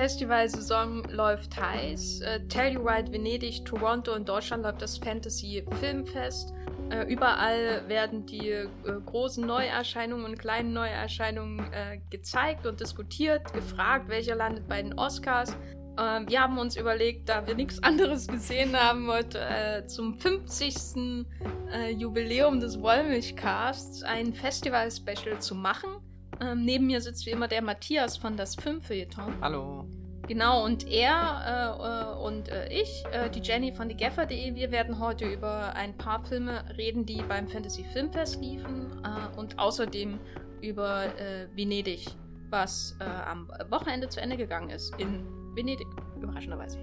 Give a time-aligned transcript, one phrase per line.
[0.00, 2.22] Festivalsaison läuft heiß.
[2.22, 6.54] Äh, Telluride, Venedig, Toronto und Deutschland läuft das Fantasy Filmfest.
[6.88, 8.66] Äh, überall werden die äh,
[9.04, 15.54] großen Neuerscheinungen und kleinen Neuerscheinungen äh, gezeigt und diskutiert, gefragt, welcher landet bei den Oscars.
[15.98, 21.26] Ähm, wir haben uns überlegt, da wir nichts anderes gesehen haben, heute äh, zum 50.
[21.74, 25.99] Äh, Jubiläum des Wollmilchcasts ein Festival-Special zu machen.
[26.40, 29.34] Ähm, neben mir sitzt wie immer der Matthias von das Filmfeuilleton.
[29.40, 29.84] Hallo.
[30.26, 35.26] Genau, und er äh, und äh, ich, äh, die Jenny von diegeffer.de, wir werden heute
[35.26, 40.20] über ein paar Filme reden, die beim Fantasy Filmfest liefen äh, und außerdem
[40.60, 42.06] über äh, Venedig,
[42.48, 44.94] was äh, am Wochenende zu Ende gegangen ist.
[44.98, 46.78] In Venedig, überraschenderweise.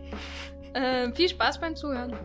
[1.15, 2.15] viel Spaß beim Zuhören.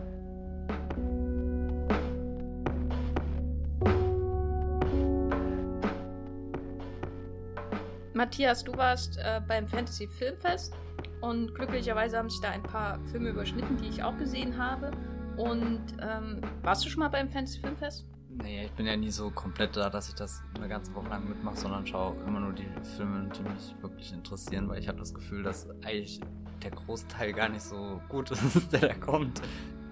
[8.23, 10.73] Matthias, du warst beim Fantasy Filmfest
[11.19, 14.91] und glücklicherweise haben sich da ein paar Filme überschnitten, die ich auch gesehen habe.
[15.35, 18.05] Und ähm, warst du schon mal beim Fantasy Filmfest?
[18.29, 21.27] Nee, ich bin ja nie so komplett da, dass ich das eine ganze Woche lang
[21.27, 25.13] mitmache, sondern schaue immer nur die Filme, die mich wirklich interessieren, weil ich habe das
[25.13, 26.21] Gefühl, dass eigentlich
[26.63, 29.41] der Großteil gar nicht so gut ist, der da kommt.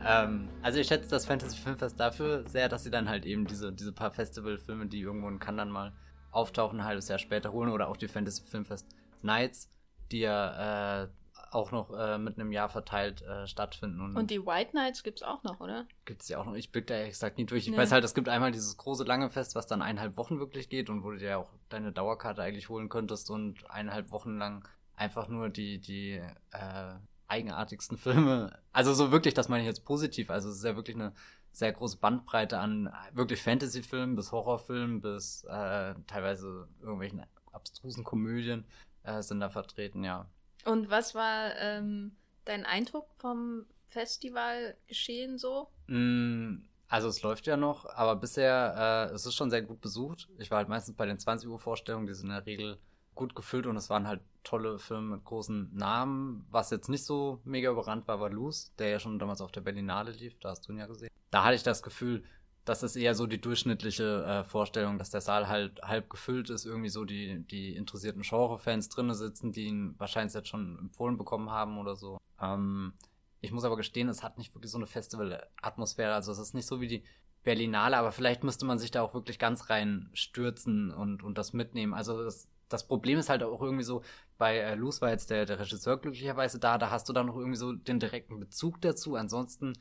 [0.06, 3.74] Ähm, also ich schätze das Fantasy Filmfest dafür sehr, dass sie dann halt eben diese,
[3.74, 5.92] diese paar Festivalfilme, die irgendwo in Cannes dann mal
[6.32, 8.88] auftauchen, ein halbes Jahr später holen oder auch die Fantasy Filmfest
[9.22, 9.70] Nights,
[10.12, 11.08] die ja äh,
[11.52, 14.00] auch noch äh, mit einem Jahr verteilt äh, stattfinden.
[14.00, 15.86] Und, und, die White Nights gibt es auch noch, oder?
[16.06, 16.56] Gibt es ja auch noch.
[16.56, 17.66] Ich blick da ehrlich gesagt nie durch.
[17.66, 17.78] Ich nee.
[17.78, 20.90] weiß halt, es gibt einmal dieses große lange Fest, was dann eineinhalb Wochen wirklich geht
[20.90, 25.28] und wo du dir auch deine Dauerkarte eigentlich holen könntest und eineinhalb Wochen lang einfach
[25.28, 26.22] nur die, die
[26.52, 26.94] äh,
[27.32, 28.60] eigenartigsten Filme.
[28.74, 30.30] Also so wirklich, das meine ich jetzt positiv.
[30.30, 31.14] Also es ist ja wirklich eine
[31.52, 38.66] sehr große Bandbreite an wirklich Fantasy-Filmen bis Horrorfilmen bis äh, teilweise irgendwelchen abstrusen Komödien
[39.04, 40.30] äh, sind da vertreten, ja.
[40.66, 42.16] Und was war ähm,
[42.46, 45.70] dein Eindruck vom Festivalgeschehen so?
[45.88, 50.30] Mm, also es läuft ja noch, aber bisher, äh, es ist schon sehr gut besucht.
[50.38, 52.78] Ich war halt meistens bei den 20 Uhr Vorstellungen, die sind in der Regel
[53.16, 56.46] gut gefüllt und es waren halt tolle Filme mit großen Namen.
[56.50, 59.62] Was jetzt nicht so mega überrannt war, war Loose, der ja schon damals auf der
[59.62, 61.10] Berlinale lief, da hast du ihn ja gesehen.
[61.30, 62.24] Da hatte ich das Gefühl,
[62.66, 66.66] das ist eher so die durchschnittliche äh, Vorstellung, dass der Saal halt halb gefüllt ist,
[66.66, 71.50] irgendwie so die, die interessierten Genre-Fans drinnen sitzen, die ihn wahrscheinlich jetzt schon empfohlen bekommen
[71.50, 72.20] haben oder so.
[72.40, 72.94] Ähm,
[73.40, 76.14] ich muss aber gestehen, es hat nicht wirklich so eine Festival-Atmosphäre.
[76.14, 77.04] Also es ist nicht so wie die
[77.44, 81.54] Berlinale, aber vielleicht müsste man sich da auch wirklich ganz rein stürzen und, und das
[81.54, 81.96] mitnehmen.
[81.96, 84.02] Also das, das Problem ist halt auch irgendwie so,
[84.38, 87.38] bei äh, Luz war jetzt der, der Regisseur glücklicherweise da, da hast du dann noch
[87.38, 89.16] irgendwie so den direkten Bezug dazu.
[89.16, 89.74] Ansonsten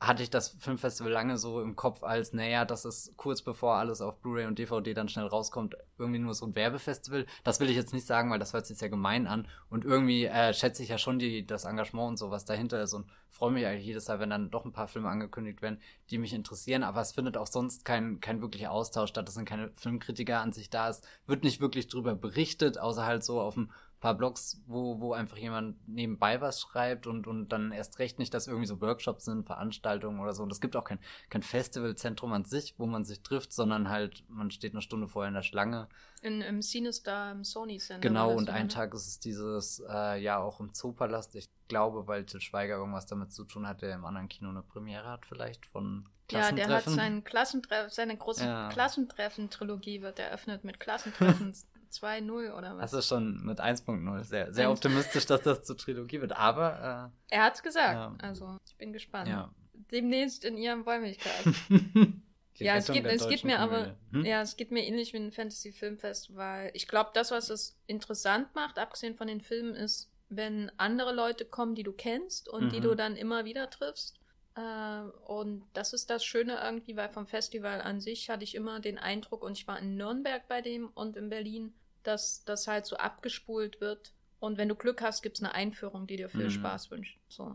[0.00, 4.00] hatte ich das Filmfestival lange so im Kopf als, naja, das ist kurz bevor alles
[4.00, 7.26] auf Blu-ray und DVD dann schnell rauskommt, irgendwie nur so ein Werbefestival.
[7.42, 9.48] Das will ich jetzt nicht sagen, weil das hört sich sehr gemein an.
[9.70, 12.94] Und irgendwie äh, schätze ich ja schon die, das Engagement und so, was dahinter ist
[12.94, 16.18] und freue mich eigentlich jedes Mal, wenn dann doch ein paar Filme angekündigt werden, die
[16.18, 16.84] mich interessieren.
[16.84, 19.28] Aber es findet auch sonst kein, kein wirklicher Austausch statt.
[19.28, 20.88] Es sind keine Filmkritiker an sich da.
[20.88, 23.70] Es wird nicht wirklich drüber berichtet, außer halt so auf dem
[24.00, 28.32] paar Blogs, wo, wo einfach jemand nebenbei was schreibt und, und dann erst recht nicht,
[28.32, 30.42] dass irgendwie so Workshops sind, Veranstaltungen oder so.
[30.44, 31.00] Und es gibt auch kein,
[31.30, 35.28] kein Festivalzentrum an sich, wo man sich trifft, sondern halt, man steht eine Stunde vorher
[35.28, 35.88] in der Schlange.
[36.22, 38.06] In, Im Cinestar, im Sony Center.
[38.06, 41.34] Genau, und einen Tag ist es dieses, äh, ja, auch im Zoopalast.
[41.34, 44.62] Ich glaube, weil Til Schweiger irgendwas damit zu tun hat, der im anderen Kino eine
[44.62, 48.68] Premiere hat, vielleicht von ja, der hat sein Klassentreffen, seine große ja.
[48.68, 51.54] Klassentreffen-Trilogie wird eröffnet mit Klassentreffen
[51.92, 52.90] 2.0 oder was?
[52.90, 57.12] Das ist schon mit 1.0 sehr, sehr optimistisch, dass das zur Trilogie wird, aber.
[57.30, 58.26] Äh, er hat's gesagt, ja.
[58.26, 59.28] also ich bin gespannt.
[59.28, 59.50] Ja.
[59.90, 61.46] Demnächst in ihrem Wollmilchcast.
[62.56, 64.24] ja, es geht, es geht mir aber, hm?
[64.24, 67.78] ja, es geht mir ähnlich wie ein Fantasy Filmfest, weil ich glaube, das, was es
[67.86, 72.66] interessant macht, abgesehen von den Filmen, ist, wenn andere Leute kommen, die du kennst und
[72.66, 72.70] mhm.
[72.70, 74.17] die du dann immer wieder triffst.
[74.58, 78.80] Äh, und das ist das Schöne irgendwie, weil vom Festival an sich hatte ich immer
[78.80, 81.72] den Eindruck, und ich war in Nürnberg bei dem und in Berlin,
[82.02, 84.12] dass das halt so abgespult wird.
[84.40, 86.50] Und wenn du Glück hast, gibt es eine Einführung, die dir viel mhm.
[86.50, 87.18] Spaß wünscht.
[87.28, 87.54] So.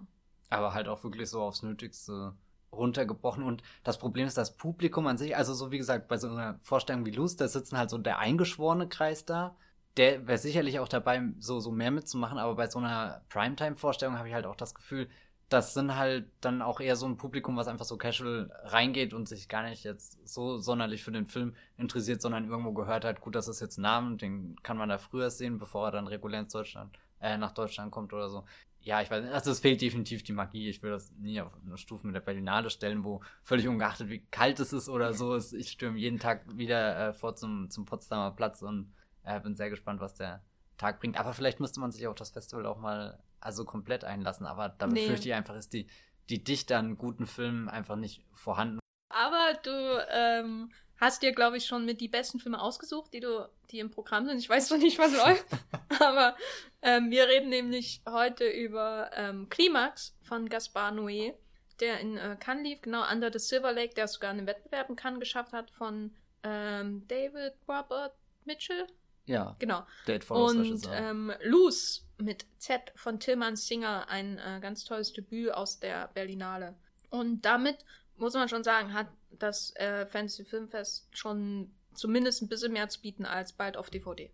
[0.49, 2.35] Aber halt auch wirklich so aufs Nötigste
[2.71, 3.43] runtergebrochen.
[3.43, 6.59] Und das Problem ist das Publikum an sich, also so wie gesagt, bei so einer
[6.61, 9.55] Vorstellung wie Lust, da sitzen halt so der eingeschworene Kreis da.
[9.97, 14.27] Der wäre sicherlich auch dabei, so, so mehr mitzumachen, aber bei so einer Primetime-Vorstellung habe
[14.27, 15.07] ich halt auch das Gefühl,
[15.49, 19.27] das sind halt dann auch eher so ein Publikum, was einfach so casual reingeht und
[19.27, 23.35] sich gar nicht jetzt so sonderlich für den Film interessiert, sondern irgendwo gehört hat, gut,
[23.35, 26.39] das ist jetzt ein Name, den kann man da früher sehen, bevor er dann regulär
[26.39, 28.45] ins Deutschland, äh, nach Deutschland kommt oder so.
[28.81, 30.69] Ja, ich weiß nicht, also es fehlt definitiv die Magie.
[30.69, 34.25] Ich will das nie auf eine Stufe mit der Berlinale stellen, wo völlig ungeachtet, wie
[34.29, 37.85] kalt es ist oder so, ist, ich stürme jeden Tag wieder äh, vor zum, zum
[37.85, 38.91] Potsdamer Platz und
[39.23, 40.41] äh, bin sehr gespannt, was der
[40.77, 41.17] Tag bringt.
[41.17, 44.45] Aber vielleicht müsste man sich auf das Festival auch mal also komplett einlassen.
[44.45, 45.01] Aber da nee.
[45.01, 45.87] befürchte ich einfach, ist die,
[46.29, 48.79] die Dichte an guten Filmen einfach nicht vorhanden.
[49.09, 53.47] Aber du ähm, hast dir, glaube ich, schon mit die besten Filme ausgesucht, die du,
[53.69, 54.37] die im Programm sind.
[54.39, 55.45] Ich weiß noch nicht, was läuft.
[55.99, 56.35] Aber
[56.81, 61.33] ähm, wir reden nämlich heute über ähm, Klimax von Gaspar Noé,
[61.79, 64.95] der in äh, Cannes lief, genau, Under the Silver Lake, der sogar einen Wettbewerb in
[64.95, 68.13] Cannes geschafft hat von ähm, David Robert
[68.45, 68.87] Mitchell.
[69.25, 69.55] Ja.
[69.59, 69.85] Genau.
[70.07, 75.79] Date Und ähm, Loose mit Z von Tillmann Singer, ein äh, ganz tolles Debüt aus
[75.79, 76.75] der Berlinale.
[77.09, 77.85] Und damit
[78.17, 83.01] muss man schon sagen, hat das äh, Fantasy Filmfest schon zumindest ein bisschen mehr zu
[83.01, 84.31] bieten als bald auf DVD.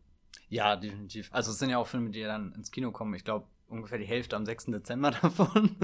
[0.49, 1.29] Ja, definitiv.
[1.31, 3.13] Also es sind ja auch Filme, die dann ins Kino kommen.
[3.13, 4.65] Ich glaube, ungefähr die Hälfte am 6.
[4.65, 5.75] Dezember davon.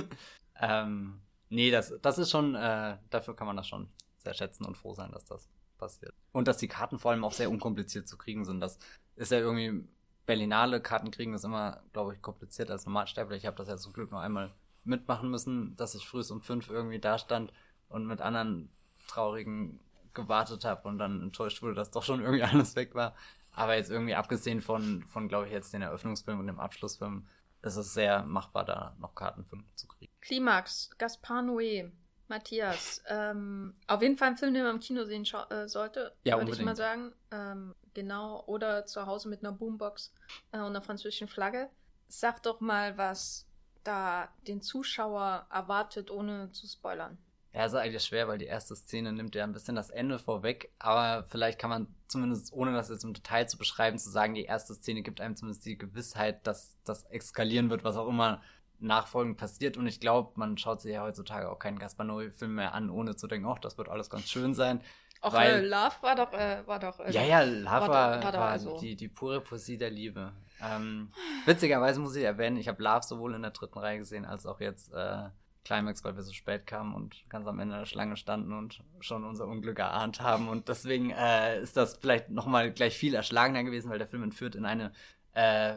[0.59, 4.77] ähm, nee, das, das ist schon, äh, dafür kann man das schon sehr schätzen und
[4.77, 6.13] froh sein, dass das passiert.
[6.31, 8.59] Und dass die Karten vor allem auch sehr unkompliziert zu kriegen sind.
[8.59, 8.79] Das
[9.15, 9.87] ist ja irgendwie,
[10.25, 13.43] Berlinale Karten kriegen ist immer, glaube ich, komplizierter als Normalsterblich.
[13.43, 14.51] Ich habe das ja zum Glück nur einmal
[14.83, 17.51] mitmachen müssen, dass ich früh um fünf irgendwie da stand
[17.89, 18.69] und mit anderen
[19.07, 19.79] traurigen
[20.13, 23.15] gewartet habe und dann enttäuscht wurde, dass doch schon irgendwie alles weg war.
[23.51, 27.27] Aber jetzt irgendwie abgesehen von, von glaube ich, jetzt den Eröffnungsfilm und dem Abschlussfilm,
[27.61, 30.11] ist es sehr machbar, da noch Karten für zu kriegen.
[30.21, 31.91] Klimax, Gaspar Noé,
[32.27, 33.01] Matthias.
[33.07, 36.51] Ähm, auf jeden Fall ein Film, den man im Kino sehen äh, sollte, ja, würde
[36.51, 37.11] ich mal sagen.
[37.31, 40.13] Ähm, genau, oder zu Hause mit einer Boombox
[40.51, 41.69] äh, und einer französischen Flagge.
[42.07, 43.47] Sag doch mal, was
[43.83, 47.17] da den Zuschauer erwartet, ohne zu spoilern.
[47.53, 50.73] Ja, ist eigentlich schwer, weil die erste Szene nimmt ja ein bisschen das Ende vorweg,
[50.77, 54.43] aber vielleicht kann man zumindest, ohne das jetzt im Detail zu beschreiben, zu sagen, die
[54.43, 58.41] erste Szene gibt einem zumindest die Gewissheit, dass das eskalieren wird, was auch immer
[58.79, 59.77] nachfolgend passiert.
[59.77, 63.15] Und ich glaube, man schaut sich ja heutzutage auch keinen Gaspar Noé-Film mehr an, ohne
[63.15, 64.81] zu denken, oh, das wird alles ganz schön sein.
[65.21, 66.99] Auch weil, äh, Love war doch, äh, war doch.
[66.99, 68.77] Äh, ja, ja, Love war, war, war, war also.
[68.79, 70.33] die, die pure Poesie der Liebe.
[70.61, 71.11] Ähm,
[71.45, 74.59] witzigerweise muss ich erwähnen, ich habe Love sowohl in der dritten Reihe gesehen als auch
[74.59, 75.29] jetzt äh,
[75.63, 79.23] Climax, weil wir so spät kamen und ganz am Ende der Schlange standen und schon
[79.23, 80.47] unser Unglück erahnt haben.
[80.47, 84.55] Und deswegen äh, ist das vielleicht nochmal gleich viel erschlagener gewesen, weil der Film entführt
[84.55, 84.91] in eine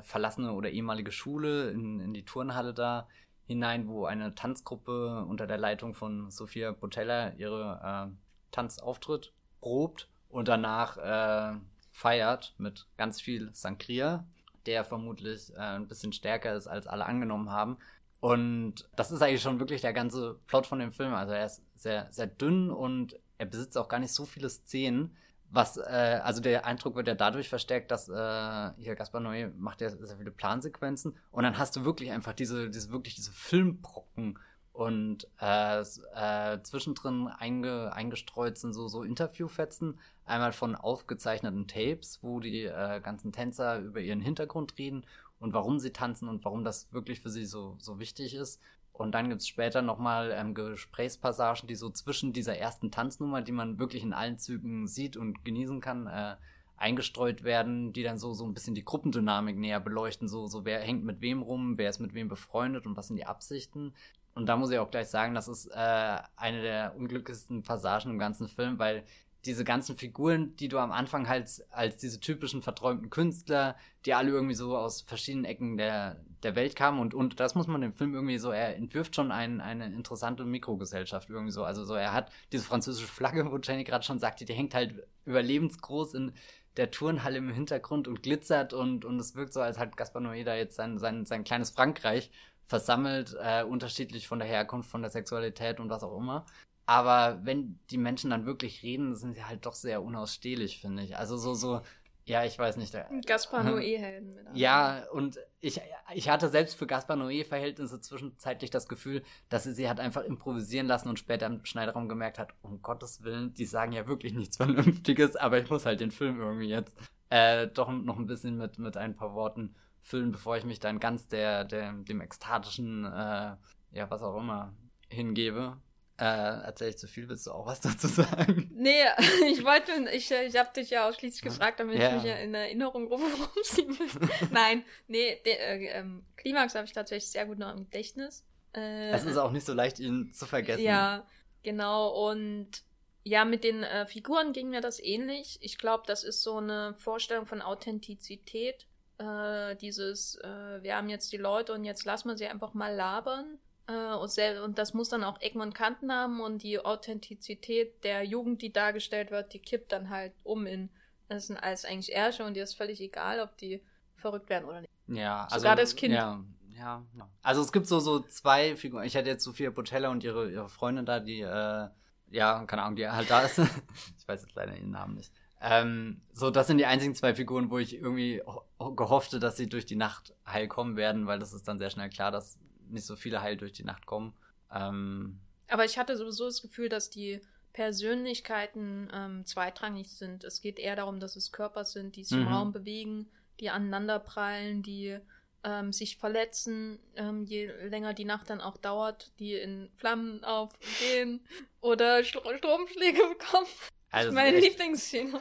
[0.04, 3.08] verlassene oder ehemalige Schule, in, in die Turnhalle da
[3.44, 8.14] hinein, wo eine Tanzgruppe unter der Leitung von Sophia Botella ihre
[8.50, 11.58] Tanzauftritt probt und danach äh,
[11.90, 14.24] feiert mit ganz viel Sangria,
[14.66, 17.78] der vermutlich äh, ein bisschen stärker ist, als alle angenommen haben.
[18.20, 21.14] Und das ist eigentlich schon wirklich der ganze Plot von dem Film.
[21.14, 25.16] Also er ist sehr, sehr dünn und er besitzt auch gar nicht so viele Szenen.
[25.50, 29.80] Was, äh, also der Eindruck wird ja dadurch verstärkt, dass äh, hier Gaspar Noé macht
[29.80, 34.38] ja sehr viele Plansequenzen und dann hast du wirklich einfach diese, diese wirklich diese Filmbrocken
[34.78, 42.38] und äh, äh, zwischendrin einge, eingestreut sind so, so Interviewfetzen, einmal von aufgezeichneten Tapes, wo
[42.38, 45.04] die äh, ganzen Tänzer über ihren Hintergrund reden
[45.40, 48.60] und warum sie tanzen und warum das wirklich für sie so, so wichtig ist.
[48.92, 53.50] Und dann gibt es später nochmal ähm, Gesprächspassagen, die so zwischen dieser ersten Tanznummer, die
[53.50, 56.36] man wirklich in allen Zügen sieht und genießen kann, äh,
[56.78, 60.28] eingestreut werden, die dann so, so ein bisschen die Gruppendynamik näher beleuchten.
[60.28, 63.16] So, so wer hängt mit wem rum, wer ist mit wem befreundet und was sind
[63.16, 63.94] die Absichten.
[64.38, 68.20] Und da muss ich auch gleich sagen, das ist äh, eine der unglücklichsten Passagen im
[68.20, 69.02] ganzen Film, weil
[69.44, 73.74] diese ganzen Figuren, die du am Anfang halt als diese typischen verträumten Künstler,
[74.06, 77.66] die alle irgendwie so aus verschiedenen Ecken der, der Welt kamen und, und das muss
[77.66, 81.64] man dem Film irgendwie so, er entwirft schon ein, eine interessante Mikrogesellschaft irgendwie so.
[81.64, 85.04] Also so, er hat diese französische Flagge, wo Jenny gerade schon sagte, die hängt halt
[85.24, 86.32] überlebensgroß in
[86.76, 90.44] der Turnhalle im Hintergrund und glitzert und, und es wirkt so, als hat Gaspar Noé
[90.44, 92.30] da jetzt sein, sein, sein kleines Frankreich
[92.68, 96.44] versammelt, äh, unterschiedlich von der Herkunft, von der Sexualität und was auch immer.
[96.86, 101.16] Aber wenn die Menschen dann wirklich reden, sind sie halt doch sehr unausstehlich, finde ich.
[101.16, 101.80] Also so, so,
[102.24, 102.94] ja, ich weiß nicht.
[103.26, 104.38] Gaspar Noé-Helden.
[104.52, 105.80] Ja, und ich,
[106.14, 110.86] ich hatte selbst für Gaspar Noé-Verhältnisse zwischenzeitlich das Gefühl, dass sie sie hat einfach improvisieren
[110.86, 114.56] lassen und später im Schneiderraum gemerkt hat, um Gottes Willen, die sagen ja wirklich nichts
[114.58, 116.98] Vernünftiges, aber ich muss halt den Film irgendwie jetzt
[117.30, 119.74] äh, doch noch ein bisschen mit, mit ein paar Worten
[120.08, 123.56] füllen, bevor ich mich dann ganz der, der dem ekstatischen, äh,
[123.92, 124.74] ja, was auch immer,
[125.08, 125.76] hingebe.
[126.18, 128.70] Äh, erzähl ich zu viel, willst du auch was dazu sagen?
[128.74, 129.04] Nee,
[129.50, 132.08] ich wollte, ich, ich habe dich ja ausschließlich gefragt, damit ja.
[132.08, 133.96] ich mich ja in Erinnerung rufe, worum es ging.
[134.50, 138.44] Nein, nee, de, äh, ähm, Klimax habe ich tatsächlich sehr gut noch im Gedächtnis.
[138.74, 140.82] Äh, es ist auch nicht so leicht, ihn zu vergessen.
[140.82, 141.26] Ja,
[141.62, 142.30] genau.
[142.30, 142.82] Und
[143.22, 145.58] ja, mit den äh, Figuren ging mir das ähnlich.
[145.60, 148.86] Ich glaube, das ist so eine Vorstellung von Authentizität.
[149.18, 152.94] Äh, dieses, äh, wir haben jetzt die Leute und jetzt lassen wir sie einfach mal
[152.94, 153.58] labern
[153.88, 158.22] äh, und, und, das muss dann auch Ecken und Kanten haben und die Authentizität der
[158.22, 160.90] Jugend, die dargestellt wird, die kippt dann halt um in,
[161.28, 163.82] das sind alles eigentlich Ärsche und dir ist völlig egal, ob die
[164.16, 164.92] verrückt werden oder nicht.
[165.08, 165.58] Ja, also.
[165.58, 166.14] Sogar das Kind.
[166.14, 166.44] Ja,
[166.78, 167.04] ja.
[167.42, 169.04] Also es gibt so, so zwei Figuren.
[169.04, 171.88] Ich hätte jetzt Sophia Botella und ihre, ihre Freundin da, die, äh,
[172.30, 173.58] ja, keine Ahnung, die halt da ist.
[174.18, 175.32] ich weiß jetzt leider ihren Namen nicht.
[175.60, 178.42] Ähm, so, das sind die einzigen zwei Figuren, wo ich irgendwie
[178.78, 182.10] gehoffte, dass sie durch die Nacht heil kommen werden, weil das ist dann sehr schnell
[182.10, 184.34] klar, dass nicht so viele heil durch die Nacht kommen.
[184.72, 187.40] Ähm, Aber ich hatte sowieso das Gefühl, dass die
[187.72, 190.44] Persönlichkeiten ähm, zweitrangig sind.
[190.44, 192.46] Es geht eher darum, dass es Körper sind, die sich mhm.
[192.46, 193.28] im Raum bewegen,
[193.60, 195.18] die aneinanderprallen, die
[195.64, 201.40] ähm, sich verletzen, ähm, je länger die Nacht dann auch dauert, die in Flammen aufgehen
[201.80, 203.66] oder Stro Stromschläge bekommen.
[204.10, 205.40] Also meine Lieblingsszene.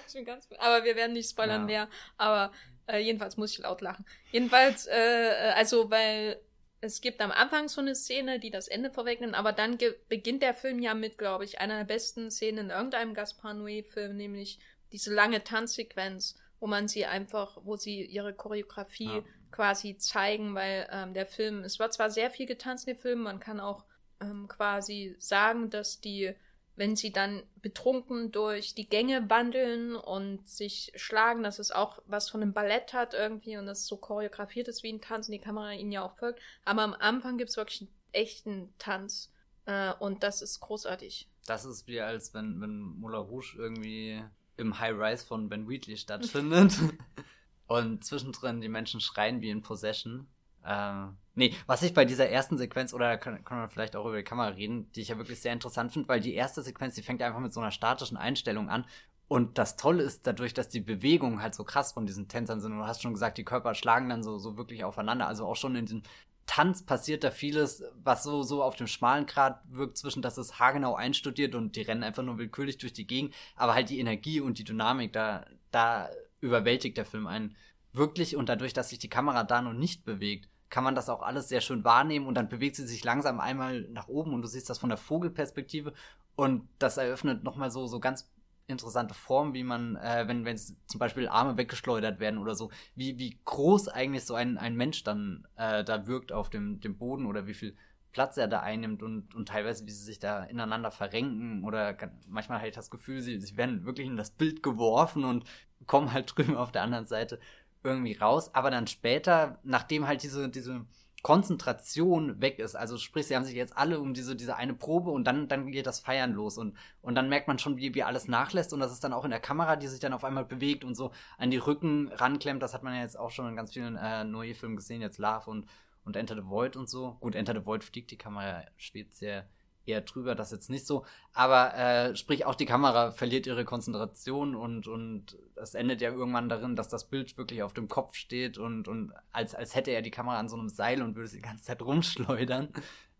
[0.59, 1.67] Aber wir werden nicht spoilern, ja.
[1.67, 1.89] wer.
[2.17, 2.53] Aber
[2.87, 4.05] äh, jedenfalls muss ich laut lachen.
[4.31, 6.39] Jedenfalls, äh, also, weil
[6.81, 9.77] es gibt am Anfang so eine Szene, die das Ende vorwegnimmt, aber dann
[10.09, 14.15] beginnt der Film ja mit, glaube ich, einer der besten Szenen in irgendeinem Gaspar Noé-Film,
[14.15, 14.59] nämlich
[14.91, 19.23] diese lange Tanzsequenz, wo man sie einfach, wo sie ihre Choreografie ja.
[19.51, 23.23] quasi zeigen, weil ähm, der Film, es war zwar sehr viel getanzt in dem Film,
[23.23, 23.83] man kann auch
[24.21, 26.35] ähm, quasi sagen, dass die
[26.77, 32.29] wenn sie dann betrunken durch die Gänge wandeln und sich schlagen, dass es auch was
[32.29, 35.41] von einem Ballett hat irgendwie und das so choreografiert ist wie ein Tanz und die
[35.41, 36.39] Kamera ihnen ja auch folgt.
[36.65, 39.33] Aber am Anfang gibt es wirklich einen echten Tanz
[39.65, 41.27] äh, und das ist großartig.
[41.47, 44.23] Das ist wie als wenn, wenn Moulin Rouge irgendwie
[44.55, 46.77] im High Rise von Ben Wheatley stattfindet
[47.67, 50.27] und zwischendrin die Menschen schreien wie in Possession.
[50.67, 54.23] Äh, nee, was ich bei dieser ersten Sequenz, oder können, wir vielleicht auch über die
[54.23, 57.21] Kamera reden, die ich ja wirklich sehr interessant finde, weil die erste Sequenz, die fängt
[57.21, 58.85] einfach mit so einer statischen Einstellung an.
[59.29, 62.71] Und das Tolle ist dadurch, dass die Bewegungen halt so krass von diesen Tänzern sind.
[62.73, 65.27] Und du hast schon gesagt, die Körper schlagen dann so, so wirklich aufeinander.
[65.27, 66.03] Also auch schon in diesem
[66.45, 70.59] Tanz passiert da vieles, was so, so auf dem schmalen Grad wirkt, zwischen dass es
[70.59, 73.33] haargenau einstudiert und die rennen einfach nur willkürlich durch die Gegend.
[73.57, 76.09] Aber halt die Energie und die Dynamik, da, da
[76.39, 77.55] überwältigt der Film einen
[77.91, 78.37] wirklich.
[78.37, 81.47] Und dadurch, dass sich die Kamera da noch nicht bewegt, kann man das auch alles
[81.47, 84.69] sehr schön wahrnehmen und dann bewegt sie sich langsam einmal nach oben und du siehst
[84.69, 85.93] das von der Vogelperspektive
[86.35, 88.29] und das eröffnet nochmal so, so ganz
[88.67, 93.17] interessante Formen, wie man, äh, wenn wenn zum Beispiel Arme weggeschleudert werden oder so, wie,
[93.17, 97.25] wie groß eigentlich so ein, ein Mensch dann äh, da wirkt auf dem, dem Boden
[97.25, 97.75] oder wie viel
[98.11, 101.95] Platz er da einnimmt und, und teilweise, wie sie sich da ineinander verrenken oder
[102.27, 105.45] manchmal habe ich das Gefühl, sie, sie werden wirklich in das Bild geworfen und
[105.85, 107.39] kommen halt drüben auf der anderen Seite
[107.83, 110.85] irgendwie raus, aber dann später, nachdem halt diese, diese
[111.23, 115.11] Konzentration weg ist, also sprich, sie haben sich jetzt alle um diese, diese eine Probe
[115.11, 118.03] und dann, dann geht das Feiern los und, und dann merkt man schon, wie, wie
[118.03, 120.45] alles nachlässt und das ist dann auch in der Kamera, die sich dann auf einmal
[120.45, 123.55] bewegt und so an die Rücken ranklemmt, das hat man ja jetzt auch schon in
[123.55, 125.65] ganz vielen äh, neue Filmen gesehen, jetzt Love und,
[126.05, 127.17] und Enter the Void und so.
[127.19, 129.47] Gut, Enter the Void fliegt die Kamera, schwebt sehr
[129.87, 131.05] eher drüber, das jetzt nicht so.
[131.33, 136.49] Aber äh, sprich, auch die Kamera verliert ihre Konzentration und, und es endet ja irgendwann
[136.49, 140.01] darin, dass das Bild wirklich auf dem Kopf steht und, und als, als hätte er
[140.01, 142.69] die Kamera an so einem Seil und würde sie die ganze Zeit rumschleudern.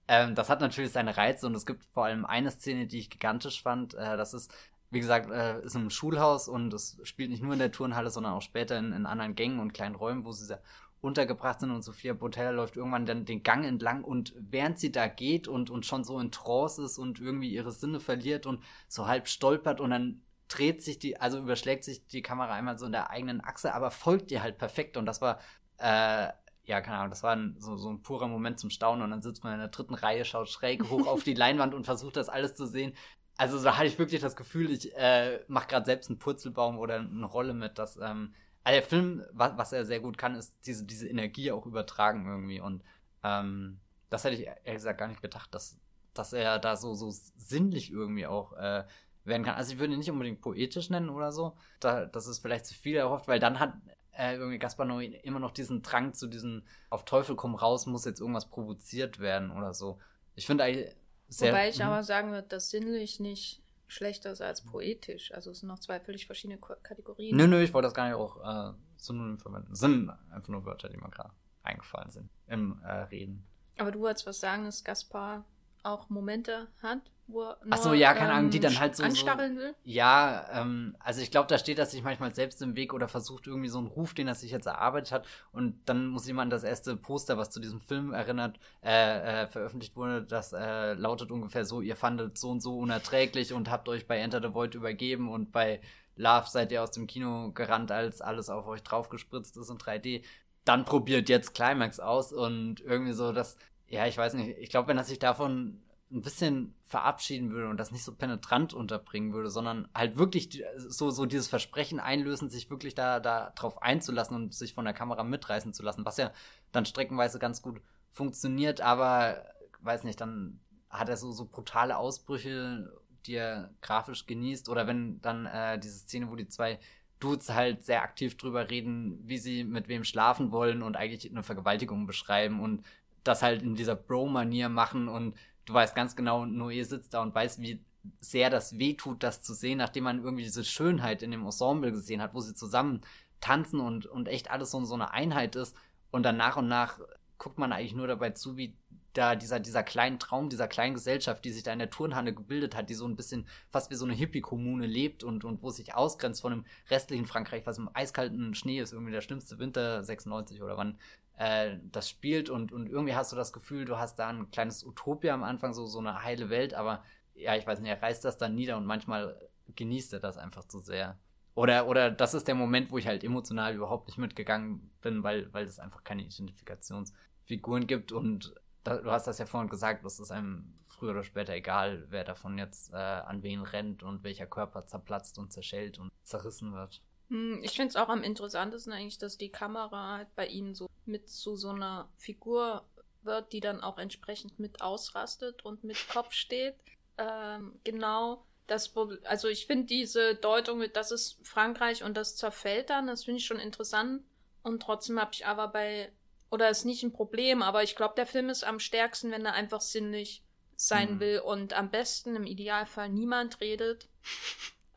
[0.08, 3.10] Ähm, das hat natürlich seine Reize und es gibt vor allem eine Szene, die ich
[3.10, 3.94] gigantisch fand.
[3.94, 4.54] Äh, das ist,
[4.90, 8.34] wie gesagt, äh, ist im Schulhaus und es spielt nicht nur in der Turnhalle, sondern
[8.34, 10.62] auch später in, in anderen Gängen und kleinen Räumen, wo sie sehr
[11.02, 15.08] untergebracht sind und Sophia Botella läuft irgendwann dann den Gang entlang und während sie da
[15.08, 19.08] geht und, und schon so in Trance ist und irgendwie ihre Sinne verliert und so
[19.08, 22.92] halb stolpert und dann dreht sich die, also überschlägt sich die Kamera einmal so in
[22.92, 25.40] der eigenen Achse, aber folgt ihr halt perfekt und das war,
[25.78, 26.30] äh,
[26.64, 29.22] ja, keine Ahnung, das war ein, so, so ein purer Moment zum Staunen und dann
[29.22, 32.30] sitzt man in der dritten Reihe, schaut schräg hoch auf die Leinwand und versucht das
[32.30, 32.94] alles zu sehen.
[33.38, 36.96] Also da hatte ich wirklich das Gefühl, ich äh, mache gerade selbst einen Purzelbaum oder
[36.96, 38.34] eine Rolle mit, dass ähm,
[38.68, 42.28] also der Film, was, was, er sehr gut kann, ist diese, diese Energie auch übertragen
[42.28, 42.60] irgendwie.
[42.60, 42.84] Und
[43.24, 45.78] ähm, das hätte ich ehrlich gesagt gar nicht gedacht, dass,
[46.14, 48.84] dass er da so, so sinnlich irgendwie auch äh,
[49.24, 49.56] werden kann.
[49.56, 51.56] Also ich würde ihn nicht unbedingt poetisch nennen oder so.
[51.80, 53.74] Da, das ist vielleicht zu viel erhofft, weil dann hat
[54.12, 58.04] äh, irgendwie Gaspar Noé immer noch diesen Drang zu diesen auf Teufel komm raus, muss
[58.04, 59.98] jetzt irgendwas provoziert werden oder so.
[60.36, 60.94] Ich finde eigentlich
[61.30, 61.54] sehr.
[61.54, 65.34] Wobei ich aber sagen würde, dass sinnlich nicht schlechter ist als poetisch.
[65.34, 67.36] Also es sind noch zwei völlig verschiedene Kategorien.
[67.36, 69.76] Nö, nö, ich wollte das gar nicht auch äh, synonym verwenden.
[69.76, 71.32] Sind einfach nur Wörter, die mir gerade
[71.64, 73.46] eingefallen sind im äh, Reden.
[73.78, 75.46] Aber du wolltest was sagen, dass Gaspar
[75.84, 79.04] auch Momente hat, wo er Ach so, ja, keine ähm, Ahnung, die dann halt so
[79.04, 79.76] anstacheln so, will.
[79.84, 83.48] Ja, ähm, also ich glaube, da steht er sich manchmal selbst im Weg oder versucht
[83.48, 86.64] irgendwie so einen Ruf, den er sich jetzt erarbeitet hat und dann muss jemand das
[86.64, 91.66] erste Poster, was zu diesem Film erinnert, äh, äh, veröffentlicht wurde, das äh, lautet ungefähr
[91.66, 95.30] so, ihr fandet so und so unerträglich und habt euch bei Enter the Void übergeben
[95.30, 95.82] und bei
[96.18, 100.24] Love seid ihr aus dem Kino gerannt, als alles auf euch draufgespritzt ist in 3D.
[100.66, 103.56] Dann probiert jetzt Climax aus und irgendwie so das
[103.90, 104.58] ja, ich weiß nicht.
[104.60, 108.74] Ich glaube, wenn er sich davon ein bisschen verabschieden würde und das nicht so penetrant
[108.74, 113.82] unterbringen würde, sondern halt wirklich so, so dieses Versprechen einlösen, sich wirklich da, da drauf
[113.82, 116.32] einzulassen und sich von der Kamera mitreißen zu lassen, was ja
[116.72, 119.44] dann streckenweise ganz gut funktioniert, aber
[119.82, 122.90] weiß nicht, dann hat er so, so brutale Ausbrüche,
[123.26, 126.80] die er grafisch genießt, oder wenn dann äh, diese Szene, wo die zwei
[127.20, 131.44] Dudes halt sehr aktiv drüber reden, wie sie mit wem schlafen wollen und eigentlich eine
[131.44, 132.84] Vergewaltigung beschreiben und
[133.24, 137.36] das halt in dieser Bro-Manier machen und du weißt ganz genau, Noé sitzt da und
[137.36, 137.84] weiß, wie
[138.22, 142.22] sehr das wehtut, das zu sehen, nachdem man irgendwie diese Schönheit in dem Ensemble gesehen
[142.22, 143.02] hat, wo sie zusammen
[143.42, 145.76] tanzen und, und echt alles so, so eine Einheit ist.
[146.10, 147.00] Und dann nach und nach
[147.38, 148.76] guckt man eigentlich nur dabei zu, wie
[149.14, 152.76] da dieser, dieser kleinen Traum, dieser kleinen Gesellschaft, die sich da in der Turnhalle gebildet
[152.76, 155.96] hat, die so ein bisschen fast wie so eine Hippie-Kommune lebt und, und wo sich
[155.96, 160.62] ausgrenzt von dem restlichen Frankreich, was im eiskalten Schnee ist, irgendwie der schlimmste Winter 96
[160.62, 161.00] oder wann
[161.38, 164.84] äh, das spielt und, und irgendwie hast du das Gefühl, du hast da ein kleines
[164.84, 167.04] Utopia am Anfang, so, so eine heile Welt, aber
[167.36, 169.40] ja, ich weiß nicht, er reißt das dann nieder und manchmal
[169.76, 171.18] genießt er das einfach zu sehr.
[171.54, 175.52] Oder, oder das ist der Moment, wo ich halt emotional überhaupt nicht mitgegangen bin, weil,
[175.54, 178.54] weil es einfach keine Identifikationsfiguren gibt und
[178.84, 182.24] da, du hast das ja vorhin gesagt, es ist einem früher oder später egal, wer
[182.24, 187.02] davon jetzt äh, an wen rennt und welcher Körper zerplatzt und zerschellt und zerrissen wird.
[187.30, 190.88] Hm, ich finde es auch am interessantesten eigentlich, dass die Kamera halt bei ihnen so
[191.06, 192.86] mit zu so einer Figur
[193.24, 196.76] wird, die dann auch entsprechend mit ausrastet und mit Kopf steht.
[197.18, 198.94] Ähm, genau das,
[199.24, 203.40] also ich finde diese Deutung mit, das ist Frankreich und das zerfällt dann, das finde
[203.40, 204.24] ich schon interessant.
[204.64, 206.12] Und trotzdem habe ich aber bei
[206.50, 209.54] oder ist nicht ein Problem, aber ich glaube, der Film ist am stärksten, wenn er
[209.54, 210.44] einfach sinnlich
[210.78, 211.20] sein mhm.
[211.20, 214.08] will und am besten im Idealfall niemand redet,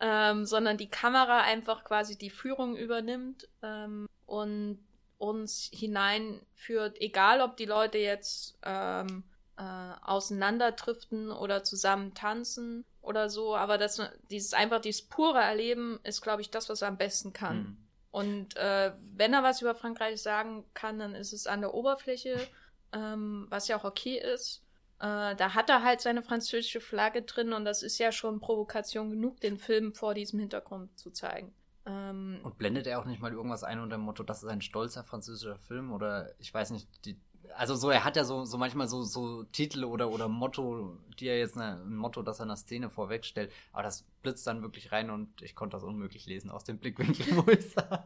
[0.01, 4.79] ähm, sondern die Kamera einfach quasi die Führung übernimmt ähm, und
[5.19, 9.23] uns hineinführt, egal ob die Leute jetzt ähm,
[9.59, 9.63] äh,
[10.03, 16.41] auseinanderdriften oder zusammen tanzen oder so, aber das, dieses einfach dieses pure Erleben ist, glaube
[16.41, 17.59] ich, das, was er am besten kann.
[17.59, 17.77] Mhm.
[18.11, 22.49] Und äh, wenn er was über Frankreich sagen kann, dann ist es an der Oberfläche,
[22.93, 24.63] ähm, was ja auch okay ist.
[25.01, 29.11] Äh, da hat er halt seine französische Flagge drin und das ist ja schon Provokation
[29.11, 31.55] genug, den Film vor diesem Hintergrund zu zeigen.
[31.87, 34.61] Ähm, und blendet er auch nicht mal irgendwas ein unter dem Motto, das ist ein
[34.61, 35.93] stolzer französischer Film?
[35.93, 37.19] Oder ich weiß nicht, die
[37.57, 41.29] also so, er hat ja so, so manchmal so, so Titel oder, oder Motto, die
[41.29, 44.93] er jetzt eine, ein Motto, das er einer Szene vorwegstellt, aber das blitzt dann wirklich
[44.93, 48.01] rein und ich konnte das unmöglich lesen aus dem Blickwinkel, wo ich saß.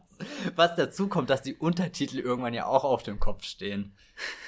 [0.55, 3.95] Was dazu kommt, dass die Untertitel irgendwann ja auch auf dem Kopf stehen,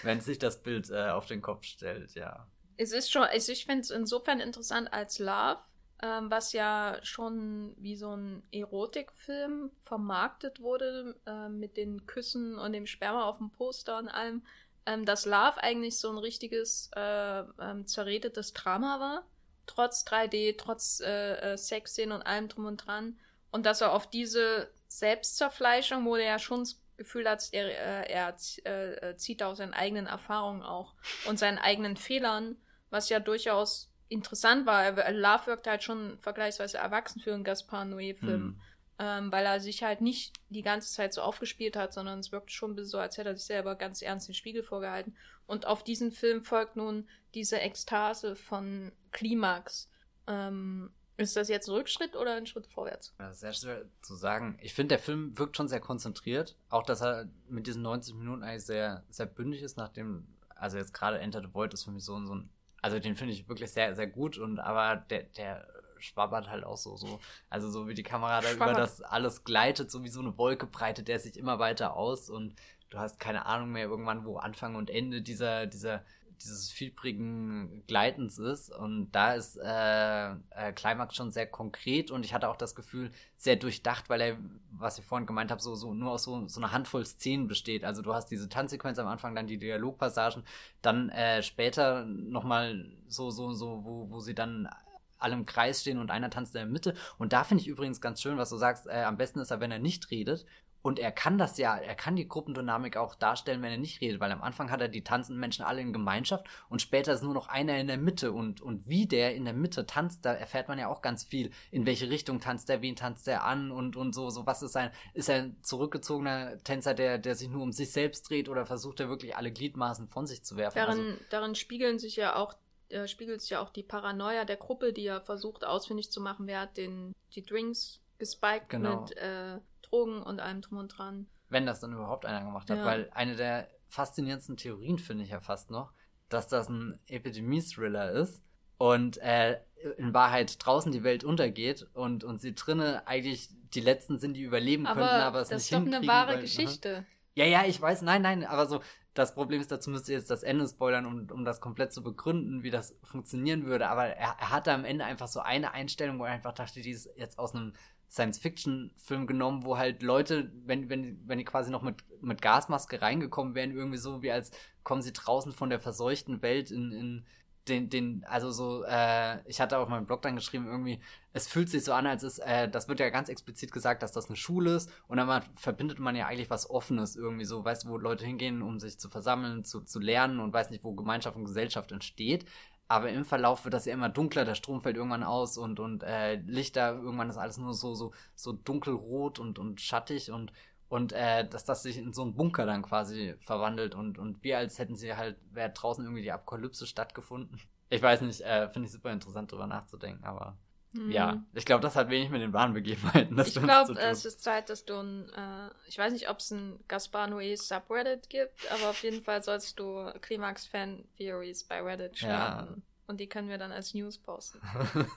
[0.04, 2.48] wenn sich das Bild äh, auf den Kopf stellt, ja.
[2.78, 5.60] Es ist schon, also ich finde es insofern interessant als Love,
[6.02, 12.74] ähm, was ja schon wie so ein Erotikfilm vermarktet wurde, äh, mit den Küssen und
[12.74, 14.44] dem Sperma auf dem Poster und allem
[14.88, 19.26] ähm, dass Love eigentlich so ein richtiges äh, ähm, zerredetes Drama war.
[19.66, 23.20] Trotz 3D, trotz äh, äh, Sexszenen und allem drum und dran.
[23.52, 28.12] Und dass er auf diese Selbstzerfleischung, wo er ja schon das Gefühl hat, er, äh,
[28.12, 30.96] er äh, äh, zieht aus seinen eigenen Erfahrungen auch
[31.28, 32.56] und seinen eigenen Fehlern,
[32.90, 34.90] was ja durchaus interessant war.
[35.12, 38.42] Love wirkt halt schon vergleichsweise erwachsen für einen Gaspar Noé-Film.
[38.42, 38.62] Mhm
[39.00, 42.52] ähm, weil er sich halt nicht die ganze Zeit so aufgespielt hat, sondern es wirkt
[42.52, 45.16] schon so, als hätte er sich selber ganz ernst den Spiegel vorgehalten.
[45.46, 49.90] Und auf diesen Film folgt nun diese Ekstase von Klimax.
[50.26, 53.14] Ähm, ist das jetzt ein Rückschritt oder ein Schritt vorwärts?
[53.20, 54.58] Ja, sehr schwer zu sagen.
[54.62, 56.56] Ich finde, der Film wirkt schon sehr konzentriert.
[56.70, 60.94] Auch, dass er mit diesen 90 Minuten eigentlich sehr, sehr bündig ist, nachdem, also jetzt
[60.94, 62.50] gerade Enter the Void ist für mich so, so ein,
[62.84, 65.68] also den finde ich wirklich sehr, sehr gut und aber der, der
[66.00, 67.20] schwabbert halt auch so, so.
[67.50, 70.66] Also so wie die Kamera da über das alles gleitet, so wie so eine Wolke
[70.66, 72.56] breitet der sich immer weiter aus und
[72.90, 76.04] du hast keine Ahnung mehr irgendwann, wo Anfang und Ende dieser, dieser,
[76.42, 78.72] dieses fiebrigen Gleitens ist.
[78.72, 83.12] Und da ist äh, äh, Climax schon sehr konkret und ich hatte auch das Gefühl,
[83.36, 84.38] sehr durchdacht, weil er,
[84.72, 87.84] was ich vorhin gemeint habe, so, so nur aus so, so einer Handvoll Szenen besteht.
[87.84, 90.44] Also du hast diese Tanzsequenz am Anfang, dann die Dialogpassagen,
[90.82, 94.70] dann äh, später nochmal so, so, so, wo, wo sie dann
[95.20, 96.94] alle im Kreis stehen und einer tanzt in der Mitte.
[97.18, 99.60] Und da finde ich übrigens ganz schön, was du sagst, äh, am besten ist er,
[99.60, 100.46] wenn er nicht redet.
[100.88, 104.22] Und er kann das ja, er kann die Gruppendynamik auch darstellen, wenn er nicht redet,
[104.22, 107.34] weil am Anfang hat er die tanzenden Menschen alle in Gemeinschaft und später ist nur
[107.34, 108.32] noch einer in der Mitte.
[108.32, 111.52] Und, und wie der in der Mitte tanzt, da erfährt man ja auch ganz viel.
[111.72, 114.72] In welche Richtung tanzt er, wen tanzt er an und, und so, so was ist
[114.72, 118.66] sein, ist er ein zurückgezogener Tänzer, der, der sich nur um sich selbst dreht oder
[118.66, 120.78] versucht er wirklich alle Gliedmaßen von sich zu werfen?
[120.78, 122.54] Darin, also, darin spiegeln sich ja auch
[122.90, 126.48] äh, spiegelt sich ja auch die Paranoia der Gruppe, die ja versucht ausfindig zu machen,
[126.48, 129.02] wer hat den, die Drinks gespiked genau.
[129.02, 131.28] mit äh, Drogen und allem drum und dran.
[131.50, 132.86] Wenn das dann überhaupt einer gemacht hat, ja.
[132.86, 135.94] weil eine der faszinierendsten Theorien finde ich ja fast noch,
[136.30, 138.44] dass das ein Epidemie-Thriller ist
[138.78, 139.60] und äh,
[139.98, 144.42] in Wahrheit draußen die Welt untergeht und, und sie drinnen eigentlich die Letzten sind, die
[144.42, 145.92] überleben aber könnten, aber es nicht hinkriegen.
[145.92, 147.06] Das ist doch eine wahre weil, Geschichte.
[147.36, 148.82] Ja, ja, ich weiß, nein, nein, aber so,
[149.18, 152.64] das Problem ist, dazu müsste jetzt das Ende spoilern, um, um das komplett zu begründen,
[152.64, 153.90] wie das funktionieren würde.
[153.90, 156.92] Aber er, er hatte am Ende einfach so eine Einstellung, wo er einfach dachte, die
[156.92, 157.74] ist jetzt aus einem
[158.10, 163.56] Science-Fiction-Film genommen, wo halt Leute, wenn, wenn, wenn die quasi noch mit, mit Gasmaske reingekommen
[163.56, 164.52] wären, irgendwie so wie als
[164.84, 167.26] kommen sie draußen von der verseuchten Welt in, in
[167.70, 171.00] den, den, also so, äh, ich hatte auf meinem Blog dann geschrieben, irgendwie,
[171.34, 174.12] es fühlt sich so an, als ist, äh, das wird ja ganz explizit gesagt, dass
[174.12, 177.86] das eine Schule ist und dann verbindet man ja eigentlich was Offenes irgendwie so, weißt
[177.86, 180.94] du, wo Leute hingehen, um sich zu versammeln, zu, zu lernen und weiß nicht, wo
[180.94, 182.46] Gemeinschaft und Gesellschaft entsteht.
[182.90, 186.04] Aber im Verlauf wird das ja immer dunkler, der Strom fällt irgendwann aus und, und
[186.04, 190.54] äh, Lichter, irgendwann ist alles nur so, so, so dunkelrot und, und schattig und,
[190.90, 194.58] und äh, dass das sich in so einen Bunker dann quasi verwandelt und, und wir
[194.58, 197.60] als hätten sie halt, wäre draußen irgendwie die Apokalypse stattgefunden.
[197.90, 200.58] Ich weiß nicht, äh, finde ich super interessant drüber nachzudenken, aber
[200.92, 201.10] hm.
[201.10, 203.40] ja, ich glaube, das hat wenig mit den wahren Begebenheiten.
[203.40, 206.84] ich glaube, es ist Zeit, dass du ein, äh, ich weiß nicht, ob es ein
[206.90, 212.74] Gaspar Noé Subreddit gibt, aber auf jeden Fall sollst du Climax-Fan-Theories bei Reddit starten.
[212.76, 212.82] Ja.
[213.08, 214.60] Und die können wir dann als News posten.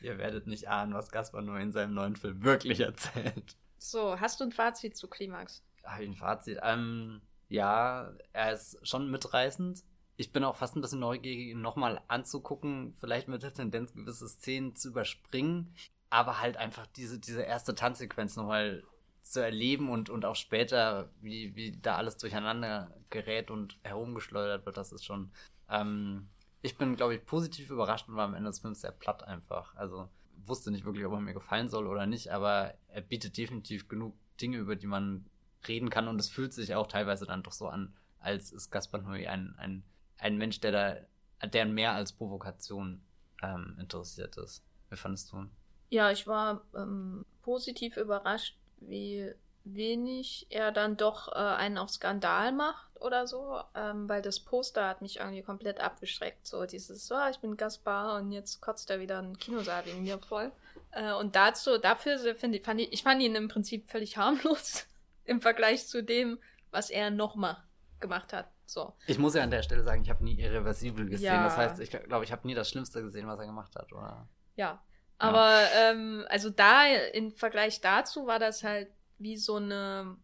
[0.00, 3.56] Ihr werdet nicht ahnen, was Gaspar Noé in seinem neuen Film wirklich erzählt.
[3.86, 5.62] So, hast du ein Fazit zu Klimax?
[5.84, 6.58] Habe ich ein Fazit?
[6.62, 7.20] Ähm,
[7.50, 9.84] ja, er ist schon mitreißend.
[10.16, 14.26] Ich bin auch fast ein bisschen neugierig, ihn nochmal anzugucken, vielleicht mit der Tendenz, gewisse
[14.26, 15.74] Szenen zu überspringen,
[16.08, 18.84] aber halt einfach diese, diese erste Tanzsequenz nochmal
[19.20, 24.78] zu erleben und, und auch später, wie, wie da alles durcheinander gerät und herumgeschleudert wird,
[24.78, 25.30] das ist schon.
[25.68, 26.30] Ähm,
[26.62, 29.76] ich bin, glaube ich, positiv überrascht und war am Ende des Films sehr platt einfach.
[29.76, 30.08] Also
[30.44, 34.14] wusste nicht wirklich, ob er mir gefallen soll oder nicht, aber er bietet definitiv genug
[34.40, 35.26] Dinge, über die man
[35.68, 39.00] reden kann und es fühlt sich auch teilweise dann doch so an, als ist Gaspar
[39.00, 39.82] Noé ein, ein,
[40.18, 40.72] ein Mensch, der
[41.40, 43.02] da, der mehr als Provokation
[43.42, 44.64] ähm, interessiert ist.
[44.90, 45.46] Wie fandest du?
[45.90, 49.32] Ja, ich war ähm, positiv überrascht, wie
[49.64, 54.86] wenig er dann doch äh, einen auf Skandal macht oder so, ähm, weil das Poster
[54.88, 56.46] hat mich irgendwie komplett abgeschreckt.
[56.46, 60.18] So dieses, so, ich bin Gaspar und jetzt kotzt er wieder ein Kinosaal wegen mir
[60.18, 60.52] voll.
[60.92, 64.86] Äh, und dazu, dafür finde ich, fand ich, ich fand ihn im Prinzip völlig harmlos
[65.24, 66.38] im Vergleich zu dem,
[66.70, 67.62] was er noch mal
[68.00, 68.48] gemacht hat.
[68.66, 68.94] So.
[69.06, 71.26] Ich muss ja an der Stelle sagen, ich habe nie irreversibel gesehen.
[71.26, 71.44] Ja.
[71.44, 74.26] Das heißt, ich glaube, ich habe nie das Schlimmste gesehen, was er gemacht hat, oder?
[74.56, 74.82] Ja.
[75.18, 75.90] Aber ja.
[75.90, 80.16] Ähm, also da im Vergleich dazu war das halt wie so eine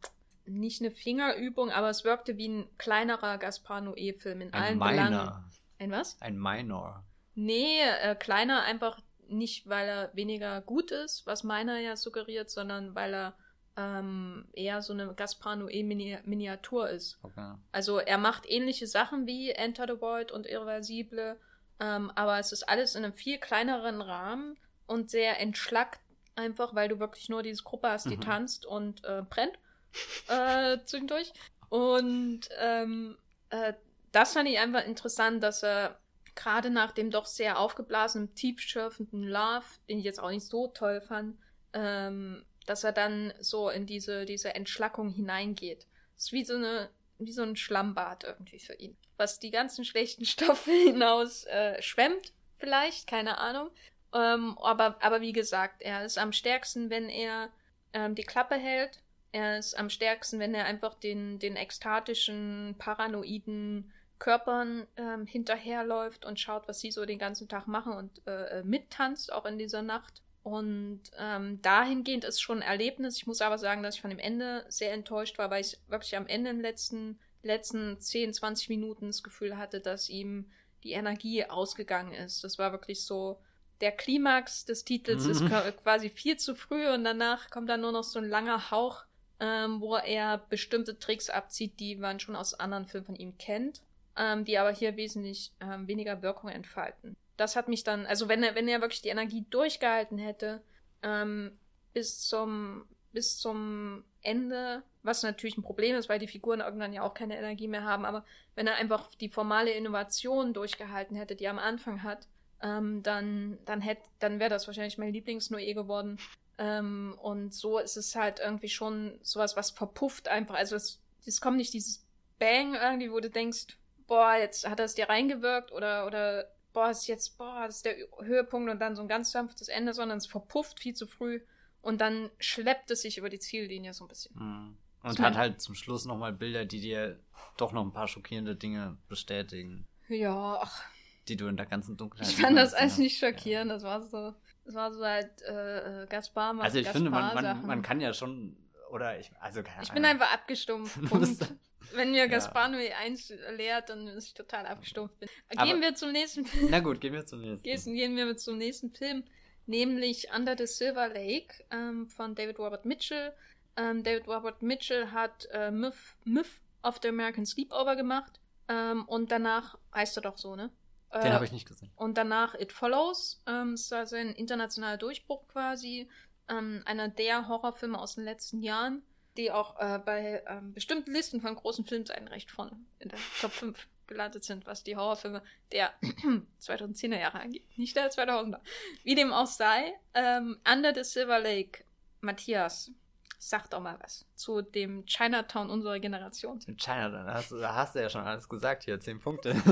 [0.46, 4.90] nicht eine Fingerübung, aber es wirkte wie ein kleinerer Gaspar Noé-Film in ein allen Minor.
[4.90, 5.44] Belangen.
[5.78, 6.20] Ein was?
[6.20, 7.04] Ein Minor.
[7.34, 12.94] Nee, äh, kleiner einfach nicht, weil er weniger gut ist, was meiner ja suggeriert, sondern
[12.94, 13.34] weil er
[13.76, 17.18] ähm, eher so eine Gaspar Noé-Miniatur ist.
[17.22, 17.54] Okay.
[17.72, 21.38] Also er macht ähnliche Sachen wie Enter the Void und Irreversible,
[21.78, 26.00] ähm, aber es ist alles in einem viel kleineren Rahmen und sehr entschlackt,
[26.40, 28.22] einfach weil du wirklich nur diese Gruppe hast, die mhm.
[28.22, 29.58] tanzt und äh, brennt
[30.28, 31.32] äh, zwischendurch.
[31.68, 33.16] Und ähm,
[33.50, 33.74] äh,
[34.12, 35.98] das fand ich einfach interessant, dass er
[36.34, 41.00] gerade nach dem doch sehr aufgeblasenen, tiefschürfenden Love, den ich jetzt auch nicht so toll
[41.00, 41.36] fand,
[41.72, 45.86] ähm, dass er dann so in diese, diese Entschlackung hineingeht.
[46.16, 48.96] Das ist wie so eine wie so ein Schlammbad irgendwie für ihn.
[49.16, 53.70] Was die ganzen schlechten Stoffe hinaus äh, schwemmt, vielleicht, keine Ahnung.
[54.12, 57.50] Ähm, aber, aber wie gesagt, er ist am stärksten, wenn er
[57.92, 63.92] ähm, die Klappe hält er ist am stärksten, wenn er einfach den, den ekstatischen, paranoiden
[64.18, 68.62] Körpern ähm, hinterherläuft und schaut, was sie so den ganzen Tag machen und äh, äh,
[68.64, 70.22] mittanzt, auch in dieser Nacht.
[70.42, 73.16] Und ähm, dahingehend ist schon ein Erlebnis.
[73.16, 76.16] Ich muss aber sagen, dass ich von dem Ende sehr enttäuscht war, weil ich wirklich
[76.16, 80.50] am Ende im letzten, letzten 10, 20 Minuten das Gefühl hatte, dass ihm
[80.82, 82.42] die Energie ausgegangen ist.
[82.42, 83.38] Das war wirklich so,
[83.80, 85.42] der Klimax des Titels ist
[85.82, 89.04] quasi viel zu früh und danach kommt dann nur noch so ein langer Hauch
[89.40, 93.80] ähm, wo er bestimmte Tricks abzieht, die man schon aus anderen Filmen von ihm kennt,
[94.16, 97.16] ähm, die aber hier wesentlich ähm, weniger Wirkung entfalten.
[97.38, 100.60] Das hat mich dann, also wenn er, wenn er wirklich die Energie durchgehalten hätte,
[101.02, 101.52] ähm,
[101.94, 107.02] bis zum, bis zum Ende, was natürlich ein Problem ist, weil die Figuren irgendwann ja
[107.02, 111.44] auch keine Energie mehr haben, aber wenn er einfach die formale Innovation durchgehalten hätte, die
[111.44, 112.28] er am Anfang hat,
[112.62, 116.18] ähm, dann, dann hätte, dann wäre das wahrscheinlich mein Lieblings-Noé geworden.
[116.58, 120.54] Ähm, und so ist es halt irgendwie schon sowas, was verpufft einfach.
[120.54, 122.06] Also es, es kommt nicht dieses
[122.38, 126.90] Bang irgendwie, wo du denkst, boah, jetzt hat er es dir reingewirkt oder, oder boah,
[126.90, 130.18] ist jetzt, boah, das ist der Höhepunkt und dann so ein ganz sanftes Ende, sondern
[130.18, 131.40] es verpufft viel zu früh
[131.82, 134.34] und dann schleppt es sich über die Ziellinie so ein bisschen.
[134.36, 134.76] Mhm.
[135.02, 137.18] Und hat halt zum Schluss nochmal Bilder, die dir
[137.56, 139.86] doch noch ein paar schockierende Dinge bestätigen.
[140.08, 140.84] Ja, ach,
[141.30, 142.28] die du in der ganzen Dunkelheit.
[142.28, 143.70] Ich fand das eigentlich nicht schockierend.
[143.70, 143.74] Ja.
[143.76, 147.10] Das war so, das war so halt äh, äh Gaspar macht Also ich Gaspar finde,
[147.10, 148.56] man, man, man kann ja schon
[148.90, 150.98] oder ich, also keine Ich bin einfach abgestumpft.
[151.92, 152.96] Wenn mir Gaspar nur ja.
[152.98, 155.28] eins lehrt, dann ist ich total abgestumpft bin.
[155.48, 156.68] Gehen Aber, wir zum nächsten Film.
[156.70, 157.62] Na gut, gehen wir zum nächsten.
[157.62, 159.24] Gehen, gehen wir zum nächsten Film,
[159.66, 163.32] nämlich Under the Silver Lake ähm, von David Robert Mitchell.
[163.76, 169.32] Ähm, David Robert Mitchell hat äh, Myth, Myth of the American Sleepover gemacht ähm, und
[169.32, 170.70] danach heißt er doch so, ne?
[171.12, 171.90] Den äh, habe ich nicht gesehen.
[171.96, 173.42] Und danach It Follows.
[173.46, 176.08] Ähm, ist also ein internationaler Durchbruch quasi.
[176.48, 179.02] Ähm, einer der Horrorfilme aus den letzten Jahren,
[179.36, 183.52] die auch äh, bei ähm, bestimmten Listen von großen Filmseiten recht vorne in der Top
[183.52, 185.42] 5 gelandet sind, was die Horrorfilme
[185.72, 185.92] der
[186.60, 187.64] 2010er Jahre angeht.
[187.76, 188.60] Nicht der 2000er.
[189.04, 189.94] Wie dem auch sei.
[190.14, 191.84] Ähm, Under the Silver Lake.
[192.20, 192.90] Matthias,
[193.38, 196.60] sag doch mal was zu dem Chinatown unserer Generation.
[196.60, 199.54] Zum Chinatown, da hast, da hast du ja schon alles gesagt hier, zehn Punkte.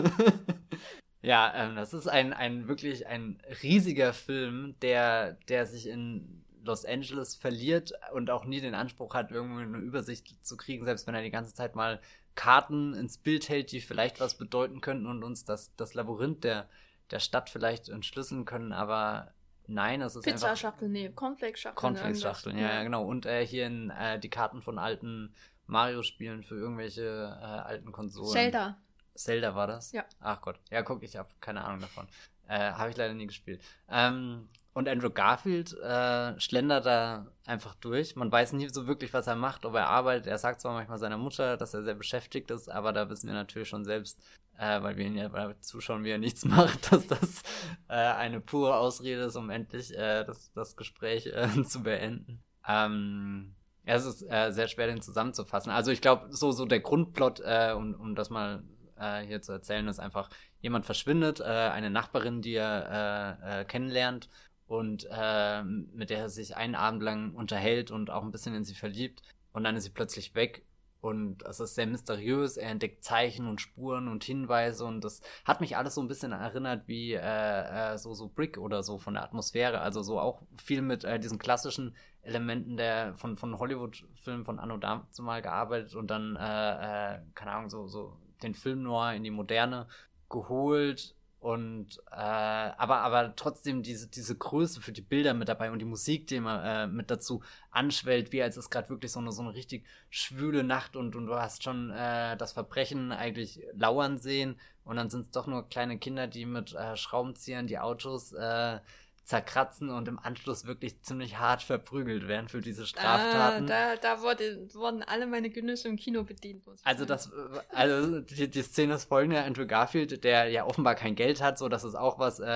[1.22, 6.84] ja, ähm, das ist ein, ein wirklich ein riesiger Film, der, der sich in Los
[6.84, 11.14] Angeles verliert und auch nie den Anspruch hat, irgendwie eine Übersicht zu kriegen, selbst wenn
[11.14, 12.00] er die ganze Zeit mal
[12.34, 16.68] Karten ins Bild hält, die vielleicht was bedeuten könnten und uns das, das Labyrinth der,
[17.10, 19.32] der Stadt vielleicht entschlüsseln können, aber
[19.70, 20.48] Nein, es ist Pizza einfach...
[20.48, 21.76] Pizzaschachtel, nee, Cornflakes-Schachteln.
[21.76, 23.04] Cornflakes-Schachteln, ja, ja, genau.
[23.04, 25.34] Und äh, hier in äh, die Karten von alten
[25.66, 28.32] Mario-Spielen für irgendwelche äh, alten Konsolen.
[28.32, 28.78] Zelda.
[29.18, 29.92] Zelda war das?
[29.92, 30.04] Ja.
[30.20, 30.60] Ach Gott.
[30.70, 32.06] Ja, guck, ich habe keine Ahnung davon.
[32.46, 33.60] Äh, habe ich leider nie gespielt.
[33.90, 38.14] Ähm, und Andrew Garfield äh, schlendert da einfach durch.
[38.14, 40.28] Man weiß nie so wirklich, was er macht, ob er arbeitet.
[40.28, 43.34] Er sagt zwar manchmal seiner Mutter, dass er sehr beschäftigt ist, aber da wissen wir
[43.34, 44.22] natürlich schon selbst,
[44.56, 47.42] äh, weil wir ihn ja zuschauen, wie er nichts macht, dass das
[47.88, 52.40] äh, eine pure Ausrede ist, um endlich äh, das, das Gespräch äh, zu beenden.
[52.66, 55.72] Ähm, ja, es ist äh, sehr schwer, den zusammenzufassen.
[55.72, 58.62] Also ich glaube, so, so der Grundplot, äh, um, um das mal
[59.00, 60.30] äh, hier zu erzählen, ist einfach,
[60.60, 64.28] jemand verschwindet, äh, eine Nachbarin, die er äh, äh, kennenlernt
[64.66, 68.64] und äh, mit der er sich einen Abend lang unterhält und auch ein bisschen in
[68.64, 69.22] sie verliebt.
[69.52, 70.64] Und dann ist sie plötzlich weg
[71.00, 72.56] und es ist sehr mysteriös.
[72.56, 76.32] Er entdeckt Zeichen und Spuren und Hinweise und das hat mich alles so ein bisschen
[76.32, 79.80] erinnert wie äh, äh, so so Brick oder so von der Atmosphäre.
[79.80, 84.76] Also so auch viel mit äh, diesen klassischen Elementen der von von Hollywood-Filmen von Anno
[84.76, 89.86] dazumal gearbeitet und dann äh, keine Ahnung so so den Film noir in die Moderne
[90.28, 95.78] geholt und äh, aber aber trotzdem diese diese Größe für die Bilder mit dabei und
[95.78, 99.30] die Musik, die immer äh, mit dazu anschwellt, wie als ist gerade wirklich so eine
[99.30, 104.18] so eine richtig schwüle Nacht und und du hast schon äh, das Verbrechen eigentlich lauern
[104.18, 108.32] sehen und dann sind es doch nur kleine Kinder, die mit äh, Schraubenziehern die Autos
[108.32, 108.80] äh,
[109.28, 113.66] zerkratzen und im Anschluss wirklich ziemlich hart verprügelt werden für diese Straftaten.
[113.66, 116.64] Da, da, da wurde, wurden alle meine Genüsse im Kino bedient.
[116.82, 117.30] Also das,
[117.68, 121.68] also die, die Szene ist folgende: Andrew Garfield, der ja offenbar kein Geld hat, so
[121.68, 122.40] das ist auch was.
[122.40, 122.46] Äh,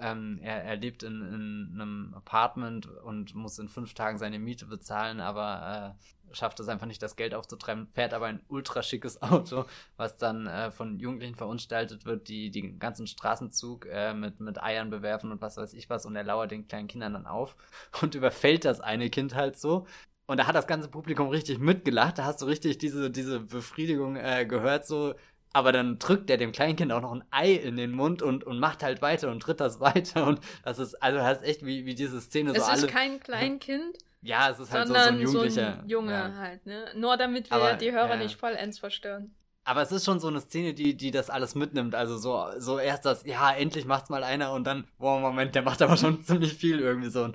[0.00, 4.64] ähm, er, er lebt in, in einem Apartment und muss in fünf Tagen seine Miete
[4.64, 9.22] bezahlen, aber äh, schafft es einfach nicht, das Geld aufzutreiben, fährt aber ein ultra schickes
[9.22, 9.64] Auto,
[9.96, 14.90] was dann äh, von Jugendlichen verunstaltet wird, die den ganzen Straßenzug äh, mit, mit Eiern
[14.90, 17.56] bewerfen und was weiß ich was und er lauert den kleinen Kindern dann auf
[18.02, 19.86] und überfällt das eine Kind halt so.
[20.26, 24.16] Und da hat das ganze Publikum richtig mitgelacht, da hast du richtig diese, diese Befriedigung
[24.16, 25.14] äh, gehört, so,
[25.54, 28.58] aber dann drückt er dem Kleinkind auch noch ein Ei in den Mund und, und
[28.58, 31.94] macht halt weiter und tritt das weiter und das ist, also hast echt wie, wie
[31.94, 32.76] diese Szene es so alle.
[32.78, 33.98] Es ist kein Kleinkind.
[34.24, 35.76] Ja, es ist halt so, so ein Jugendlicher.
[35.76, 36.34] So ein Junge ja.
[36.34, 36.86] halt, ne?
[36.96, 38.16] Nur damit wir aber, die Hörer ja.
[38.16, 39.34] nicht vollends verstören.
[39.64, 41.94] Aber es ist schon so eine Szene, die, die das alles mitnimmt.
[41.94, 45.62] Also so, so erst das, ja, endlich macht's mal einer und dann, boah, Moment, der
[45.62, 47.32] macht aber schon ziemlich viel irgendwie so.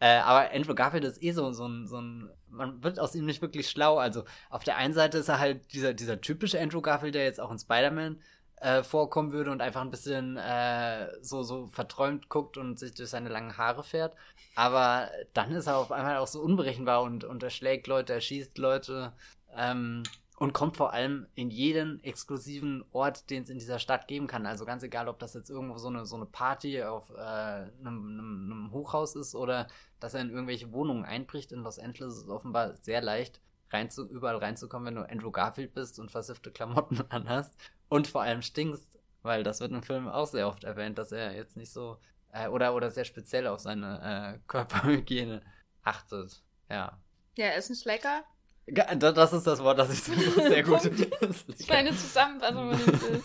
[0.00, 3.26] Äh, aber Andrew Garfield ist eh so, so ein, so ein, man wird aus ihm
[3.26, 3.98] nicht wirklich schlau.
[3.98, 7.40] Also auf der einen Seite ist er halt dieser, dieser typische Andrew Garfield, der jetzt
[7.40, 8.20] auch in Spider-Man
[8.60, 13.10] äh, vorkommen würde und einfach ein bisschen äh, so, so verträumt guckt und sich durch
[13.10, 14.14] seine langen Haare fährt.
[14.54, 19.12] Aber dann ist er auf einmal auch so unberechenbar und, und erschlägt Leute, erschießt Leute
[19.56, 20.02] ähm,
[20.38, 24.46] und kommt vor allem in jeden exklusiven Ort, den es in dieser Stadt geben kann.
[24.46, 27.70] Also ganz egal, ob das jetzt irgendwo so eine, so eine Party auf äh, einem,
[27.80, 29.68] einem, einem Hochhaus ist oder
[30.00, 31.52] dass er in irgendwelche Wohnungen einbricht.
[31.52, 33.40] In Los Angeles ist es offenbar sehr leicht,
[33.70, 37.56] rein zu, überall reinzukommen, wenn du Andrew Garfield bist und versiffte Klamotten anhast
[37.88, 41.34] und vor allem stinkst, weil das wird im Film auch sehr oft erwähnt, dass er
[41.34, 41.98] jetzt nicht so
[42.32, 45.42] äh, oder oder sehr speziell auf seine äh, Körperhygiene
[45.82, 46.42] achtet.
[46.68, 46.98] Ja.
[47.36, 48.24] Ja, er ist ein Slacker.
[48.66, 50.82] Das ist das Wort, das ich sehr gut.
[51.66, 53.22] Kleine Zusammenfassung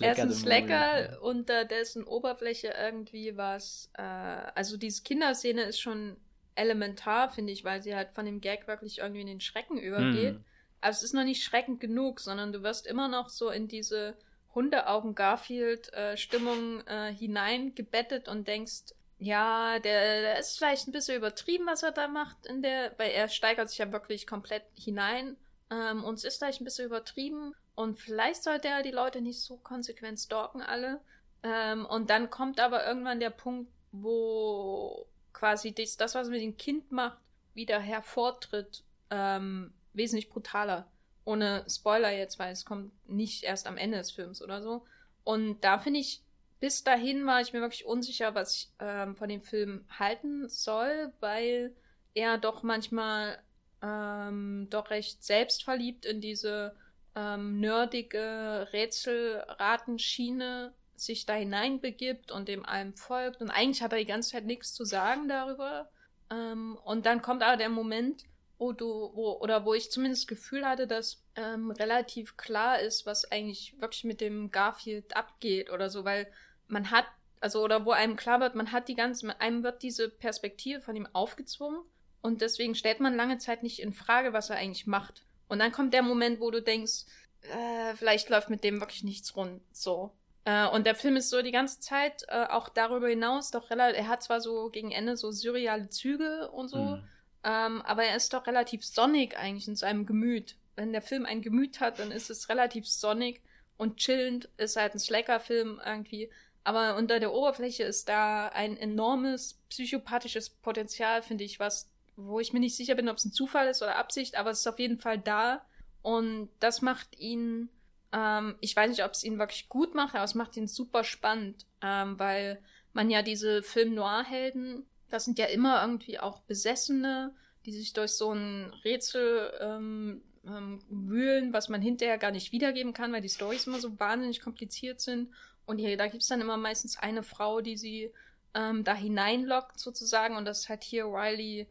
[0.00, 6.16] er ist ein Slacker, unter dessen Oberfläche irgendwie was, äh, also diese Kinderszene ist schon
[6.54, 10.38] elementar, finde ich, weil sie halt von dem Gag wirklich irgendwie in den Schrecken übergeht.
[10.38, 10.44] Mm.
[10.80, 14.16] Also es ist noch nicht schreckend genug, sondern du wirst immer noch so in diese
[14.54, 21.82] Hundeaugen Garfield-Stimmung äh, hineingebettet und denkst, ja, der, der, ist vielleicht ein bisschen übertrieben, was
[21.82, 25.36] er da macht, in der, weil er steigert sich ja wirklich komplett hinein.
[25.70, 27.54] Ähm, und es ist vielleicht ein bisschen übertrieben.
[27.74, 31.00] Und vielleicht sollte er die Leute nicht so konsequent stalken, alle.
[31.42, 36.42] Ähm, und dann kommt aber irgendwann der Punkt, wo quasi das, das was er mit
[36.42, 37.18] dem Kind macht,
[37.54, 40.86] wieder hervortritt, ähm, wesentlich brutaler.
[41.24, 44.84] Ohne Spoiler jetzt, weil es kommt nicht erst am Ende des Films oder so.
[45.24, 46.22] Und da finde ich,
[46.60, 51.12] bis dahin war ich mir wirklich unsicher, was ich ähm, von dem Film halten soll,
[51.20, 51.74] weil
[52.14, 53.38] er doch manchmal
[53.82, 56.76] ähm, doch recht selbstverliebt in diese
[57.14, 63.42] ähm, nerdige Rätselratenschiene sich da hineinbegibt und dem allem folgt.
[63.42, 65.90] Und eigentlich hat er die ganze Zeit nichts zu sagen darüber.
[66.30, 68.24] Ähm, und dann kommt aber der Moment,
[68.58, 73.06] wo du, wo, oder wo ich zumindest das Gefühl hatte, dass ähm, relativ klar ist,
[73.06, 76.26] was eigentlich wirklich mit dem Garfield abgeht oder so, weil
[76.68, 77.06] man hat,
[77.40, 80.96] also, oder wo einem klar wird, man hat die ganze, einem wird diese Perspektive von
[80.96, 81.82] ihm aufgezwungen
[82.22, 85.22] und deswegen stellt man lange Zeit nicht in Frage, was er eigentlich macht.
[85.48, 87.04] Und dann kommt der Moment, wo du denkst,
[87.42, 90.12] äh, vielleicht läuft mit dem wirklich nichts rund, so.
[90.44, 93.98] Äh, und der Film ist so die ganze Zeit äh, auch darüber hinaus doch relativ,
[93.98, 97.08] er hat zwar so gegen Ende so surreale Züge und so, mhm.
[97.46, 100.56] Ähm, aber er ist doch relativ sonnig eigentlich in seinem Gemüt.
[100.74, 103.40] Wenn der Film ein Gemüt hat, dann ist es relativ sonnig
[103.76, 106.28] und chillend, ist halt ein Slacker-Film irgendwie.
[106.64, 112.52] Aber unter der Oberfläche ist da ein enormes psychopathisches Potenzial, finde ich, was, wo ich
[112.52, 114.80] mir nicht sicher bin, ob es ein Zufall ist oder Absicht, aber es ist auf
[114.80, 115.64] jeden Fall da.
[116.02, 117.68] Und das macht ihn,
[118.12, 121.04] ähm, ich weiß nicht, ob es ihn wirklich gut macht, aber es macht ihn super
[121.04, 122.60] spannend, ähm, weil
[122.92, 128.32] man ja diese Film-Noir-Helden, das sind ja immer irgendwie auch Besessene, die sich durch so
[128.32, 133.66] ein Rätsel ähm, ähm, wühlen, was man hinterher gar nicht wiedergeben kann, weil die Storys
[133.66, 135.28] immer so wahnsinnig kompliziert sind
[135.66, 138.12] und hier, da gibt es dann immer meistens eine Frau, die sie
[138.54, 140.36] ähm, da hineinlockt, sozusagen.
[140.36, 141.68] Und das ist halt hier Riley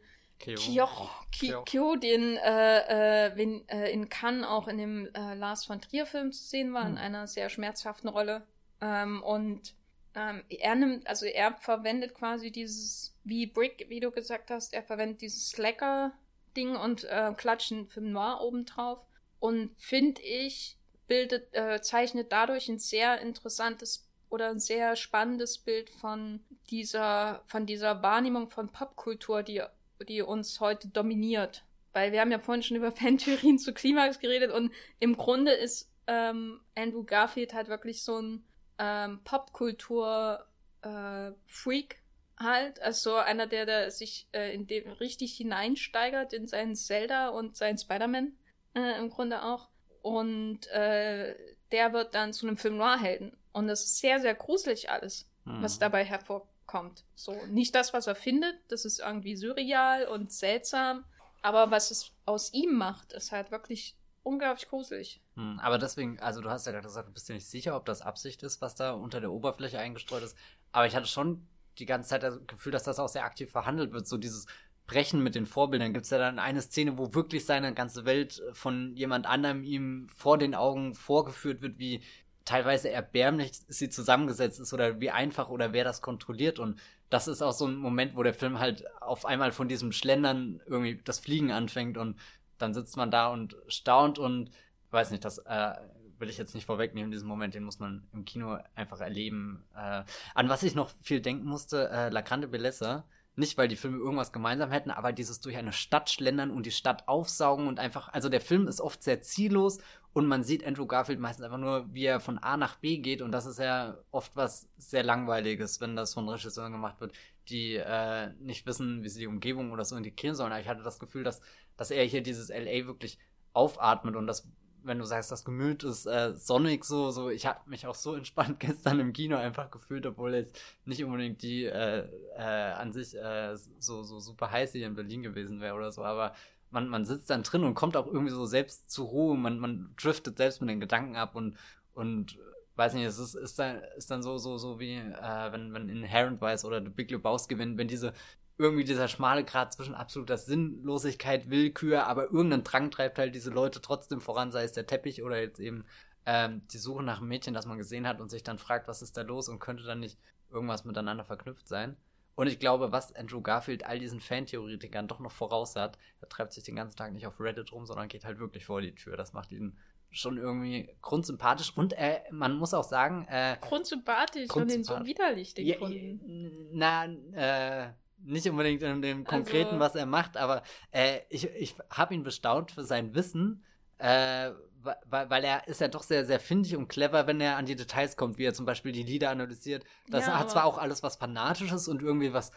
[1.64, 6.44] Kyo, den äh, äh, äh, in Cannes auch in dem äh, Lars von Trier-Film zu
[6.44, 6.92] sehen war, hm.
[6.92, 8.46] in einer sehr schmerzhaften Rolle.
[8.82, 9.74] Ähm, und
[10.16, 14.82] ähm, er nimmt, also er verwendet quasi dieses, wie Brick, wie du gesagt hast, er
[14.82, 19.04] verwendet dieses Slacker-Ding und äh, klatscht einen Film Noir obendrauf.
[19.40, 25.90] Und finde ich, bildet, äh, zeichnet dadurch ein sehr interessantes oder ein sehr spannendes Bild
[25.90, 29.62] von dieser, von dieser Wahrnehmung von Popkultur, die,
[30.08, 31.62] die uns heute dominiert.
[31.92, 35.90] Weil wir haben ja vorhin schon über Fantheorien zu Klimax geredet und im Grunde ist
[36.06, 38.44] ähm, Andrew Garfield halt wirklich so ein
[38.78, 41.96] ähm, Popkultur-Freak äh,
[42.38, 42.80] halt.
[42.82, 47.78] Also einer, der, der sich äh, in dem richtig hineinsteigert in seinen Zelda und seinen
[47.78, 48.36] Spider-Man
[48.74, 49.68] äh, im Grunde auch.
[50.02, 51.34] Und äh,
[51.72, 53.36] der wird dann zu einem Film Noir-Helden.
[53.52, 55.62] Und das ist sehr, sehr gruselig alles, hm.
[55.62, 57.04] was dabei hervorkommt.
[57.14, 61.04] So, nicht das, was er findet, das ist irgendwie surreal und seltsam,
[61.42, 65.20] aber was es aus ihm macht, ist halt wirklich unglaublich gruselig.
[65.36, 67.86] Hm, aber deswegen, also du hast ja gerade gesagt, du bist dir nicht sicher, ob
[67.86, 70.36] das Absicht ist, was da unter der Oberfläche eingestreut ist.
[70.72, 71.46] Aber ich hatte schon
[71.78, 74.06] die ganze Zeit das Gefühl, dass das auch sehr aktiv verhandelt wird.
[74.06, 74.46] So dieses,
[74.86, 75.92] brechen mit den Vorbildern.
[75.92, 80.08] Gibt es ja dann eine Szene, wo wirklich seine ganze Welt von jemand anderem ihm
[80.14, 82.02] vor den Augen vorgeführt wird, wie
[82.44, 86.60] teilweise erbärmlich sie zusammengesetzt ist oder wie einfach oder wer das kontrolliert.
[86.60, 86.78] Und
[87.10, 90.60] das ist auch so ein Moment, wo der Film halt auf einmal von diesem Schlendern
[90.66, 92.16] irgendwie das Fliegen anfängt und
[92.58, 94.50] dann sitzt man da und staunt und
[94.90, 95.74] weiß nicht, das äh,
[96.18, 99.64] will ich jetzt nicht vorwegnehmen, diesen Moment, den muss man im Kino einfach erleben.
[99.74, 103.04] Äh, an was ich noch viel denken musste, äh, La Grande Bellezza,
[103.38, 106.70] nicht, weil die Filme irgendwas gemeinsam hätten, aber dieses durch eine Stadt schlendern und die
[106.70, 109.78] Stadt aufsaugen und einfach, also der Film ist oft sehr ziellos
[110.14, 113.20] und man sieht Andrew Garfield meistens einfach nur, wie er von A nach B geht
[113.20, 117.12] und das ist ja oft was sehr langweiliges, wenn das von Regisseuren gemacht wird,
[117.50, 120.52] die äh, nicht wissen, wie sie die Umgebung oder so integrieren sollen.
[120.52, 121.40] Aber ich hatte das Gefühl, dass,
[121.76, 123.18] dass er hier dieses LA wirklich
[123.52, 124.48] aufatmet und das
[124.86, 128.14] wenn du sagst, das Gemüt ist äh, sonnig so, so, ich habe mich auch so
[128.14, 133.16] entspannt gestern im Kino einfach gefühlt, obwohl jetzt nicht unbedingt die äh, äh, an sich
[133.16, 136.34] äh, so, so super heiß hier in Berlin gewesen wäre oder so, aber
[136.70, 139.92] man, man sitzt dann drin und kommt auch irgendwie so selbst zur Ruhe, man, man
[139.96, 141.56] driftet selbst mit den Gedanken ab und,
[141.92, 142.38] und
[142.76, 145.88] weiß nicht, es ist, ist, dann, ist dann so, so, so wie, äh, wenn, wenn
[145.88, 148.12] Inherent Weiß oder The Big Lebowski, wenn, wenn diese
[148.58, 153.80] irgendwie dieser schmale Grad zwischen absoluter Sinnlosigkeit, Willkür, aber irgendein Drang treibt halt diese Leute
[153.80, 155.84] trotzdem voran, sei es der Teppich oder jetzt eben
[156.24, 159.02] ähm, die Suche nach einem Mädchen, das man gesehen hat und sich dann fragt, was
[159.02, 160.18] ist da los und könnte dann nicht
[160.50, 161.96] irgendwas miteinander verknüpft sein.
[162.34, 166.52] Und ich glaube, was Andrew Garfield all diesen Fantheoretikern doch noch voraus hat, er treibt
[166.52, 169.16] sich den ganzen Tag nicht auf Reddit rum, sondern geht halt wirklich vor die Tür.
[169.16, 169.78] Das macht ihn
[170.10, 173.26] schon irgendwie grundsympathisch und äh, man muss auch sagen.
[173.28, 176.68] Äh, grundsympathisch und den so widerlich, den ja, Kunden.
[176.72, 177.92] Na, äh,
[178.26, 182.22] nicht unbedingt in dem Konkreten, also, was er macht, aber äh, ich, ich habe ihn
[182.22, 183.64] bestaunt für sein Wissen,
[183.98, 184.50] äh,
[184.82, 187.76] weil, weil er ist ja doch sehr, sehr findig und clever, wenn er an die
[187.76, 189.84] Details kommt, wie er zum Beispiel die Lieder analysiert.
[190.08, 192.52] Das ja, hat zwar auch alles was Fanatisches und irgendwie was,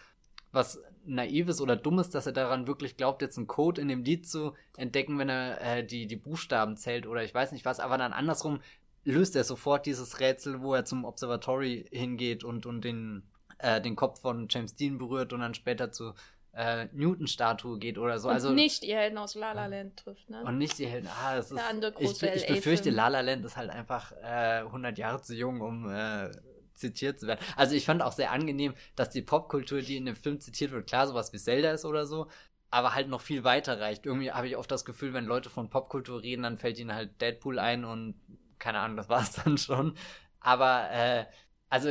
[0.51, 4.28] was Naives oder Dummes, dass er daran wirklich glaubt, jetzt einen Code in dem Lied
[4.28, 7.97] zu entdecken, wenn er äh, die, die Buchstaben zählt oder ich weiß nicht was, aber
[7.97, 8.59] dann andersrum
[9.03, 13.24] löst er sofort dieses Rätsel, wo er zum Observatory hingeht und, und den,
[13.60, 16.14] äh, den Kopf von James Dean berührt und dann später zu
[16.53, 18.28] äh, Newton-Statue geht oder so.
[18.28, 20.43] Und also nicht die Helden aus La La Land trifft, ne?
[20.43, 21.07] Und nicht die Helden.
[21.07, 21.62] Ah, das ist.
[21.99, 25.89] Ich, ich befürchte, La La Land ist halt einfach äh, 100 Jahre zu jung, um
[25.89, 26.32] äh,
[26.74, 27.39] zitiert zu werden.
[27.55, 30.88] Also ich fand auch sehr angenehm, dass die Popkultur, die in dem Film zitiert wird,
[30.88, 32.28] klar sowas wie Zelda ist oder so,
[32.72, 34.05] aber halt noch viel weiter reicht.
[34.05, 37.22] Irgendwie habe ich oft das Gefühl, wenn Leute von Popkultur reden, dann fällt ihnen halt
[37.22, 38.16] Deadpool ein und
[38.57, 39.95] keine Ahnung, das war es dann schon.
[40.39, 41.26] Aber äh,
[41.70, 41.89] also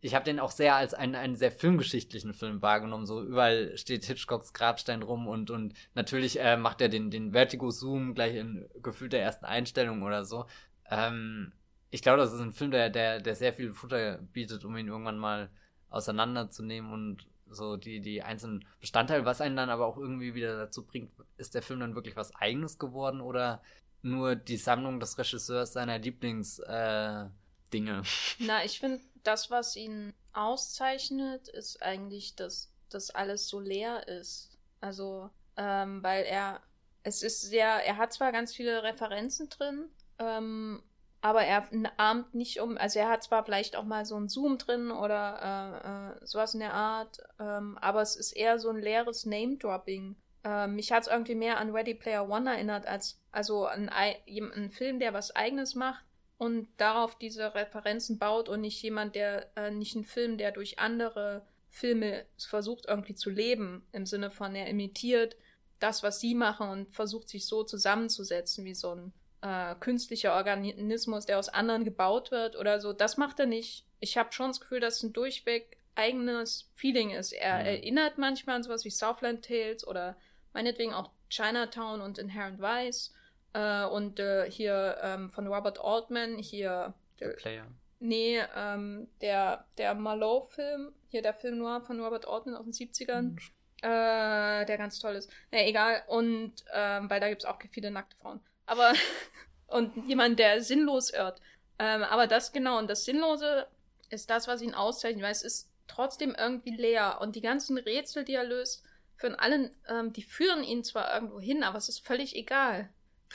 [0.00, 3.06] ich habe den auch sehr als einen, einen sehr filmgeschichtlichen Film wahrgenommen.
[3.06, 8.14] So überall steht Hitchcocks Grabstein rum und, und natürlich äh, macht er den, den Vertigo-Zoom
[8.14, 10.46] gleich in gefühlt der ersten Einstellung oder so.
[10.90, 11.52] Ähm,
[11.90, 14.88] ich glaube, das ist ein Film, der, der, der sehr viel Futter bietet, um ihn
[14.88, 15.50] irgendwann mal
[15.90, 20.86] auseinanderzunehmen und so die, die einzelnen Bestandteile, was einen dann aber auch irgendwie wieder dazu
[20.86, 23.60] bringt, ist der Film dann wirklich was Eigenes geworden oder
[24.02, 27.32] nur die Sammlung des Regisseurs seiner Lieblingsdinge?
[27.72, 28.02] Äh,
[28.38, 34.58] Na, ich finde, das, was ihn auszeichnet, ist eigentlich, dass das alles so leer ist.
[34.80, 36.60] Also, ähm, weil er,
[37.02, 40.82] es ist sehr, er hat zwar ganz viele Referenzen drin, ähm,
[41.22, 41.68] aber er
[41.98, 46.16] ahmt nicht um, also er hat zwar vielleicht auch mal so ein Zoom drin oder
[46.18, 50.16] äh, äh, sowas in der Art, ähm, aber es ist eher so ein leeres Name-Dropping.
[50.44, 54.70] Ähm, mich hat es irgendwie mehr an Ready Player One erinnert, als also an einen
[54.70, 56.04] Film, der was eigenes macht
[56.40, 60.78] und darauf diese Referenzen baut und nicht jemand, der, äh, nicht ein Film, der durch
[60.78, 65.36] andere Filme versucht irgendwie zu leben, im Sinne von er imitiert
[65.80, 69.12] das, was sie machen und versucht sich so zusammenzusetzen wie so ein
[69.42, 72.94] äh, künstlicher Organismus, der aus anderen gebaut wird oder so.
[72.94, 73.84] Das macht er nicht.
[74.00, 77.32] Ich habe schon das Gefühl, dass es ein durchweg eigenes Feeling ist.
[77.32, 77.66] Er mhm.
[77.66, 80.16] erinnert manchmal an sowas wie Southland Tales oder
[80.54, 83.12] meinetwegen auch Chinatown und Inherent Vice.
[83.52, 86.94] Äh, und äh, hier ähm, von Robert Altman, hier.
[87.18, 87.66] Der Player.
[87.98, 93.22] Nee, ähm, der, der Malot-Film, hier der Film Noir von Robert Altman aus den 70ern.
[93.22, 93.38] Mhm.
[93.82, 95.30] Äh, der ganz toll ist.
[95.50, 96.02] Na, egal.
[96.06, 98.40] Und, ähm, weil da gibt es auch viele nackte Frauen
[98.70, 98.92] aber
[99.66, 101.40] und jemand, der sinnlos irrt.
[101.78, 103.66] Ähm, aber das genau, und das Sinnlose
[104.10, 107.18] ist das, was ihn auszeichnet, weil es ist trotzdem irgendwie leer.
[107.20, 108.84] Und die ganzen Rätsel, die er löst,
[109.16, 112.88] führen allen, ähm, die führen ihn zwar irgendwo hin, aber es ist völlig egal.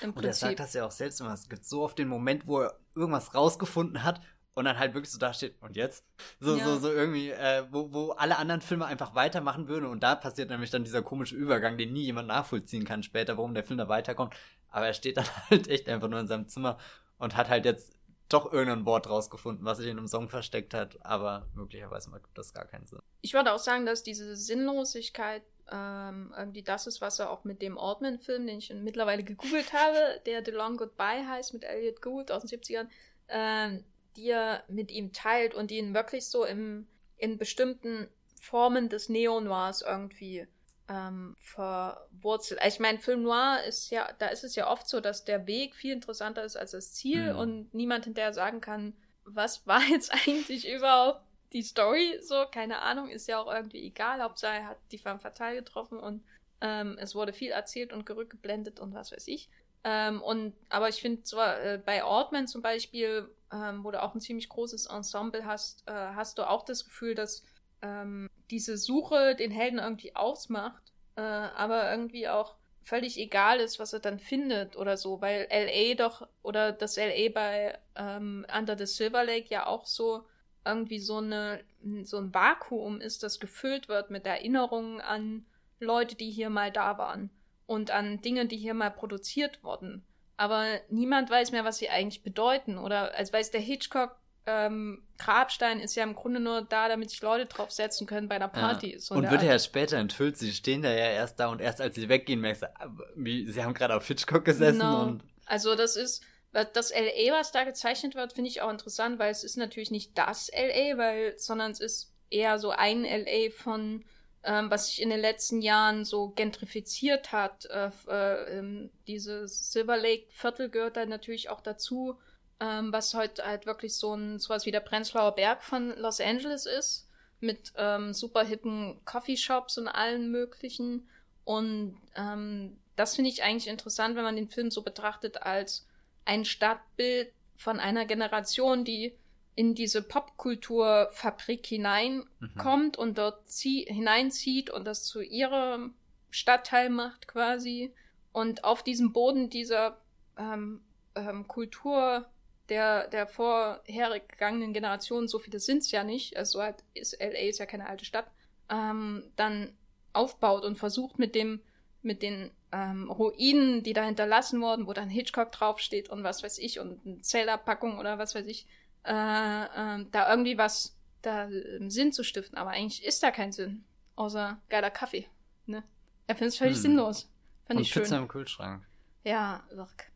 [0.04, 1.34] Und er sagt das ja auch selbst immer.
[1.34, 4.22] Es gibt so oft den Moment, wo er irgendwas rausgefunden hat
[4.56, 6.04] und dann halt wirklich so dasteht, und jetzt?
[6.40, 6.66] So, ja.
[6.66, 10.50] so, so irgendwie, äh, wo, wo alle anderen Filme einfach weitermachen würden und da passiert
[10.50, 13.90] nämlich dann dieser komische Übergang, den nie jemand nachvollziehen kann später, warum der Film da
[13.90, 14.34] weiterkommt.
[14.70, 16.78] Aber er steht dann halt echt einfach nur in seinem Zimmer
[17.18, 17.94] und hat halt jetzt
[18.30, 22.54] doch irgendein Wort rausgefunden, was sich in einem Song versteckt hat, aber möglicherweise macht das
[22.54, 23.00] gar keinen Sinn.
[23.22, 27.62] Ich würde auch sagen, dass diese Sinnlosigkeit ähm, irgendwie das ist, was er auch mit
[27.62, 32.32] dem Altman-Film, den ich mittlerweile gegoogelt habe, der The Long Goodbye heißt, mit Elliot Gould
[32.32, 32.88] aus den 70ern,
[33.30, 33.84] ähm,
[34.16, 36.88] die er mit ihm teilt und ihn wirklich so im,
[37.18, 38.08] in bestimmten
[38.42, 40.48] Formen des Neo-Noirs irgendwie
[40.88, 42.60] ähm, verwurzelt.
[42.66, 45.76] Ich meine, Film Noir ist ja, da ist es ja oft so, dass der Weg
[45.76, 47.40] viel interessanter ist als das Ziel mhm.
[47.40, 48.94] und niemand hinterher sagen kann,
[49.26, 51.25] was war jetzt eigentlich überhaupt
[51.56, 52.20] die Story?
[52.22, 54.22] So, keine Ahnung, ist ja auch irgendwie egal.
[54.22, 56.22] Hauptsache er hat die Femme Fatale getroffen und
[56.62, 59.50] ähm, es wurde viel erzählt und gerückgeblendet und was weiß ich.
[59.86, 64.14] Ähm, und, aber ich finde zwar äh, bei Ortman zum Beispiel, ähm, wo du auch
[64.14, 67.44] ein ziemlich großes Ensemble hast, äh, hast du auch das Gefühl, dass
[67.82, 70.84] ähm, diese Suche den Helden irgendwie ausmacht,
[71.16, 75.96] äh, aber irgendwie auch völlig egal ist, was er dann findet oder so, weil LA
[75.96, 80.26] doch oder das LA bei ähm, Under the Silver Lake ja auch so
[80.66, 81.64] irgendwie so eine
[82.04, 85.46] so ein Vakuum ist, das gefüllt wird mit Erinnerungen an
[85.80, 87.30] Leute, die hier mal da waren
[87.68, 90.04] und an Dinge, die hier mal produziert wurden.
[90.38, 92.78] Aber niemand weiß mehr, was sie eigentlich bedeuten.
[92.78, 97.22] Oder als weiß der Hitchcock, ähm, Grabstein ist ja im Grunde nur da, damit sich
[97.22, 98.94] Leute draufsetzen können bei einer Party.
[98.94, 99.00] Ja.
[99.00, 100.38] So und wird ja erst später enthüllt.
[100.38, 103.64] Sie stehen da ja erst da und erst als sie weggehen, merkst du, ah, sie
[103.64, 104.80] haben gerade auf Hitchcock gesessen.
[104.80, 105.04] Genau.
[105.04, 106.24] Und also das ist,
[106.64, 110.18] das LA, was da gezeichnet wird, finde ich auch interessant, weil es ist natürlich nicht
[110.18, 114.06] das LA, weil, sondern es ist eher so ein LA von
[114.46, 117.66] ähm, was sich in den letzten Jahren so gentrifiziert hat.
[117.66, 122.20] Äh, äh, ähm, dieses Silver Lake Viertel gehört da natürlich auch dazu,
[122.60, 126.68] ähm, was heute halt wirklich so ein sowas wie der Prenzlauer Berg von Los Angeles
[126.68, 131.10] ist, mit ähm, super hippen Coffeeshops und allen möglichen.
[131.44, 135.88] Und ähm, das finde ich eigentlich interessant, wenn man den Film so betrachtet als
[136.26, 139.16] ein Stadtbild von einer Generation, die
[139.56, 143.02] in diese Popkulturfabrik hineinkommt mhm.
[143.02, 145.94] und dort hineinzieht und das zu ihrem
[146.30, 147.94] Stadtteil macht quasi.
[148.34, 150.02] Und auf diesem Boden dieser
[150.38, 150.82] ähm,
[151.16, 152.26] ähm, Kultur
[152.68, 157.60] der, der vorhergegangenen Generation, so viele sind es ja nicht, also halt ist LA ist
[157.60, 158.30] ja keine alte Stadt,
[158.70, 159.74] ähm, dann
[160.14, 161.62] aufbaut und versucht mit dem,
[162.06, 166.60] mit den ähm, Ruinen, die da hinterlassen wurden, wo dann Hitchcock draufsteht und was weiß
[166.60, 168.68] ich und eine Zellabpackung oder was weiß ich,
[169.04, 172.58] äh, äh, da irgendwie was da im Sinn zu stiften.
[172.58, 173.84] Aber eigentlich ist da kein Sinn.
[174.16, 175.28] Außer geiler Kaffee.
[175.66, 175.84] Ne?
[176.28, 176.82] Er findet es völlig hm.
[176.82, 177.30] sinnlos.
[177.66, 178.24] Fand und ich Pizza schön.
[178.24, 178.86] im Kühlschrank.
[179.24, 180.12] Ja, wirk.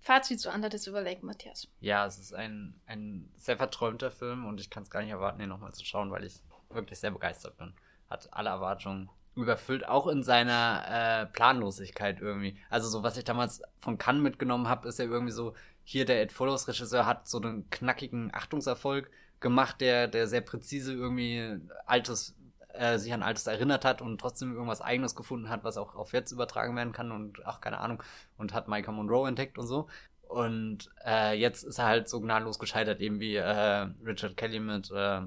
[0.00, 1.66] Fazit zu Under das Überlegen, Matthias.
[1.80, 5.40] Ja, es ist ein, ein sehr verträumter Film und ich kann es gar nicht erwarten,
[5.40, 7.74] ihn nochmal zu schauen, weil ich wirklich sehr begeistert bin.
[8.10, 10.84] Hat alle Erwartungen überfüllt, auch in seiner
[11.22, 12.56] äh, Planlosigkeit irgendwie.
[12.70, 16.22] Also so, was ich damals von Cannes mitgenommen habe, ist ja irgendwie so, hier der
[16.22, 19.10] Ed Follows Regisseur hat so einen knackigen Achtungserfolg
[19.40, 22.34] gemacht, der, der sehr präzise irgendwie altes,
[22.72, 26.12] äh, sich an altes erinnert hat und trotzdem irgendwas eigenes gefunden hat, was auch auf
[26.12, 28.02] jetzt übertragen werden kann und ach, keine Ahnung,
[28.38, 29.88] und hat Micah Monroe entdeckt und so.
[30.22, 34.90] Und äh, jetzt ist er halt so gnadenlos gescheitert, eben wie äh, Richard Kelly mit
[34.90, 35.20] äh,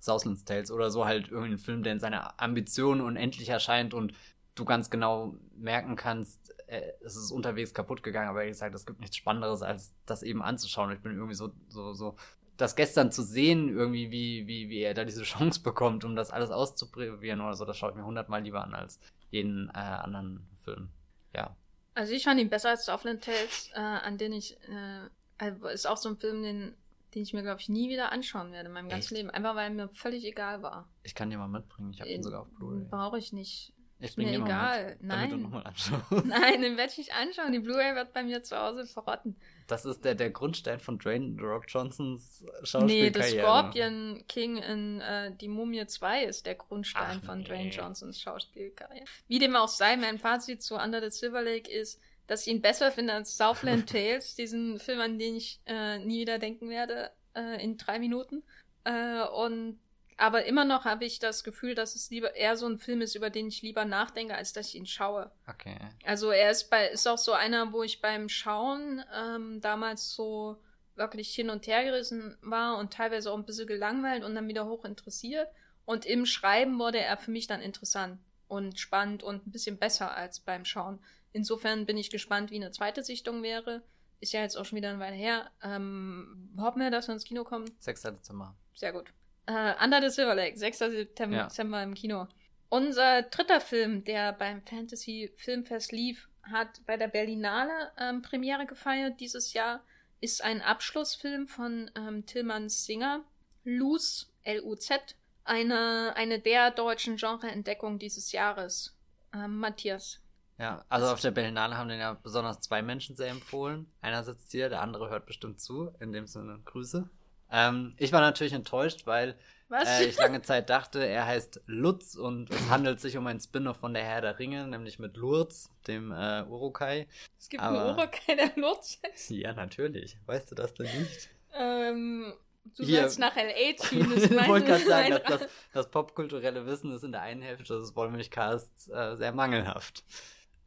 [0.00, 4.12] Southland's Tales oder so halt irgendein Film, der in seiner Ambition unendlich erscheint und
[4.54, 8.86] du ganz genau merken kannst, äh, es ist unterwegs kaputt gegangen, aber wie gesagt, es
[8.86, 10.92] gibt nichts Spannenderes, als das eben anzuschauen.
[10.92, 12.16] Ich bin irgendwie so, so, so,
[12.56, 16.30] das gestern zu sehen, irgendwie, wie, wie, wie er da diese Chance bekommt, um das
[16.30, 20.90] alles auszuprobieren oder so, das schaut mir hundertmal lieber an als jeden äh, anderen Film.
[21.34, 21.56] Ja.
[21.94, 25.86] Also ich fand ihn besser als Southland Tales, äh, an den ich, äh, also ist
[25.86, 26.74] auch so ein Film, den
[27.14, 29.30] den ich mir, glaube ich, nie wieder anschauen werde in meinem ganzen Leben.
[29.30, 30.88] Einfach weil mir völlig egal war.
[31.02, 31.92] Ich kann dir mal mitbringen.
[31.92, 32.84] Ich habe ihn sogar auf Blu-ray.
[32.90, 33.72] Brauche ich nicht.
[34.02, 34.90] Ich bin mir egal.
[34.90, 35.30] Mit, Nein.
[35.30, 36.10] Damit du nochmal anschaust.
[36.24, 37.52] Nein, den werde ich nicht anschauen.
[37.52, 39.36] Die Blu-ray wird bei mir zu Hause verrotten.
[39.66, 43.04] Das ist der, der Grundstein von Dwayne The Rock Johnsons Schauspielkarriere.
[43.04, 47.44] Nee, das Scorpion King in äh, Die Mumie 2 ist der Grundstein Ach, von nee.
[47.44, 49.04] Dwayne Johnsons Schauspielkarriere.
[49.28, 52.00] Wie dem auch sei, mein Fazit zu Under the Silver Lake ist,
[52.30, 56.20] dass ich ihn besser finde als Southland Tales, diesen Film, an den ich äh, nie
[56.20, 58.44] wieder denken werde äh, in drei Minuten.
[58.84, 59.80] Äh, und
[60.16, 63.16] aber immer noch habe ich das Gefühl, dass es lieber eher so ein Film ist,
[63.16, 65.32] über den ich lieber nachdenke, als dass ich ihn schaue.
[65.48, 65.76] Okay.
[66.04, 70.56] Also er ist bei, ist auch so einer, wo ich beim Schauen ähm, damals so
[70.94, 74.66] wirklich hin und her gerissen war und teilweise auch ein bisschen gelangweilt und dann wieder
[74.66, 75.48] hoch interessiert.
[75.84, 80.14] Und im Schreiben wurde er für mich dann interessant und spannend und ein bisschen besser
[80.14, 81.00] als beim Schauen.
[81.32, 83.82] Insofern bin ich gespannt, wie eine zweite Sichtung wäre
[84.20, 85.50] ist ja jetzt auch schon wieder eine Weile her.
[85.62, 87.70] Ähm, hoffen wir, dass wir ins Kino kommen?
[87.78, 88.02] 6.
[88.02, 88.54] Dezember.
[88.74, 89.12] Sehr gut.
[89.46, 90.78] Äh, Under the Silver Lake, 6.
[90.78, 91.42] September, ja.
[91.44, 92.26] Dezember im Kino.
[92.68, 99.18] Unser dritter Film, der beim Fantasy Filmfest lief, hat bei der Berlinale ähm, Premiere gefeiert
[99.20, 99.82] dieses Jahr,
[100.20, 103.24] ist ein Abschlussfilm von ähm, Tillmann Singer,
[103.64, 108.96] Luz, L-U-Z, eine, eine der deutschen Genreentdeckungen dieses Jahres.
[109.34, 110.20] Ähm, Matthias,
[110.60, 113.90] ja, also auf der Berlinale haben den ja besonders zwei Menschen sehr empfohlen.
[114.02, 115.90] Einer sitzt hier, der andere hört bestimmt zu.
[116.00, 117.08] In dem Sinne Grüße.
[117.50, 119.38] Ähm, ich war natürlich enttäuscht, weil
[119.70, 123.78] äh, ich lange Zeit dachte, er heißt Lutz und es handelt sich um ein Spin-off
[123.78, 127.08] von der Herr der Ringe, nämlich mit Lurz, dem äh, Urukai.
[127.38, 129.30] Es gibt Aber, einen Urukai, der Lutz heißt.
[129.30, 130.18] Ja, natürlich.
[130.26, 131.30] Weißt du das denn nicht?
[131.54, 132.34] Ähm,
[132.76, 133.00] du Hier.
[133.00, 133.76] sollst nach L.A.
[133.78, 137.78] ziehen, Ich wollte gerade sagen, dass das, das popkulturelle Wissen ist in der einen Hälfte
[137.78, 140.04] des Wollmilchcasts äh, sehr mangelhaft.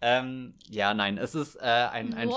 [0.05, 2.29] Ähm, ja, nein, es ist äh, ein, ein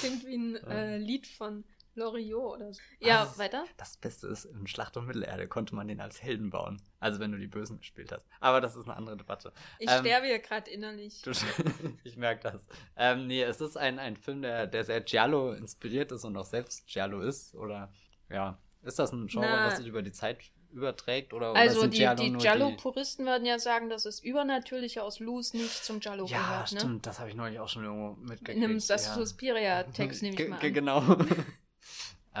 [0.00, 1.62] Klingt wie ein äh, Lied von
[1.94, 2.80] Loriot oder so.
[2.98, 3.64] Ja, das, weiter?
[3.76, 6.82] Das Beste ist, in Schlacht um Mittelerde konnte man den als Helden bauen.
[6.98, 8.26] Also wenn du die Bösen gespielt hast.
[8.40, 9.52] Aber das ist eine andere Debatte.
[9.78, 11.22] Ich ähm, sterbe hier gerade innerlich.
[11.22, 11.30] Du,
[12.02, 12.66] ich merke das.
[12.96, 16.46] Ähm, nee, es ist ein, ein Film, der, der sehr Giallo inspiriert ist und auch
[16.46, 17.54] selbst Giallo ist.
[17.54, 17.92] Oder
[18.28, 20.38] ja, ist das ein Genre, Na, was sich über die Zeit
[20.72, 21.32] überträgt?
[21.32, 25.84] Oder, also oder die, die Giallo-Puristen würden ja sagen, dass das Übernatürliche aus Luz nicht
[25.84, 26.70] zum Giallo ja, gehört.
[26.70, 27.00] Ja, stimmt, ne?
[27.02, 28.58] das habe ich neulich auch schon irgendwo mitgekriegt.
[28.58, 29.14] Nimmst das ja.
[29.14, 30.72] Suspiria-Text, nehme ich mal an.
[30.72, 31.02] Genau.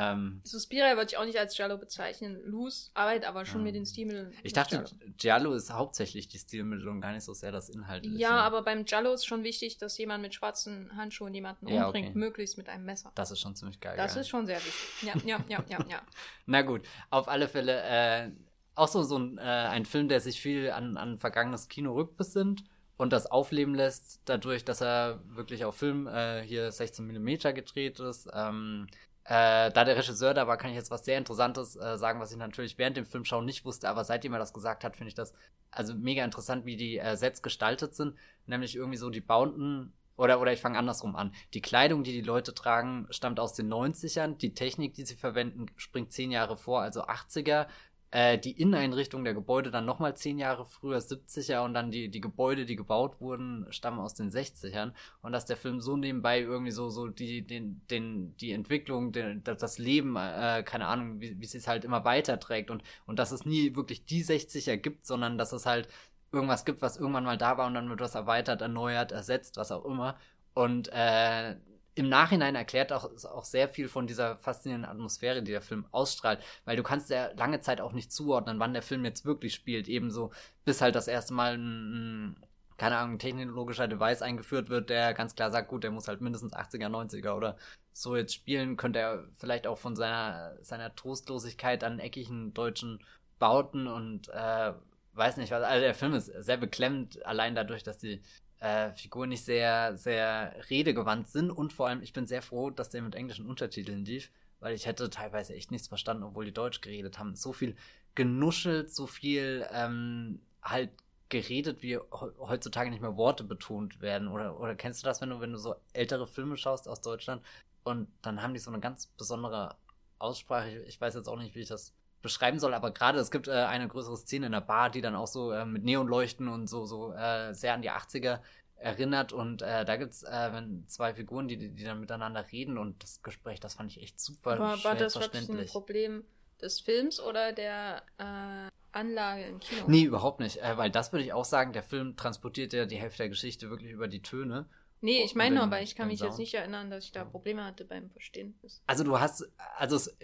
[0.00, 2.40] Ähm, Suspiria würde ich auch nicht als Giallo bezeichnen.
[2.44, 3.64] Luz arbeitet aber schon ja.
[3.64, 4.32] mit den Stilmitteln.
[4.44, 5.12] Ich dachte, Giallo.
[5.16, 8.06] Giallo ist hauptsächlich die Stilmittel und gar nicht so sehr das Inhalt.
[8.06, 12.10] Ja, aber beim Giallo ist schon wichtig, dass jemand mit schwarzen Handschuhen jemanden ja, umbringt,
[12.10, 12.18] okay.
[12.18, 13.10] möglichst mit einem Messer.
[13.16, 13.96] Das ist schon ziemlich geil.
[13.96, 14.20] Das geil.
[14.20, 15.02] ist schon sehr wichtig.
[15.02, 16.02] Ja, ja, ja, ja, ja.
[16.46, 18.30] Na gut, auf alle Fälle, äh,
[18.76, 22.62] auch so, so ein, äh, ein Film, der sich viel an, an vergangenes Kino rückbesinnt
[22.98, 27.98] und das aufleben lässt, dadurch, dass er wirklich auf Film äh, hier 16 mm gedreht
[27.98, 28.28] ist.
[28.32, 28.86] Ähm,
[29.28, 32.32] äh, da der Regisseur da war, kann ich jetzt was sehr Interessantes äh, sagen, was
[32.32, 35.08] ich natürlich während dem Film schauen nicht wusste, aber seitdem er das gesagt hat, finde
[35.08, 35.34] ich das
[35.70, 38.16] also mega interessant, wie die äh, Sets gestaltet sind.
[38.46, 41.32] Nämlich irgendwie so die Bauten oder, oder ich fange andersrum an.
[41.52, 44.38] Die Kleidung, die die Leute tragen, stammt aus den 90ern.
[44.38, 47.66] Die Technik, die sie verwenden, springt zehn Jahre vor, also 80er
[48.10, 52.20] äh, die Inneneinrichtung der Gebäude dann nochmal zehn Jahre früher, 70er und dann die, die
[52.20, 56.70] Gebäude, die gebaut wurden, stammen aus den 60ern und dass der Film so nebenbei irgendwie
[56.70, 61.44] so, so die, den, den, die Entwicklung, den, das Leben, äh, keine Ahnung, wie, wie
[61.44, 65.52] es halt immer weiterträgt und, und dass es nie wirklich die 60er gibt, sondern dass
[65.52, 65.88] es halt
[66.32, 69.72] irgendwas gibt, was irgendwann mal da war und dann wird was erweitert, erneuert, ersetzt, was
[69.72, 70.16] auch immer.
[70.54, 71.56] Und äh,
[71.98, 76.40] im Nachhinein erklärt auch, auch sehr viel von dieser faszinierenden Atmosphäre, die der Film ausstrahlt,
[76.64, 79.88] weil du kannst ja lange Zeit auch nicht zuordnen, wann der Film jetzt wirklich spielt,
[79.88, 80.30] ebenso
[80.64, 82.36] bis halt das erste Mal ein, ein
[82.76, 86.20] keine Ahnung, ein technologischer Device eingeführt wird, der ganz klar sagt, gut, der muss halt
[86.20, 87.56] mindestens 80er, 90er oder
[87.92, 93.00] so jetzt spielen, könnte er vielleicht auch von seiner, seiner Trostlosigkeit an eckigen deutschen
[93.40, 94.72] Bauten und äh,
[95.14, 95.64] weiß nicht was.
[95.64, 98.22] Also der Film ist sehr beklemmend, allein dadurch, dass die
[98.60, 102.90] äh, Figuren nicht sehr, sehr redegewandt sind und vor allem, ich bin sehr froh, dass
[102.90, 104.30] der mit englischen Untertiteln lief,
[104.60, 107.34] weil ich hätte teilweise echt nichts verstanden, obwohl die Deutsch geredet haben.
[107.36, 107.76] So viel
[108.14, 110.90] genuschelt, so viel ähm, halt
[111.28, 114.28] geredet, wie heutzutage nicht mehr Worte betont werden.
[114.28, 117.42] Oder, oder kennst du das, wenn du, wenn du so ältere Filme schaust aus Deutschland
[117.84, 119.76] und dann haben die so eine ganz besondere
[120.18, 120.70] Aussprache.
[120.70, 123.48] Ich, ich weiß jetzt auch nicht, wie ich das beschreiben soll, aber gerade es gibt
[123.48, 126.66] äh, eine größere Szene in der Bar, die dann auch so äh, mit Neonleuchten und
[126.68, 128.40] so, so äh, sehr an die 80er
[128.76, 130.50] erinnert und äh, da gibt es äh,
[130.86, 134.52] zwei Figuren, die, die dann miteinander reden und das Gespräch, das fand ich echt super
[134.52, 136.24] aber war das wirklich ein Problem
[136.60, 139.84] des Films oder der äh, Anlage im Kino?
[139.88, 142.96] Nee, überhaupt nicht, äh, weil das würde ich auch sagen, der Film transportiert ja die
[142.96, 144.66] Hälfte der Geschichte wirklich über die Töne
[145.00, 146.32] Nee, ich meine nur, aber ich kann mich Sound.
[146.32, 148.58] jetzt nicht erinnern, dass ich da Probleme hatte beim Verstehen.
[148.86, 150.16] Also du hast, also es,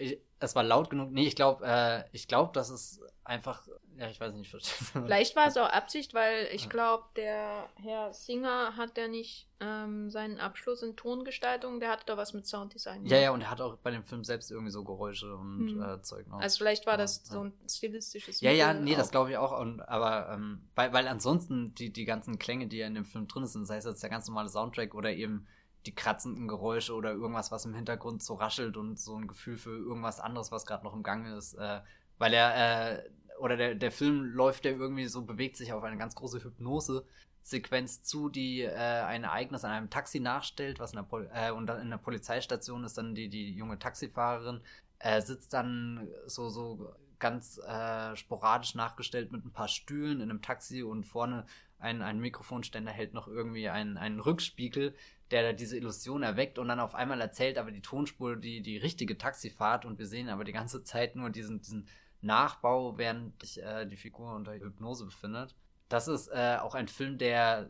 [0.45, 1.11] es war laut genug.
[1.11, 3.67] Nee, ich glaube, äh, ich glaube, dass es einfach,
[3.97, 4.51] ja, ich weiß nicht,
[4.93, 10.11] Vielleicht war es auch Absicht, weil ich glaube, der Herr Singer hat ja nicht ähm,
[10.11, 13.05] seinen Abschluss in Tongestaltung, der hatte da was mit Sounddesign.
[13.07, 15.81] Ja, ja, und er hat auch bei dem Film selbst irgendwie so Geräusche und hm.
[15.81, 16.39] äh, Zeug noch.
[16.39, 18.97] Also vielleicht war das ja, so ein stilistisches Ja, ja, nee, auch.
[18.97, 19.59] das glaube ich auch.
[19.59, 23.27] Und, aber, ähm, weil, weil ansonsten die, die ganzen Klänge, die ja in dem Film
[23.27, 25.47] drin sind, sei es jetzt der ganz normale Soundtrack oder eben
[25.85, 29.77] die kratzenden Geräusche oder irgendwas, was im Hintergrund so raschelt und so ein Gefühl für
[29.77, 31.81] irgendwas anderes, was gerade noch im Gang ist, äh,
[32.17, 33.09] weil er, äh,
[33.39, 38.03] oder der, der Film läuft ja irgendwie so, bewegt sich auf eine ganz große Hypnose-Sequenz
[38.03, 41.67] zu, die äh, ein Ereignis an einem Taxi nachstellt, was in der, Pol äh, und
[41.67, 44.61] dann in der Polizeistation ist dann die, die junge Taxifahrerin,
[44.99, 50.41] äh, sitzt dann so, so ganz äh, sporadisch nachgestellt mit ein paar Stühlen in einem
[50.41, 51.45] Taxi und vorne
[51.79, 54.95] ein, ein Mikrofonständer hält noch irgendwie einen, einen Rückspiegel,
[55.31, 58.77] der da diese Illusion erweckt und dann auf einmal erzählt aber die Tonspur die, die
[58.77, 61.87] richtige Taxifahrt und wir sehen aber die ganze Zeit nur diesen, diesen
[62.21, 65.55] Nachbau, während sich äh, die Figur unter Hypnose befindet.
[65.89, 67.69] Das ist äh, auch ein Film, der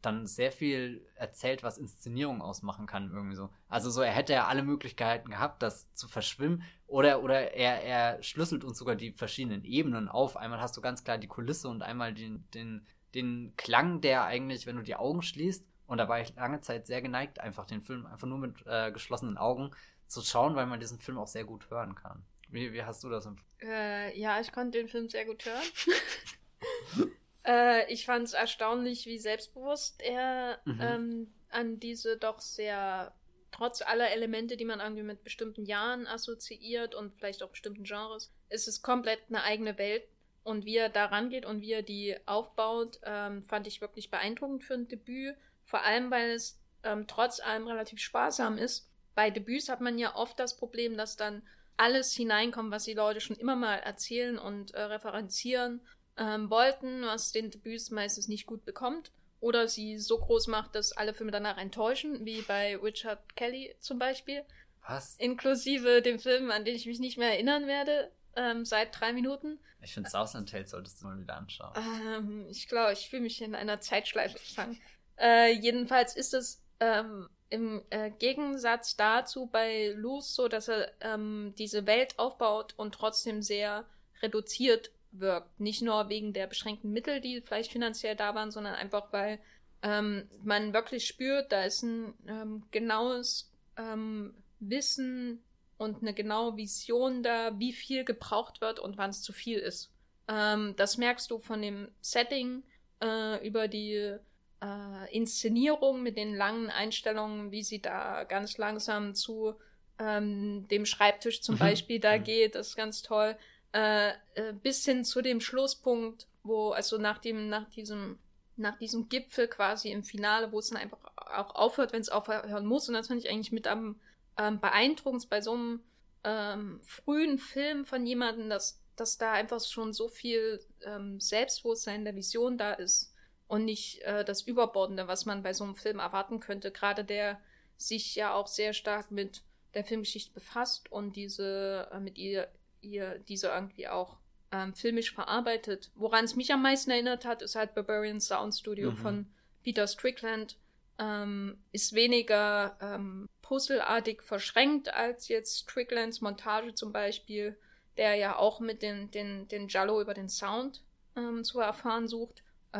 [0.00, 3.50] dann sehr viel erzählt, was Inszenierung ausmachen kann, irgendwie so.
[3.68, 8.22] Also so, er hätte ja alle Möglichkeiten gehabt, das zu verschwimmen, oder, oder er, er
[8.22, 10.36] schlüsselt uns sogar die verschiedenen Ebenen auf.
[10.36, 14.66] Einmal hast du ganz klar die Kulisse und einmal den, den, den Klang, der eigentlich,
[14.66, 17.82] wenn du die Augen schließt, und da war ich lange Zeit sehr geneigt, einfach den
[17.82, 19.70] Film einfach nur mit äh, geschlossenen Augen
[20.06, 22.24] zu schauen, weil man diesen Film auch sehr gut hören kann.
[22.50, 23.50] Wie, wie hast du das empfunden?
[23.60, 27.10] Äh, ja, ich konnte den Film sehr gut hören.
[27.44, 30.80] äh, ich fand es erstaunlich, wie selbstbewusst er mhm.
[30.80, 33.14] ähm, an diese doch sehr,
[33.50, 38.32] trotz aller Elemente, die man irgendwie mit bestimmten Jahren assoziiert und vielleicht auch bestimmten Genres,
[38.50, 40.04] ist es komplett eine eigene Welt.
[40.42, 44.64] Und wie er da rangeht und wie er die aufbaut, ähm, fand ich wirklich beeindruckend
[44.64, 45.36] für ein Debüt.
[45.68, 48.88] Vor allem, weil es ähm, trotz allem relativ sparsam ist.
[49.14, 51.42] Bei Debüts hat man ja oft das Problem, dass dann
[51.76, 55.82] alles hineinkommt, was die Leute schon immer mal erzählen und äh, referenzieren
[56.16, 59.12] ähm, wollten, was den Debüts meistens nicht gut bekommt.
[59.40, 63.98] Oder sie so groß macht, dass alle Filme danach enttäuschen, wie bei Richard Kelly zum
[63.98, 64.44] Beispiel.
[64.88, 65.16] Was?
[65.16, 69.58] Inklusive dem Film, an den ich mich nicht mehr erinnern werde, ähm, seit drei Minuten.
[69.82, 71.74] Ich finde, Southland Tales solltest du mal wieder anschauen.
[71.76, 74.80] Ähm, ich glaube, ich fühle mich in einer Zeitschleife gefangen.
[75.20, 81.54] Äh, jedenfalls ist es ähm, im äh, Gegensatz dazu bei Luz so, dass er ähm,
[81.58, 83.84] diese Welt aufbaut und trotzdem sehr
[84.22, 85.58] reduziert wirkt.
[85.58, 89.38] Nicht nur wegen der beschränkten Mittel, die vielleicht finanziell da waren, sondern einfach, weil
[89.82, 95.42] ähm, man wirklich spürt, da ist ein ähm, genaues ähm, Wissen
[95.78, 99.90] und eine genaue Vision da, wie viel gebraucht wird und wann es zu viel ist.
[100.26, 102.64] Ähm, das merkst du von dem Setting
[103.00, 104.16] äh, über die
[104.60, 109.54] äh, Inszenierung mit den langen Einstellungen, wie sie da ganz langsam zu
[109.98, 111.60] ähm, dem Schreibtisch zum mhm.
[111.60, 112.24] Beispiel da mhm.
[112.24, 113.36] geht, das ist ganz toll.
[113.72, 118.18] Äh, äh, bis hin zu dem Schlusspunkt, wo, also nach dem, nach diesem,
[118.56, 122.66] nach diesem Gipfel quasi im Finale, wo es dann einfach auch aufhört, wenn es aufhören
[122.66, 122.88] muss.
[122.88, 124.00] Und das fand ich eigentlich mit am
[124.38, 125.80] ähm, beeindruckendsten bei so einem
[126.24, 132.16] ähm, frühen Film von jemandem, dass, dass da einfach schon so viel ähm, Selbstbewusstsein der
[132.16, 133.07] Vision da ist
[133.48, 136.70] und nicht äh, das Überbordende, was man bei so einem Film erwarten könnte.
[136.70, 137.40] Gerade der
[137.76, 139.42] sich ja auch sehr stark mit
[139.74, 142.48] der Filmgeschichte befasst und diese äh, mit ihr
[142.80, 144.18] ihr diese irgendwie auch
[144.52, 145.90] ähm, filmisch verarbeitet.
[145.94, 148.96] Woran es mich am meisten erinnert hat, ist halt Barbarian Sound Studio mhm.
[148.96, 149.26] von
[149.62, 150.56] Peter Strickland.
[151.00, 157.56] Ähm, ist weniger ähm, puzzelartig verschränkt als jetzt Stricklands Montage zum Beispiel,
[157.96, 160.82] der ja auch mit den, den, den Jallo über den Sound
[161.16, 162.42] ähm, zu erfahren sucht.
[162.74, 162.78] Äh,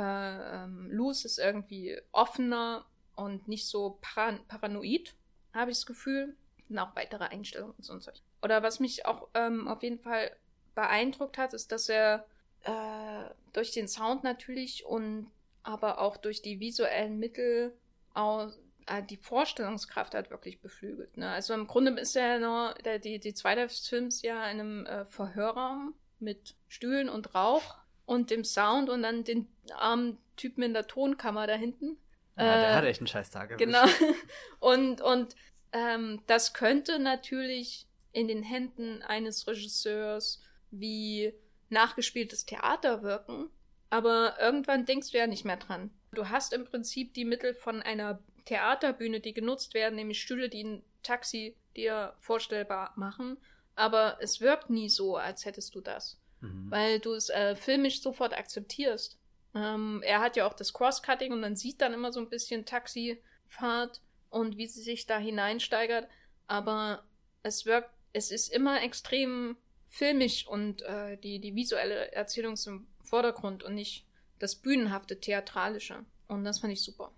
[0.65, 2.85] ähm, Luz ist irgendwie offener
[3.17, 5.15] und nicht so paran paranoid,
[5.55, 6.37] habe ich das Gefühl.
[6.69, 8.11] Und auch weitere Einstellungen und so und so.
[8.43, 10.31] Oder was mich auch ähm, auf jeden Fall
[10.75, 12.27] beeindruckt hat, ist, dass er
[12.65, 15.31] äh, durch den Sound natürlich und
[15.63, 17.77] aber auch durch die visuellen Mittel
[18.15, 18.51] auch,
[18.87, 21.17] äh, die Vorstellungskraft hat wirklich beflügelt.
[21.17, 21.31] Ne?
[21.31, 24.87] Also im Grunde ist er nur, der, die, die zweite des Films ja in einem
[24.87, 27.77] äh, Verhörraum mit Stühlen und Rauch
[28.07, 31.97] und dem Sound und dann den armen Typen in der Tonkammer da hinten.
[32.37, 33.57] Ja, der äh, hat echt einen scheiß Tag.
[33.59, 33.85] Genau.
[34.61, 35.35] Und, und
[35.73, 41.35] ähm, das könnte natürlich in den Händen eines Regisseurs wie
[41.69, 43.51] nachgespieltes Theater wirken,
[43.91, 45.91] aber irgendwann denkst du ja nicht mehr dran.
[46.13, 50.65] Du hast im Prinzip die Mittel von einer Theaterbühne, die genutzt werden, nämlich Stühle, die
[50.65, 53.37] ein Taxi dir vorstellbar machen,
[53.77, 56.71] aber es wirkt nie so, als hättest du das, mhm.
[56.71, 59.18] weil du es äh, filmisch sofort akzeptierst.
[59.55, 62.67] Ähm, er hat ja auch das Crosscutting und man sieht dann immer so ein bisschen
[62.67, 66.09] Taxifahrt und wie sie sich da hineinsteigert,
[66.47, 67.05] aber
[67.43, 72.87] es wirkt es ist immer extrem filmisch und äh, die, die visuelle Erzählung ist im
[73.03, 74.07] Vordergrund und nicht
[74.39, 76.05] das bühnenhafte, theatralische.
[76.27, 77.13] Und das fand ich super.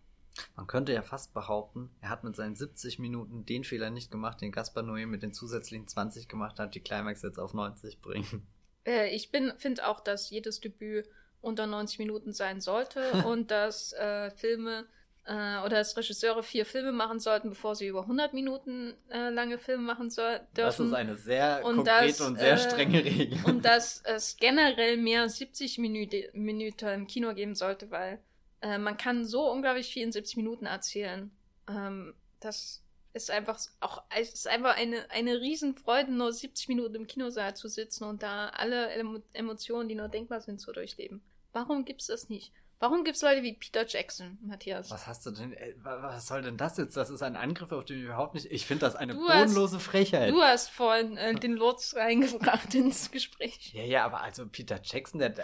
[0.56, 4.40] Man könnte ja fast behaupten, er hat mit seinen 70 Minuten den Fehler nicht gemacht,
[4.40, 8.46] den Gaspar Noé mit den zusätzlichen 20 gemacht hat, die Climax jetzt auf 90 bringen.
[8.86, 11.06] Äh, ich finde auch, dass jedes Debüt
[11.42, 14.86] unter 90 Minuten sein sollte und dass äh, Filme
[15.26, 19.58] äh, oder dass Regisseure vier Filme machen sollten, bevor sie über 100 Minuten äh, lange
[19.58, 20.46] Filme machen sollten.
[20.54, 23.38] Das ist eine sehr und konkrete das, und sehr äh, strenge Regel.
[23.44, 28.18] Und dass es generell mehr 70 Minuten, im Kino geben sollte, weil
[28.60, 31.30] äh, man kann so unglaublich viel in 70 Minuten erzählen.
[31.68, 32.82] Ähm, das
[33.12, 38.04] ist einfach auch ist einfach eine, eine Riesenfreude, nur 70 Minuten im Kinosaal zu sitzen
[38.04, 38.88] und da alle
[39.32, 41.20] Emotionen, die nur denkbar sind, zu durchleben.
[41.52, 42.52] Warum gibt es das nicht?
[42.80, 44.90] Warum gibt es Leute wie Peter Jackson, Matthias?
[44.90, 45.52] Was hast du denn?
[45.52, 46.96] Ey, was soll denn das jetzt?
[46.96, 48.46] Das ist ein Angriff, auf den ich überhaupt nicht.
[48.50, 50.30] Ich finde das eine du bodenlose hast, Frechheit.
[50.30, 53.74] Du hast vorhin äh, den Lords reingebracht ins Gespräch.
[53.74, 55.34] Ja, ja, aber also Peter Jackson, der,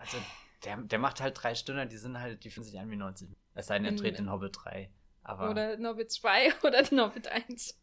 [0.00, 0.18] also
[0.64, 3.28] der, der macht halt drei Stunden, die sind halt, die fühlen sich an wie 90.
[3.54, 4.90] Es sei denn, er dreht in Hobbit 3.
[5.22, 7.78] Aber, oder Hobbit 2 oder Hobbit 1.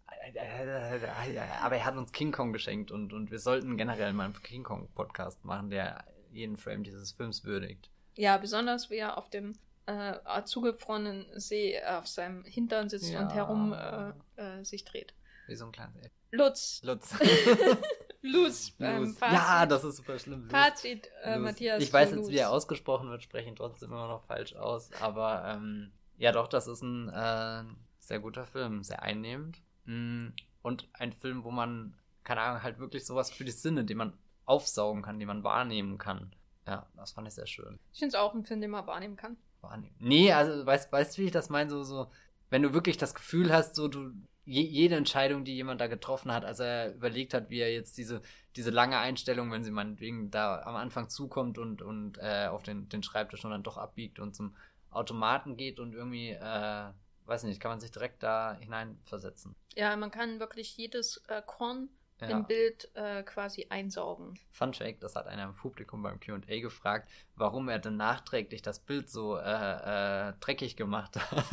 [1.61, 4.63] Aber er hat uns King Kong geschenkt und, und wir sollten generell mal einen King
[4.63, 7.89] Kong Podcast machen, der jeden Frame dieses Films würdigt.
[8.15, 9.55] Ja, besonders wie er auf dem
[9.86, 13.21] äh, zugefrorenen See auf seinem Hintern sitzt ja.
[13.21, 15.13] und herum äh, äh, sich dreht.
[15.47, 16.11] Wie so ein kleines Elf.
[16.32, 16.82] Lutz.
[16.84, 17.15] Lutz.
[18.21, 18.75] Luz.
[18.80, 20.43] Ähm, ja, das ist super schlimm.
[20.43, 20.51] Luz.
[20.51, 21.82] Fazit, äh, Matthias.
[21.82, 22.30] Ich weiß jetzt, Luz.
[22.30, 24.91] wie er ausgesprochen wird, spreche ihn trotzdem immer noch falsch aus.
[25.01, 27.63] Aber ähm, ja, doch, das ist ein äh,
[27.99, 29.61] sehr guter Film, sehr einnehmend.
[29.86, 30.27] Mm,
[30.61, 34.13] und ein Film, wo man, keine Ahnung, halt wirklich sowas für die Sinne, den man
[34.50, 36.32] aufsaugen kann, den man wahrnehmen kann.
[36.68, 37.80] Ja, das fand ich sehr schön.
[37.93, 39.38] Ich finde es auch ein Film, den man wahrnehmen kann.
[39.62, 39.95] Wahrnehmen.
[40.00, 41.70] Nee, also weißt, weißt du, wie ich das meine?
[41.70, 42.12] So, so,
[42.50, 44.12] wenn du wirklich das Gefühl hast, so du,
[44.45, 47.97] je, jede Entscheidung, die jemand da getroffen hat, als er überlegt hat, wie er jetzt
[47.97, 48.22] diese,
[48.56, 52.89] diese lange Einstellung, wenn sie meinetwegen da am Anfang zukommt und, und äh, auf den,
[52.89, 54.56] den Schreibtisch und dann doch abbiegt und zum
[54.91, 56.86] Automaten geht und irgendwie, äh,
[57.26, 59.56] weiß nicht, kann man sich direkt da hineinversetzen.
[59.76, 61.89] Ja, man kann wirklich jedes äh, Korn
[62.22, 62.30] ja.
[62.30, 64.38] im Bild äh, quasi einsaugen.
[64.51, 68.80] Fun Fact, das hat einer im Publikum beim Q&A gefragt, warum er denn nachträglich das
[68.80, 71.45] Bild so äh, äh, dreckig gemacht hat.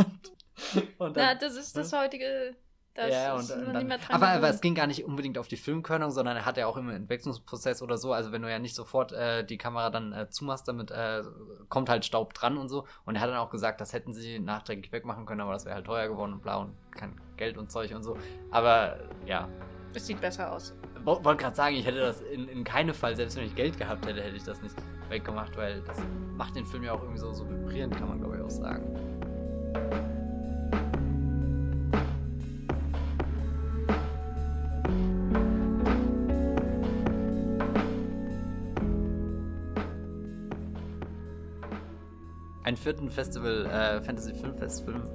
[0.99, 2.01] und dann, ja, das ist das ne?
[2.01, 2.57] heutige...
[2.97, 6.11] Das ja, und, und dann, aber, aber, es ging gar nicht unbedingt auf die Filmkörnung,
[6.11, 8.15] sondern er hat ja auch immer einen Entwicklungsprozess oder so.
[8.15, 11.23] Also wenn du ja nicht sofort äh, die Kamera dann äh, zumachst, damit äh,
[11.69, 12.87] kommt halt Staub dran und so.
[13.05, 15.75] Und er hat dann auch gesagt, das hätten sie nachträglich wegmachen können, aber das wäre
[15.75, 18.17] halt teuer geworden und blau und kein Geld und Zeug und so.
[18.51, 19.47] Aber ja,
[19.97, 20.75] es sieht besser aus.
[21.05, 24.07] wollte gerade sagen, ich hätte das in, in keinem Fall, selbst wenn ich Geld gehabt
[24.07, 24.75] hätte, hätte ich das nicht
[25.09, 25.99] weggemacht, weil das
[26.37, 28.85] macht den Film ja auch irgendwie so, so vibrierend, kann man glaube ich auch sagen.
[42.77, 44.55] Einen vierten Festival, äh, Fantasy Film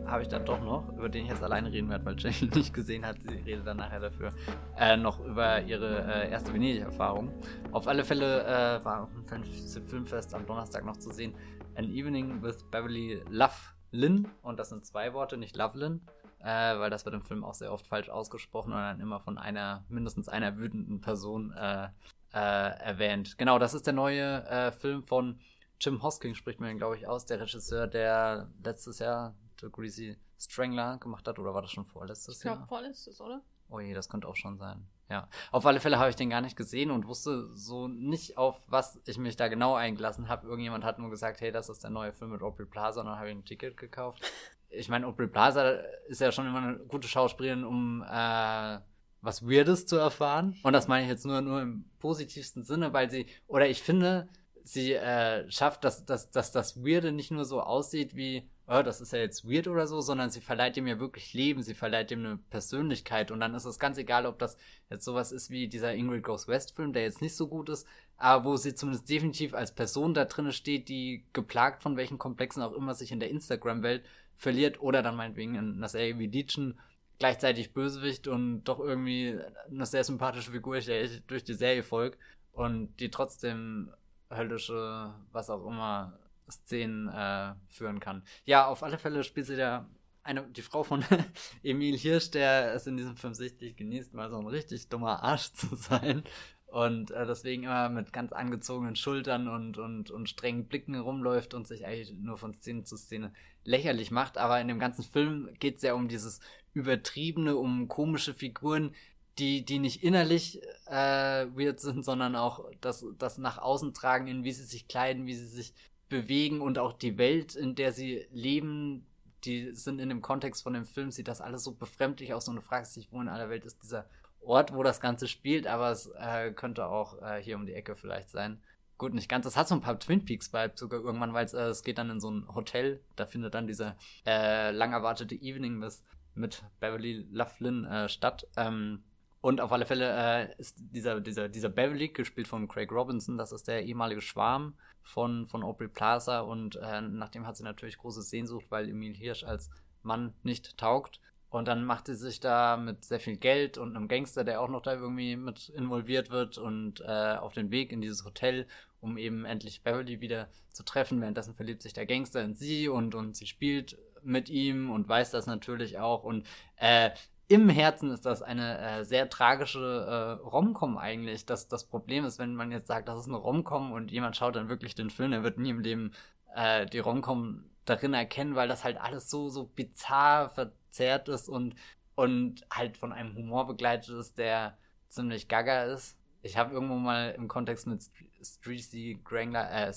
[0.07, 2.73] habe ich dann doch noch, über den ich jetzt alleine reden werde, weil Jenny nicht
[2.73, 3.21] gesehen hat.
[3.21, 4.33] Sie redet dann nachher dafür.
[4.77, 7.31] Äh, noch über ihre äh, erste Venedig-Erfahrung.
[7.71, 11.35] Auf alle Fälle äh, war auch ein Fantasy Filmfest am Donnerstag noch zu sehen.
[11.75, 14.27] An Evening with Beverly Lovelyn.
[14.41, 16.01] Und das sind zwei Worte, nicht Lovelyn.
[16.39, 19.37] Äh, weil das wird im Film auch sehr oft falsch ausgesprochen und dann immer von
[19.37, 21.89] einer, mindestens einer wütenden Person äh,
[22.33, 23.37] erwähnt.
[23.37, 25.37] Genau, das ist der neue Film von
[25.81, 30.99] Jim Hosking spricht man, glaube ich, aus, der Regisseur, der letztes Jahr The Greasy Strangler
[30.99, 32.63] gemacht hat, oder war das schon vorletztes ich glaub, Jahr?
[32.63, 33.41] Ich glaube, vorletztes, oder?
[33.69, 34.85] Oh je, das könnte auch schon sein.
[35.09, 35.27] Ja.
[35.51, 39.01] Auf alle Fälle habe ich den gar nicht gesehen und wusste so nicht, auf was
[39.05, 40.47] ich mich da genau eingelassen habe.
[40.47, 43.17] Irgendjemand hat nur gesagt, hey, das ist der neue Film mit Aubrey Plaza und dann
[43.17, 44.21] habe ich ein Ticket gekauft.
[44.69, 45.71] Ich meine, Aubrey Plaza
[46.07, 48.79] ist ja schon immer eine gute Schauspielerin, um äh,
[49.21, 50.57] was Weirdes zu erfahren.
[50.63, 54.29] Und das meine ich jetzt nur, nur im positivsten Sinne, weil sie, oder ich finde,
[54.63, 59.01] sie äh, schafft, dass, dass, dass das Weirde nicht nur so aussieht wie, oh, das
[59.01, 62.11] ist ja jetzt weird oder so, sondern sie verleiht ihm ja wirklich Leben, sie verleiht
[62.11, 63.31] ihm eine Persönlichkeit.
[63.31, 64.57] Und dann ist es ganz egal, ob das
[64.89, 67.87] jetzt sowas ist wie dieser Ingrid Goes West Film, der jetzt nicht so gut ist,
[68.17, 72.61] aber wo sie zumindest definitiv als Person da drinne steht, die geplagt von welchen Komplexen
[72.61, 74.03] auch immer sich in der Instagram-Welt
[74.35, 76.79] verliert oder dann meinetwegen in einer Serie wie Legion
[77.19, 79.37] gleichzeitig Bösewicht und doch irgendwie
[79.69, 82.17] eine sehr sympathische Figur, der durch die Serie folge
[82.51, 83.91] und die trotzdem
[84.31, 86.17] höllische, was auch immer,
[86.49, 88.23] Szenen äh, führen kann.
[88.45, 89.87] Ja, auf alle Fälle spielt sie da
[90.23, 91.03] eine, die Frau von
[91.63, 95.53] Emil Hirsch, der es in diesem Film sichtlich genießt, mal so ein richtig dummer Arsch
[95.53, 96.23] zu sein.
[96.67, 101.67] Und äh, deswegen immer mit ganz angezogenen Schultern und, und, und strengen Blicken rumläuft und
[101.67, 103.33] sich eigentlich nur von Szene zu Szene
[103.65, 104.37] lächerlich macht.
[104.37, 106.39] Aber in dem ganzen Film geht es ja um dieses
[106.73, 108.95] Übertriebene, um komische Figuren,
[109.39, 114.43] die, die nicht innerlich äh, weird sind, sondern auch das, das nach außen tragen, in
[114.43, 115.73] wie sie sich kleiden, wie sie sich
[116.09, 119.05] bewegen und auch die Welt, in der sie leben,
[119.45, 122.57] die sind in dem Kontext von dem Film, sieht das alles so befremdlich aus und
[122.57, 124.05] du fragst dich, wo in aller Welt ist dieser
[124.41, 127.95] Ort, wo das Ganze spielt, aber es äh, könnte auch äh, hier um die Ecke
[127.95, 128.61] vielleicht sein.
[128.97, 129.45] Gut, nicht ganz.
[129.45, 132.19] Das hat so ein paar Twin Peaks-Vibes sogar irgendwann, weil äh, es geht dann in
[132.19, 135.93] so ein Hotel, da findet dann dieser äh, lang erwartete Evening mit,
[136.35, 138.47] mit Beverly Loughlin äh, statt.
[138.57, 139.03] Ähm,
[139.41, 143.51] und auf alle Fälle äh, ist dieser, dieser, dieser Beverly, gespielt von Craig Robinson, das
[143.51, 146.41] ist der ehemalige Schwarm von, von Aubrey Plaza.
[146.41, 149.71] Und äh, nachdem hat sie natürlich große Sehnsucht, weil Emil Hirsch als
[150.03, 151.19] Mann nicht taugt.
[151.49, 154.69] Und dann macht sie sich da mit sehr viel Geld und einem Gangster, der auch
[154.69, 158.67] noch da irgendwie mit involviert wird und äh, auf den Weg in dieses Hotel,
[159.01, 161.19] um eben endlich Beverly wieder zu treffen.
[161.19, 165.31] Währenddessen verliebt sich der Gangster in sie und, und sie spielt mit ihm und weiß
[165.31, 166.23] das natürlich auch.
[166.23, 166.45] Und
[166.77, 167.09] äh,
[167.51, 171.45] im Herzen ist das eine äh, sehr tragische äh, Romcom eigentlich.
[171.45, 174.55] Das, das Problem ist, wenn man jetzt sagt, das ist eine Romcom und jemand schaut
[174.55, 176.13] dann wirklich den Film, er wird nie im Leben
[176.55, 181.75] äh, die Romcom darin erkennen, weil das halt alles so, so bizarr verzerrt ist und,
[182.15, 184.77] und halt von einem Humor begleitet ist, der
[185.09, 188.03] ziemlich gaga ist ich habe irgendwo mal im Kontext mit
[188.41, 189.93] Streezy Strangler, äh,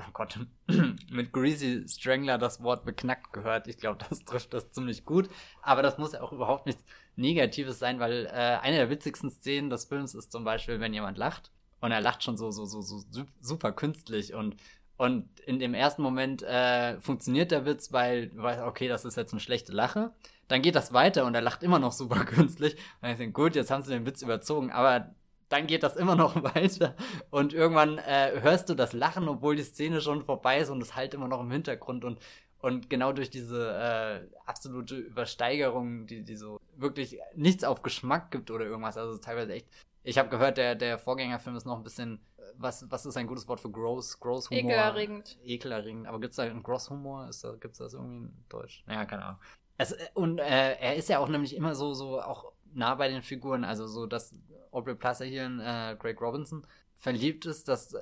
[0.00, 0.38] oh Gott,
[1.10, 3.68] mit Greasy Strangler das Wort beknackt gehört.
[3.68, 5.28] Ich glaube, das trifft das ziemlich gut.
[5.62, 6.84] Aber das muss ja auch überhaupt nichts
[7.16, 11.16] Negatives sein, weil äh, eine der witzigsten Szenen des Films ist zum Beispiel, wenn jemand
[11.16, 11.52] lacht.
[11.80, 13.04] Und er lacht schon so, so, so, so
[13.40, 14.56] super künstlich und
[14.96, 19.16] und in dem ersten Moment äh, funktioniert der Witz, weil du weißt, okay, das ist
[19.16, 20.12] jetzt eine schlechte Lache.
[20.46, 22.76] Dann geht das weiter und er lacht immer noch super künstlich.
[23.02, 25.12] Und ich denke, gut, jetzt haben sie den Witz überzogen, aber
[25.54, 26.94] dann geht das immer noch weiter.
[27.30, 30.96] Und irgendwann äh, hörst du das Lachen, obwohl die Szene schon vorbei ist und es
[30.96, 32.04] halt immer noch im Hintergrund.
[32.04, 32.18] Und,
[32.58, 38.50] und genau durch diese äh, absolute Übersteigerung, die, die so wirklich nichts auf Geschmack gibt
[38.50, 38.96] oder irgendwas.
[38.96, 39.68] Also teilweise echt.
[40.02, 42.20] Ich habe gehört, der, der Vorgängerfilm ist noch ein bisschen.
[42.56, 44.20] Was, was ist ein gutes Wort für gross?
[44.20, 44.60] Gross Humor?
[44.60, 45.38] Ekelerregend.
[45.44, 46.06] Ekelerregend.
[46.06, 47.30] Aber gibt es da einen Gross Humor?
[47.60, 48.84] Gibt es das irgendwie in Deutsch?
[48.86, 49.40] Naja, keine Ahnung.
[49.76, 53.22] Es, und äh, er ist ja auch nämlich immer so, so auch nah bei den
[53.22, 53.64] Figuren.
[53.64, 54.34] Also so, dass
[54.70, 56.66] Aubrey Plaza hier in äh, Greg Robinson
[56.96, 57.94] verliebt ist, das,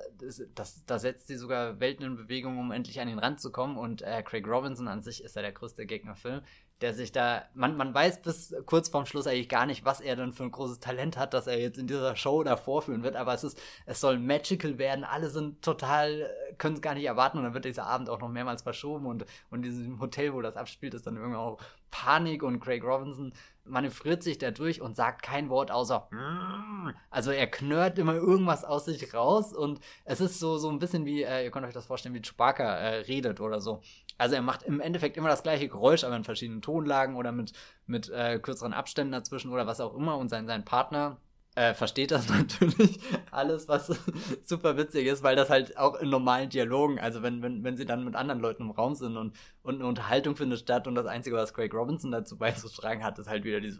[0.55, 3.77] das, da setzt sie sogar Welten in Bewegung, um endlich an den Rand zu kommen.
[3.77, 6.41] Und äh, Craig Robinson an sich ist ja der größte Gegnerfilm.
[6.83, 10.17] der sich da, man, man weiß bis kurz vorm Schluss eigentlich gar nicht, was er
[10.17, 13.15] denn für ein großes Talent hat, dass er jetzt in dieser Show da vorführen wird,
[13.15, 17.37] aber es ist, es soll magical werden, alle sind total, können es gar nicht erwarten
[17.37, 20.41] und dann wird dieser Abend auch noch mehrmals verschoben und, und in diesem Hotel, wo
[20.41, 21.57] das abspielt, ist dann irgendwie auch
[21.89, 23.33] Panik und Craig Robinson
[23.65, 26.09] manövriert sich da durch und sagt kein Wort außer
[27.09, 31.05] also er knurrt immer irgendwas aus sich raus und es ist so so ein bisschen
[31.05, 33.81] wie äh, ihr könnt euch das vorstellen wie Chewbacca äh, redet oder so.
[34.17, 37.53] Also er macht im Endeffekt immer das gleiche Geräusch aber in verschiedenen Tonlagen oder mit
[37.85, 41.17] mit äh, kürzeren Abständen dazwischen oder was auch immer und sein sein Partner
[41.55, 42.99] äh, versteht das natürlich
[43.31, 43.87] alles, was
[44.43, 47.85] super witzig ist, weil das halt auch in normalen Dialogen, also wenn, wenn, wenn sie
[47.85, 51.05] dann mit anderen Leuten im Raum sind und, und eine Unterhaltung findet statt und das
[51.05, 53.79] Einzige, was Craig Robinson dazu beizutragen hat, ist halt wieder dieses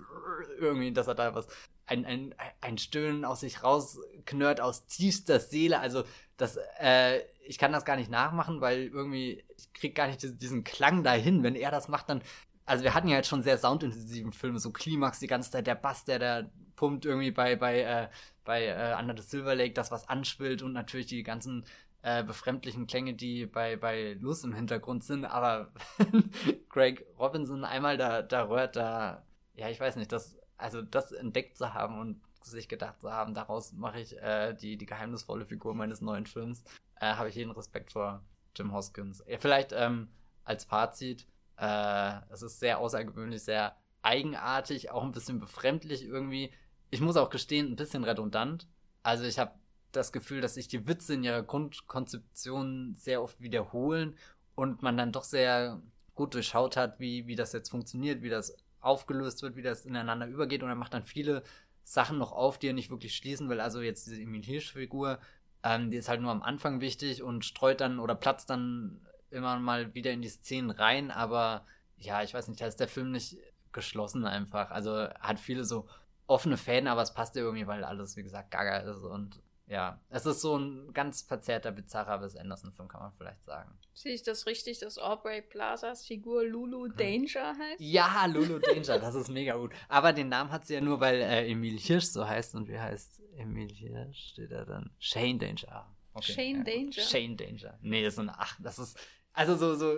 [0.60, 1.48] irgendwie, dass er da was,
[1.86, 6.04] ein, ein, ein Stöhnen aus sich rausknurrt aus tiefster Seele, also
[6.38, 10.64] das, äh, ich kann das gar nicht nachmachen, weil irgendwie, ich krieg gar nicht diesen
[10.64, 11.44] Klang dahin.
[11.44, 12.24] Wenn er das macht, dann
[12.66, 15.76] also wir hatten ja jetzt schon sehr soundintensiven Filme, so Klimax die ganze Zeit, der
[15.76, 18.10] Bass, der da pumpt irgendwie bei, bei, äh,
[18.44, 21.66] bei äh, Under the Silver Lake, das was anschwillt und natürlich die ganzen
[22.02, 25.72] äh, befremdlichen Klänge, die bei, bei Luz im Hintergrund sind, aber
[26.70, 31.58] Craig Robinson einmal da, da rührt, da, ja, ich weiß nicht, das, also das entdeckt
[31.58, 35.76] zu haben und sich gedacht zu haben, daraus mache ich äh, die, die geheimnisvolle Figur
[35.76, 36.64] meines neuen Films,
[37.00, 38.24] äh, habe ich jeden Respekt vor
[38.56, 39.24] Jim Hoskins.
[39.28, 40.10] Ja, vielleicht ähm,
[40.44, 41.26] als Fazit,
[41.58, 46.52] äh, es ist sehr außergewöhnlich, sehr eigenartig, auch ein bisschen befremdlich irgendwie.
[46.94, 48.68] Ich muss auch gestehen, ein bisschen redundant.
[49.02, 49.56] Also ich habe
[49.94, 54.16] das Gefühl, dass sich die Witze in ihrer Grundkonzeption sehr oft wiederholen
[54.54, 55.82] und man dann doch sehr
[56.14, 60.28] gut durchschaut hat, wie, wie das jetzt funktioniert, wie das aufgelöst wird, wie das ineinander
[60.28, 61.42] übergeht und er macht dann viele
[61.84, 63.60] Sachen noch auf, die er nicht wirklich schließen will.
[63.60, 65.18] Also jetzt diese Emil Hirsch-Figur,
[65.64, 69.58] ähm, die ist halt nur am Anfang wichtig und streut dann oder platzt dann immer
[69.58, 71.66] mal wieder in die Szenen rein, aber
[71.98, 73.40] ja, ich weiß nicht, da ist der Film nicht
[73.72, 74.70] geschlossen einfach.
[74.70, 75.88] Also hat viele so
[76.34, 80.26] offene Fäden, aber es passt irgendwie, weil alles, wie gesagt, gaga ist und ja, es
[80.26, 83.72] ist so ein ganz verzerrter, bizarrer Wes Anderson-Film, kann man vielleicht sagen.
[83.94, 86.96] Sehe ich das richtig, dass Aubrey Plazas Figur Lulu hm.
[86.98, 87.80] Danger heißt?
[87.80, 89.72] Ja, Lulu Danger, das ist mega gut.
[89.88, 92.56] Aber den Namen hat sie ja nur, weil äh, Emil Hirsch so heißt.
[92.56, 94.32] Und wie heißt Emil Hirsch?
[94.32, 94.92] Steht da dann?
[95.00, 95.88] Shane Danger.
[96.14, 97.02] Okay, Shane ja, Danger?
[97.02, 97.80] Shane Danger.
[97.82, 99.00] Nee, das ist ein, ach, das ist,
[99.32, 99.96] also so, so,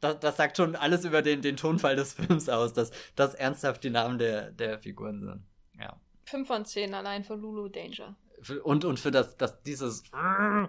[0.00, 3.82] das, das, sagt schon alles über den, den Tonfall des Films aus, dass das ernsthaft
[3.82, 5.42] die Namen der, der Figuren sind.
[5.80, 6.00] Ja.
[6.24, 8.16] Fünf von zehn allein für Lulu Danger.
[8.64, 10.02] Und, und für das, das, dieses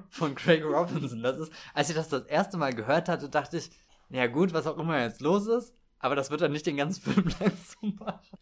[0.10, 3.70] von Craig Robinson, das ist, als ich das das erste Mal gehört hatte, dachte ich,
[4.10, 7.02] ja gut, was auch immer jetzt los ist, aber das wird dann nicht den ganzen
[7.14, 8.38] Film lang so machen.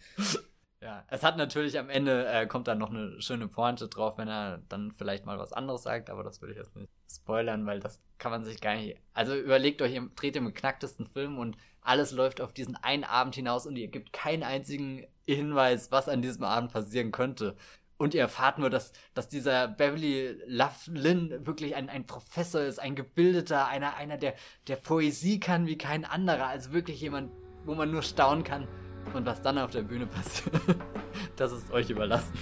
[0.82, 4.28] Ja, es hat natürlich am Ende, äh, kommt dann noch eine schöne Pointe drauf, wenn
[4.28, 7.80] er dann vielleicht mal was anderes sagt, aber das würde ich jetzt nicht spoilern, weil
[7.80, 9.00] das kann man sich gar nicht.
[9.14, 13.34] Also überlegt euch, ihr dreht im knacktesten Film und alles läuft auf diesen einen Abend
[13.34, 17.56] hinaus und ihr gebt keinen einzigen Hinweis, was an diesem Abend passieren könnte.
[17.98, 22.96] Und ihr erfahrt nur, dass, dass dieser Beverly Loughlin wirklich ein, ein Professor ist, ein
[22.96, 24.36] Gebildeter, einer, einer, der,
[24.68, 26.48] der Poesie kann wie kein anderer.
[26.48, 27.32] Also wirklich jemand,
[27.64, 28.68] wo man nur staunen kann.
[29.14, 30.56] Und was dann auf der Bühne passiert,
[31.38, 32.34] das ist euch überlassen.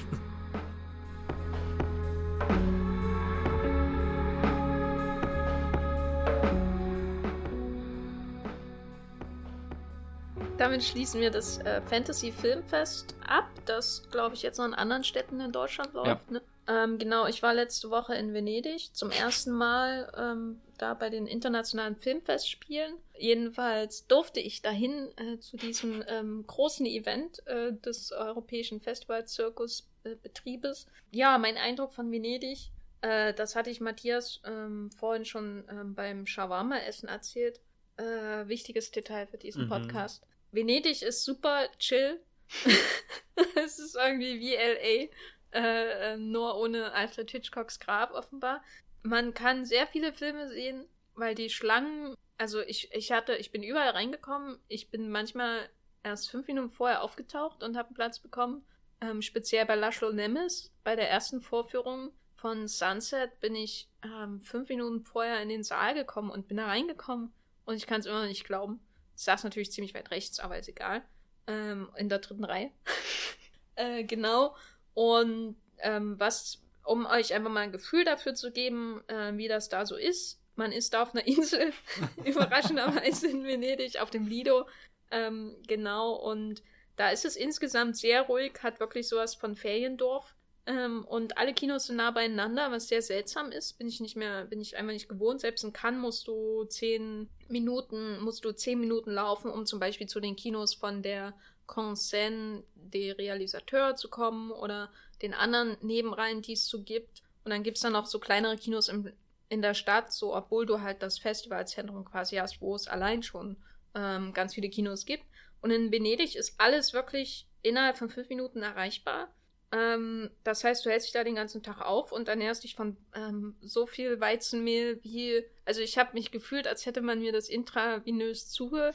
[10.64, 15.04] Damit schließen wir das äh, Fantasy Filmfest ab, das glaube ich jetzt noch in anderen
[15.04, 16.32] Städten in Deutschland läuft.
[16.32, 16.36] Ja.
[16.36, 16.42] Ne?
[16.70, 21.28] Ähm, genau, ich war letzte Woche in Venedig zum ersten Mal ähm, da bei den
[21.28, 22.94] internationalen Filmfestspielen.
[23.18, 30.86] Jedenfalls durfte ich dahin äh, zu diesem ähm, großen Event äh, des Europäischen Festivalzirkusbetriebes.
[30.86, 32.70] Äh, ja, mein Eindruck von Venedig,
[33.02, 37.60] äh, das hatte ich Matthias ähm, vorhin schon ähm, beim Shawarma-Essen erzählt.
[37.98, 39.70] Äh, wichtiges Detail für diesen mhm.
[39.70, 40.24] Podcast.
[40.54, 42.22] Venedig ist super chill.
[43.56, 45.10] es ist irgendwie wie LA.
[45.52, 48.64] Äh, äh, nur ohne Alfred Hitchcocks Grab offenbar.
[49.02, 53.64] Man kann sehr viele Filme sehen, weil die Schlangen, also ich, ich hatte, ich bin
[53.64, 54.58] überall reingekommen.
[54.68, 55.70] Ich bin manchmal
[56.04, 58.66] erst fünf Minuten vorher aufgetaucht und habe einen Platz bekommen.
[59.02, 64.70] Ähm, speziell bei Laszlo Nemes, bei der ersten Vorführung von Sunset, bin ich ähm, fünf
[64.70, 67.34] Minuten vorher in den Saal gekommen und bin da reingekommen.
[67.66, 68.80] Und ich kann es immer noch nicht glauben.
[69.24, 71.02] Ich saß natürlich ziemlich weit rechts, aber ist egal.
[71.48, 72.72] Ähm, in der dritten Reihe.
[73.76, 74.54] äh, genau.
[74.94, 79.70] Und ähm, was, um euch einfach mal ein Gefühl dafür zu geben, äh, wie das
[79.70, 80.42] da so ist.
[80.56, 81.72] Man ist da auf einer Insel,
[82.26, 84.68] überraschenderweise in Venedig, auf dem Lido.
[85.10, 86.62] Ähm, genau, und
[86.98, 90.36] da ist es insgesamt sehr ruhig, hat wirklich sowas von Feriendorf.
[90.66, 93.78] Ähm, und alle Kinos sind nah beieinander, was sehr seltsam ist.
[93.78, 95.42] Bin ich nicht mehr, bin ich einfach nicht gewohnt.
[95.42, 100.08] Selbst in Cannes musst du zehn Minuten, musst du zehn Minuten laufen, um zum Beispiel
[100.08, 101.34] zu den Kinos von der
[101.66, 104.90] Conseil des Realisateurs zu kommen oder
[105.22, 107.24] den anderen Nebenreihen, die es so gibt.
[107.44, 109.12] Und dann gibt es dann auch so kleinere Kinos im,
[109.50, 113.58] in der Stadt, so obwohl du halt das Festivalzentrum quasi hast, wo es allein schon
[113.96, 115.26] ähm, ganz viele Kinos gibt.
[115.62, 119.30] Und in Venedig ist alles wirklich innerhalb von fünf Minuten erreichbar.
[119.74, 122.96] Ähm, das heißt, du hältst dich da den ganzen Tag auf und ernährst dich von
[123.16, 125.44] ähm, so viel Weizenmehl wie.
[125.66, 128.94] Also ich habe mich gefühlt, als hätte man mir das intravenös zugeführt,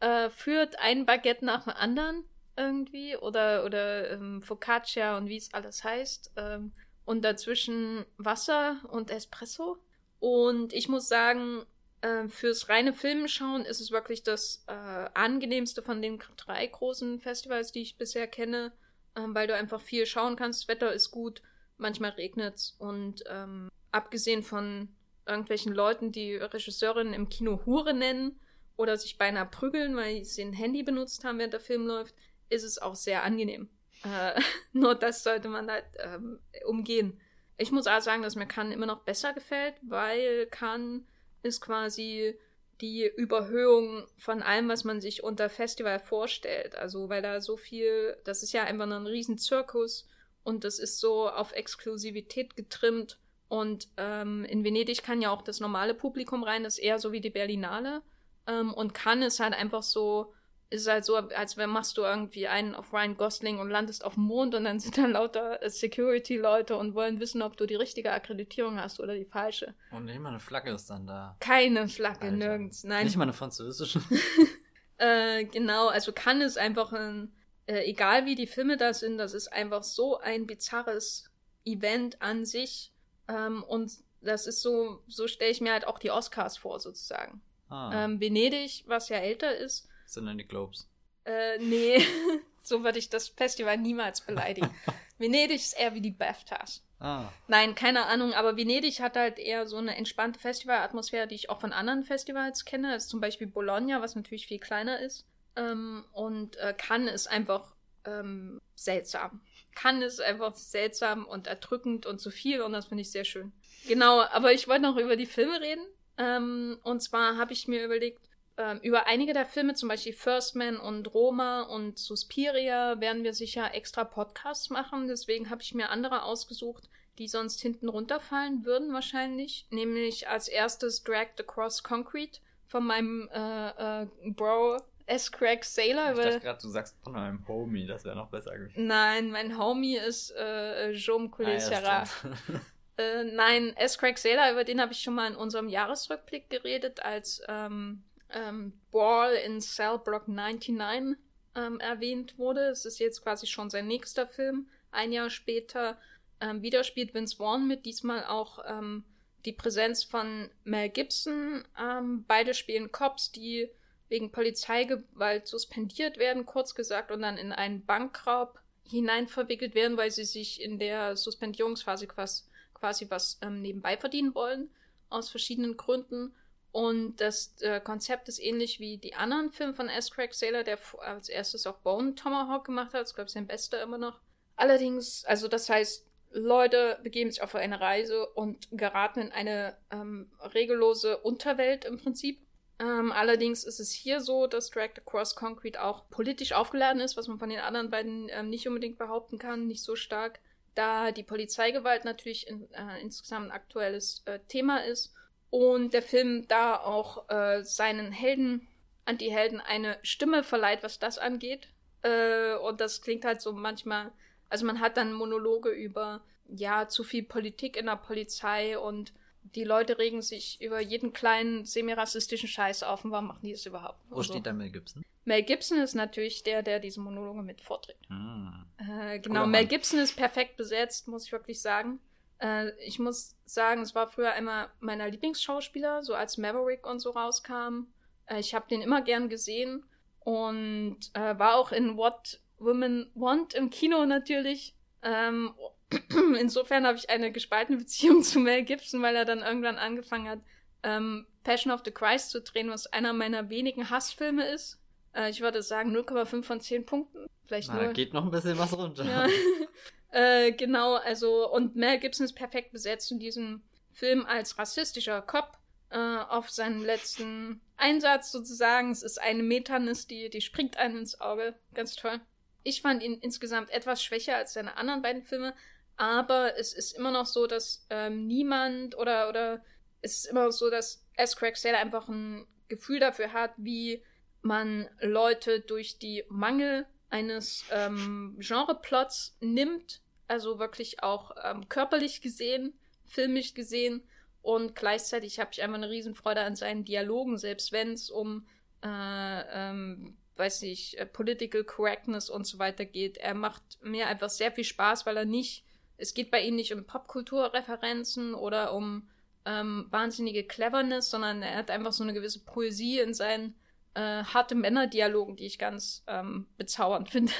[0.00, 2.24] äh, ein Baguette nach dem anderen
[2.56, 6.72] irgendwie oder oder ähm, Focaccia und wie es alles heißt ähm,
[7.04, 9.78] und dazwischen Wasser und Espresso
[10.20, 11.64] und ich muss sagen
[12.02, 14.72] äh, fürs reine Filmschauen ist es wirklich das äh,
[15.14, 18.72] angenehmste von den drei großen Festivals, die ich bisher kenne
[19.14, 20.68] weil du einfach viel schauen kannst.
[20.68, 21.42] Wetter ist gut,
[21.76, 24.94] manchmal regnet es und ähm, abgesehen von
[25.26, 28.40] irgendwelchen Leuten, die Regisseurinnen im Kino Hure nennen
[28.76, 32.14] oder sich beinahe prügeln, weil sie ein Handy benutzt haben, während der Film läuft,
[32.48, 33.68] ist es auch sehr angenehm.
[34.04, 34.40] Äh,
[34.72, 37.20] nur das sollte man halt ähm, umgehen.
[37.56, 41.02] Ich muss auch sagen, dass mir Cannes immer noch besser gefällt, weil Cannes
[41.42, 42.36] ist quasi
[42.80, 46.76] die Überhöhung von allem, was man sich unter Festival vorstellt.
[46.76, 50.06] Also, weil da so viel, das ist ja einfach nur ein Riesenzirkus
[50.42, 53.18] und das ist so auf Exklusivität getrimmt.
[53.48, 57.12] Und ähm, in Venedig kann ja auch das normale Publikum rein, das ist eher so
[57.12, 58.02] wie die Berlinale.
[58.46, 60.32] Ähm, und Cannes ist halt einfach so,
[60.70, 64.14] ist halt so, als wenn machst du irgendwie einen auf Ryan Gosling und landest auf
[64.14, 68.12] dem Mond und dann sind da lauter Security-Leute und wollen wissen, ob du die richtige
[68.12, 69.74] Akkreditierung hast oder die falsche.
[69.90, 71.36] Und nicht mal eine Flagge ist dann da.
[71.40, 72.36] Keine Flagge, Alter.
[72.36, 72.84] nirgends.
[72.84, 73.04] Nein.
[73.04, 74.00] Nicht mal eine französische.
[74.98, 77.32] äh, genau, also kann es einfach ein,
[77.66, 81.30] äh, egal wie die Filme da sind, das ist einfach so ein bizarres
[81.64, 82.92] Event an sich.
[83.28, 87.42] Ähm, und das ist so, so stelle ich mir halt auch die Oscars vor, sozusagen.
[87.68, 88.04] Ah.
[88.04, 90.88] Ähm, Venedig, was ja älter ist, sind dann die Globes?
[91.24, 92.04] Äh, nee,
[92.62, 94.70] so würde ich das Festival niemals beleidigen.
[95.18, 96.84] Venedig ist eher wie die BAFTAs.
[97.00, 97.28] Ah.
[97.48, 101.60] Nein, keine Ahnung, aber Venedig hat halt eher so eine entspannte Festivalatmosphäre, die ich auch
[101.60, 102.92] von anderen Festivals kenne.
[102.92, 105.26] Das ist zum Beispiel Bologna, was natürlich viel kleiner ist.
[105.56, 107.74] Ähm, und äh, Cannes ist einfach
[108.04, 109.40] ähm, seltsam.
[109.74, 113.52] Cannes ist einfach seltsam und erdrückend und zu viel und das finde ich sehr schön.
[113.86, 115.84] Genau, aber ich wollte noch über die Filme reden.
[116.16, 118.20] Ähm, und zwar habe ich mir überlegt,
[118.56, 123.34] ähm, über einige der Filme, zum Beispiel First Man und Roma und Suspiria, werden wir
[123.34, 125.08] sicher extra Podcasts machen.
[125.08, 126.88] Deswegen habe ich mir andere ausgesucht,
[127.18, 129.66] die sonst hinten runterfallen würden wahrscheinlich.
[129.70, 135.30] Nämlich als erstes Dragged Across Concrete von meinem äh, äh, Bro S.
[135.30, 136.12] Craig Sailor.
[136.12, 138.86] Ich dachte gerade, du sagst von meinem Homie, das wäre noch besser gewesen.
[138.86, 140.96] Nein, mein Homie ist äh,
[141.30, 142.04] Collet-Serra.
[142.04, 142.60] Ah, ja,
[143.04, 143.98] äh, nein, S.
[143.98, 148.02] Craig Sailor, über den habe ich schon mal in unserem Jahresrückblick geredet, als ähm,
[148.34, 151.16] ähm, Ball in Cell Block 99
[151.56, 152.68] ähm, erwähnt wurde.
[152.68, 154.68] Es ist jetzt quasi schon sein nächster Film.
[154.90, 155.98] Ein Jahr später
[156.40, 159.04] ähm, wieder spielt Vince Vaughn mit, diesmal auch ähm,
[159.44, 161.64] die Präsenz von Mel Gibson.
[161.80, 163.70] Ähm, beide spielen Cops, die
[164.08, 170.10] wegen Polizeigewalt suspendiert werden, kurz gesagt, und dann in einen Bankraub hinein verwickelt werden, weil
[170.10, 174.70] sie sich in der Suspendierungsphase quasi, quasi was ähm, nebenbei verdienen wollen,
[175.08, 176.34] aus verschiedenen Gründen.
[176.74, 180.10] Und das äh, Konzept ist ähnlich wie die anderen Filme von S.
[180.10, 183.02] Craig Sailor, der als erstes auch Bone Tomahawk gemacht hat.
[183.02, 184.18] Das glaube ich, sein bester immer noch.
[184.56, 190.32] Allerdings, also das heißt, Leute begeben sich auf eine Reise und geraten in eine ähm,
[190.40, 192.40] regellose Unterwelt im Prinzip.
[192.80, 197.28] Ähm, allerdings ist es hier so, dass Dragged Across Concrete auch politisch aufgeladen ist, was
[197.28, 200.40] man von den anderen beiden ähm, nicht unbedingt behaupten kann, nicht so stark,
[200.74, 205.14] da die Polizeigewalt natürlich in, äh, insgesamt ein aktuelles äh, Thema ist
[205.54, 208.66] und der Film da auch äh, seinen Helden,
[209.04, 211.68] Anti-Helden, eine Stimme verleiht, was das angeht.
[212.02, 214.10] Äh, und das klingt halt so manchmal,
[214.48, 219.12] also man hat dann Monologe über, ja, zu viel Politik in der Polizei und
[219.44, 223.64] die Leute regen sich über jeden kleinen semi-rassistischen Scheiß auf und warum machen die das
[223.64, 224.00] überhaupt?
[224.08, 225.04] Wo also, steht da Mel Gibson?
[225.24, 228.08] Mel Gibson ist natürlich der, der diese Monologe mit vorträgt.
[228.08, 228.66] Hm.
[228.78, 232.00] Äh, genau, Mel Gibson ist perfekt besetzt, muss ich wirklich sagen.
[232.44, 237.10] Äh, ich muss sagen, es war früher immer meiner Lieblingsschauspieler, so als Maverick und so
[237.10, 237.86] rauskam.
[238.26, 239.84] Äh, ich habe den immer gern gesehen
[240.20, 244.76] und äh, war auch in What Women Want im Kino natürlich.
[245.02, 245.54] Ähm,
[246.38, 250.40] insofern habe ich eine gespaltene Beziehung zu Mel Gibson, weil er dann irgendwann angefangen hat,
[250.82, 254.80] ähm, Passion of the Christ zu drehen, was einer meiner wenigen Hassfilme ist.
[255.14, 257.26] Äh, ich würde sagen 0,5 von 10 Punkten.
[257.46, 257.92] Vielleicht Na, nur.
[257.94, 259.04] geht noch ein bisschen was runter.
[259.04, 259.26] Ja.
[260.14, 265.58] Äh, genau, also, und Mel Gibson ist perfekt besetzt in diesem Film als rassistischer Cop
[265.90, 268.92] äh, auf seinen letzten Einsatz sozusagen.
[268.92, 271.56] Es ist eine Metanis, die, die springt einem ins Auge.
[271.74, 272.20] Ganz toll.
[272.62, 275.52] Ich fand ihn insgesamt etwas schwächer als seine anderen beiden Filme,
[275.96, 279.64] aber es ist immer noch so, dass ähm, niemand oder, oder
[280.00, 281.34] es ist immer noch so, dass S.
[281.34, 284.04] Craig Sailor einfach ein Gefühl dafür hat, wie
[284.42, 292.74] man Leute durch die Mangel eines ähm, Genreplots nimmt, also wirklich auch ähm, körperlich gesehen,
[293.04, 294.02] filmisch gesehen
[294.44, 298.46] und gleichzeitig habe ich einfach eine Riesenfreude an seinen Dialogen, selbst wenn es um,
[298.82, 303.16] äh, ähm, weiß nicht, äh, Political Correctness und so weiter geht.
[303.16, 305.64] Er macht mir einfach sehr viel Spaß, weil er nicht,
[305.96, 309.08] es geht bei ihm nicht um Popkulturreferenzen oder um
[309.46, 313.54] ähm, wahnsinnige Cleverness, sondern er hat einfach so eine gewisse Poesie in seinen
[313.94, 317.32] äh, harte Männer-Dialogen, die ich ganz ähm, bezaubernd finde,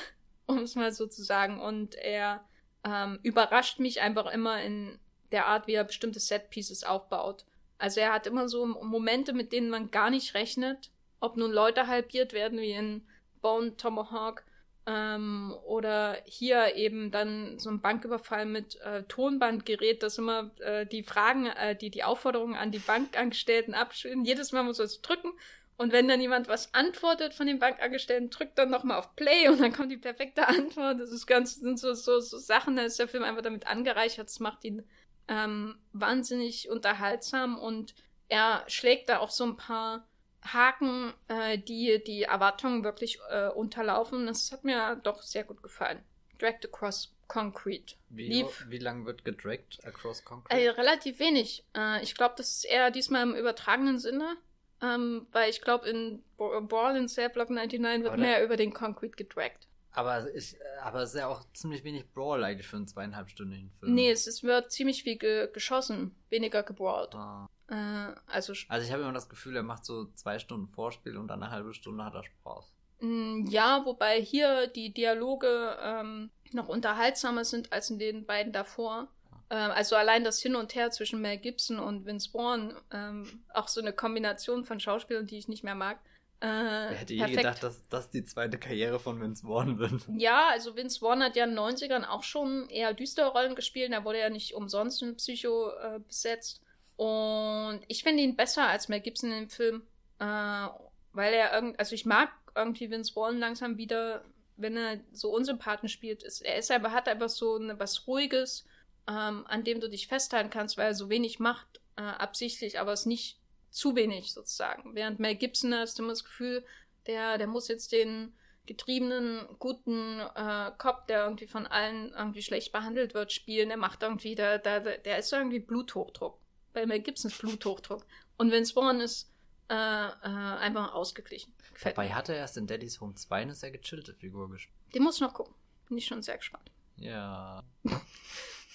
[0.46, 1.60] um es mal so zu sagen.
[1.60, 2.42] Und er
[2.84, 4.98] ähm, überrascht mich einfach immer in
[5.32, 7.44] der Art, wie er bestimmte Set-Pieces aufbaut.
[7.78, 10.90] Also er hat immer so Momente, mit denen man gar nicht rechnet,
[11.20, 13.06] ob nun Leute halbiert werden, wie in
[13.40, 14.44] Bone Tomahawk,
[14.86, 21.02] ähm, oder hier eben dann so ein Banküberfall mit äh, Tonbandgerät, das immer äh, die
[21.02, 24.24] Fragen, äh, die die Aufforderungen an die Bankangestellten abspielen.
[24.24, 25.32] Jedes Mal muss er es drücken
[25.76, 29.60] und wenn dann jemand was antwortet von den Bankangestellten, drückt dann nochmal auf Play und
[29.60, 31.00] dann kommt die perfekte Antwort.
[31.00, 34.28] Das ist ganz, sind so, so, so Sachen, da ist der Film einfach damit angereichert.
[34.28, 34.84] Das macht ihn
[35.28, 37.94] ähm, wahnsinnig unterhaltsam und
[38.28, 40.06] er schlägt da auch so ein paar
[40.44, 44.26] Haken, äh, die die Erwartungen wirklich äh, unterlaufen.
[44.26, 46.02] Das hat mir doch sehr gut gefallen.
[46.38, 47.96] Dragged Across Concrete.
[48.10, 50.60] Wie, Lief, wie lang wird gedragged Across Concrete?
[50.60, 51.64] Äh, relativ wenig.
[51.74, 54.36] Äh, ich glaube, das ist eher diesmal im übertragenen Sinne.
[54.84, 59.16] Ähm, weil ich glaube, in Brawl in Cell Block 99 wird mehr über den Concrete
[59.16, 59.68] gedragt.
[59.92, 63.94] Aber es, aber es ist ja auch ziemlich wenig Brawl eigentlich für einen zweieinhalbstündigen Film.
[63.94, 67.14] Nee, es, es wird ziemlich viel ge geschossen, weniger gebrawlt.
[67.14, 67.48] Ah.
[67.68, 71.28] Äh, also, also ich habe immer das Gefühl, er macht so zwei Stunden Vorspiel und
[71.28, 72.74] dann eine halbe Stunde hat er Spaß.
[73.00, 79.08] Mm, ja, wobei hier die Dialoge ähm, noch unterhaltsamer sind als in den beiden davor.
[79.50, 83.68] Ähm, also allein das Hin und Her zwischen Mel Gibson und Vince Vaughn, ähm, auch
[83.68, 85.98] so eine Kombination von Schauspielern, die ich nicht mehr mag.
[86.40, 90.02] Äh, Wer hätte je gedacht, dass das die zweite Karriere von Vince Vaughn wird?
[90.16, 93.92] Ja, also Vince Vaughn hat ja in den 90ern auch schon eher düstere Rollen gespielt.
[93.92, 96.60] Er wurde ja nicht umsonst in Psycho äh, besetzt.
[96.96, 99.82] Und ich finde ihn besser als Mel Gibson in dem Film.
[100.18, 100.68] Äh,
[101.14, 104.24] weil er irgendwie, also ich mag irgendwie Vince Vaughn langsam wieder,
[104.56, 106.22] wenn er so Unsympathen spielt.
[106.22, 108.66] Ist, er ist aber, hat einfach so eine, was Ruhiges,
[109.08, 112.92] ähm, an dem du dich festhalten kannst, weil er so wenig macht, äh, absichtlich, aber
[112.92, 113.38] es nicht
[113.70, 114.94] zu wenig sozusagen.
[114.94, 116.64] Während Mel Gibson hast du immer das Gefühl,
[117.06, 118.32] der, der muss jetzt den
[118.66, 123.68] getriebenen, guten äh, Cop, der irgendwie von allen irgendwie schlecht behandelt wird, spielen.
[123.68, 126.38] Der macht irgendwie, der, der, der ist irgendwie Bluthochdruck.
[126.72, 128.06] Bei Mel Gibson ist Bluthochdruck.
[128.38, 129.30] Und Vince Vaughn ist
[129.68, 131.52] äh, äh, einfach ausgeglichen.
[131.72, 132.14] Gefällt Dabei mir.
[132.14, 134.76] hat er erst in Daddy's Home 2 eine sehr gechillte Figur gespielt.
[134.94, 135.54] Den muss ich noch gucken.
[135.88, 136.70] Bin ich schon sehr gespannt.
[136.96, 137.62] Ja.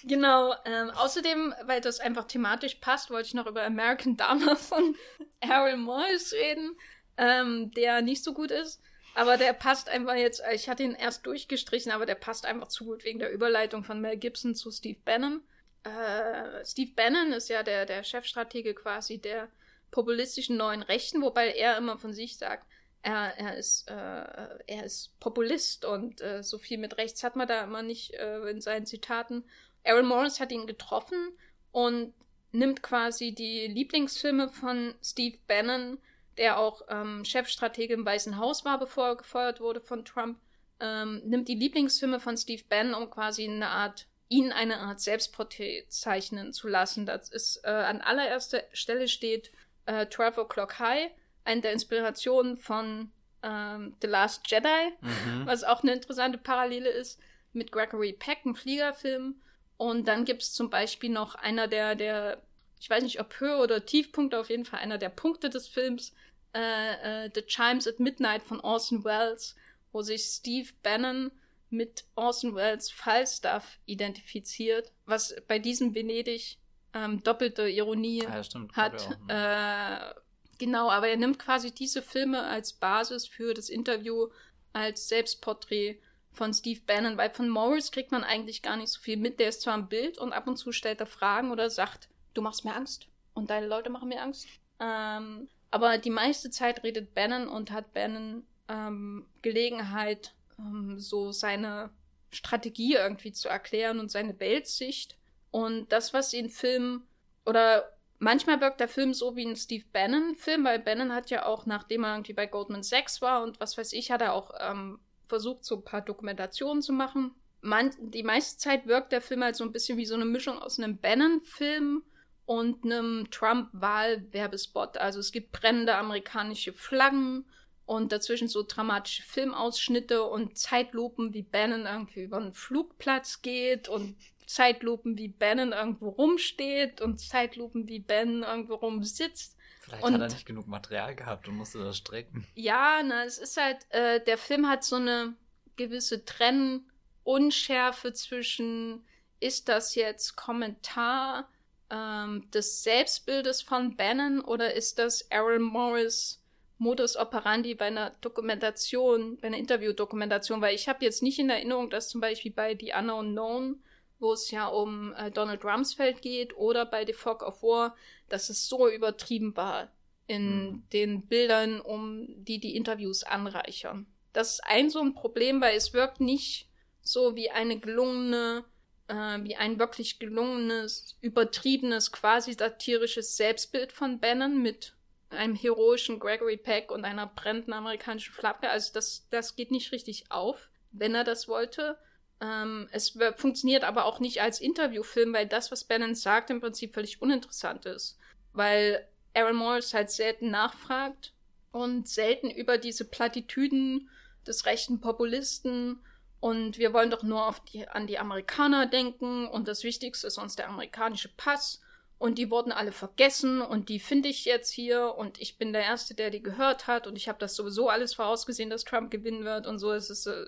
[0.04, 4.96] Genau, ähm, außerdem, weil das einfach thematisch passt, wollte ich noch über American Dharma von
[5.42, 6.78] Errol Morris reden,
[7.18, 8.82] ähm, der nicht so gut ist.
[9.16, 12.86] Aber der passt einfach jetzt, ich hatte ihn erst durchgestrichen, aber der passt einfach zu
[12.86, 15.42] gut wegen der Überleitung von Mel Gibson zu Steve Bannon.
[15.84, 19.50] Äh, Steve Bannon ist ja der, der Chefstratege quasi der
[19.92, 22.66] populistischen neuen Rechten, wobei er immer von sich sagt,
[23.02, 27.48] er, er, ist, äh, er ist Populist und äh, so viel mit rechts hat man
[27.48, 29.46] da immer nicht äh, in seinen Zitaten.
[29.86, 31.32] Aaron Morris hat ihn getroffen
[31.72, 32.14] und
[32.52, 36.00] nimmt quasi die Lieblingsfilme von Steve Bannon,
[36.38, 40.40] der auch ähm, Chefstratege im Weißen Haus war, bevor er gefeuert wurde von Trump,
[40.80, 45.86] ähm, nimmt die Lieblingsfilme von Steve Bannon, um quasi eine Art, ihn eine Art Selbstporträt
[45.90, 47.06] zeichnen zu lassen.
[47.06, 49.52] Das ist, äh, an allererster Stelle steht
[49.86, 51.12] äh, 12 O'Clock High,
[51.44, 53.12] eine der Inspirationen von
[53.44, 55.46] ähm, The Last Jedi, mhm.
[55.46, 57.20] was auch eine interessante Parallele ist,
[57.54, 59.42] mit Gregory Peck, einem Fliegerfilm.
[59.80, 62.42] Und dann gibt es zum Beispiel noch einer der, der,
[62.82, 66.14] ich weiß nicht, ob Höhe- oder Tiefpunkte, auf jeden Fall einer der Punkte des Films,
[66.54, 69.56] äh, äh, The Chimes at Midnight von Orson Welles,
[69.94, 71.32] wo sich Steve Bannon
[71.70, 76.58] mit Orson Welles Falstaff identifiziert, was bei diesem Venedig
[76.94, 79.18] ähm, doppelte Ironie ah, ja, stimmt, hat.
[79.30, 80.14] Äh,
[80.58, 84.28] genau, aber er nimmt quasi diese Filme als Basis für das Interview
[84.74, 86.02] als Selbstporträt
[86.40, 89.42] von Steve Bannon, weil von Morris kriegt man eigentlich gar nicht so viel mit.
[89.42, 92.42] Der ist zwar im Bild und ab und zu stellt er Fragen oder sagt, du
[92.42, 94.48] machst mir Angst und deine Leute machen mir Angst.
[94.80, 101.90] Ähm, aber die meiste Zeit redet Bannon und hat Bannon ähm, Gelegenheit, ähm, so seine
[102.32, 105.18] Strategie irgendwie zu erklären und seine Weltsicht.
[105.52, 107.04] Und das, was ihn Film
[107.46, 111.66] oder manchmal wirkt der Film so wie ein Steve Bannon-Film, weil Bannon hat ja auch,
[111.66, 115.00] nachdem er irgendwie bei Goldman Sachs war und was weiß ich, hat er auch ähm,
[115.30, 117.32] versucht, so ein paar Dokumentationen zu machen.
[117.62, 120.60] Man, die meiste Zeit wirkt der Film halt so ein bisschen wie so eine Mischung
[120.60, 122.04] aus einem Bannon-Film
[122.46, 124.98] und einem Trump-Wahl-Werbespot.
[124.98, 127.46] Also es gibt brennende amerikanische Flaggen
[127.86, 134.16] und dazwischen so dramatische Filmausschnitte und Zeitlupen, wie Bannon irgendwie über einen Flugplatz geht und
[134.46, 139.58] Zeitlupen, wie Bannon irgendwo rumsteht und Zeitlupen, wie Ben irgendwo rumsitzt.
[139.90, 142.46] Vielleicht und, hat er nicht genug Material gehabt und musste das strecken.
[142.54, 145.36] Ja, na, es ist halt, äh, der Film hat so eine
[145.78, 149.04] gewisse Trennunschärfe zwischen,
[149.40, 151.50] ist das jetzt Kommentar
[151.90, 156.44] ähm, des Selbstbildes von Bannon oder ist das Errol Morris
[156.78, 160.62] Modus operandi bei einer Dokumentation, bei einer Interviewdokumentation?
[160.62, 163.84] Weil ich habe jetzt nicht in Erinnerung, dass zum Beispiel bei The Unknown Known
[164.20, 167.96] wo es ja um äh, Donald Rumsfeld geht, oder bei The Fog of War,
[168.28, 169.92] dass es so übertrieben war
[170.28, 170.84] in mhm.
[170.94, 174.06] den Bildern, um die die Interviews anreichern.
[174.34, 176.70] Das ist ein so ein Problem, weil es wirkt nicht
[177.02, 178.64] so wie eine gelungene,
[179.08, 184.96] äh, wie ein wirklich gelungenes, übertriebenes, quasi satirisches Selbstbild von Bannon mit
[185.30, 188.70] einem heroischen Gregory Peck und einer brennenden amerikanischen Flagge.
[188.70, 191.98] Also das, das geht nicht richtig auf, wenn er das wollte.
[192.42, 196.94] Ähm, es funktioniert aber auch nicht als Interviewfilm, weil das, was Bannon sagt, im Prinzip
[196.94, 198.18] völlig uninteressant ist.
[198.54, 201.34] Weil Aaron Morris halt selten nachfragt
[201.72, 204.10] und selten über diese Plattitüden
[204.48, 206.00] des rechten Populisten
[206.40, 210.56] und wir wollen doch nur die, an die Amerikaner denken und das Wichtigste ist uns
[210.56, 211.82] der amerikanische Pass
[212.18, 215.84] und die wurden alle vergessen und die finde ich jetzt hier und ich bin der
[215.84, 219.44] Erste, der die gehört hat und ich habe das sowieso alles vorausgesehen, dass Trump gewinnen
[219.44, 220.46] wird und so ist es äh,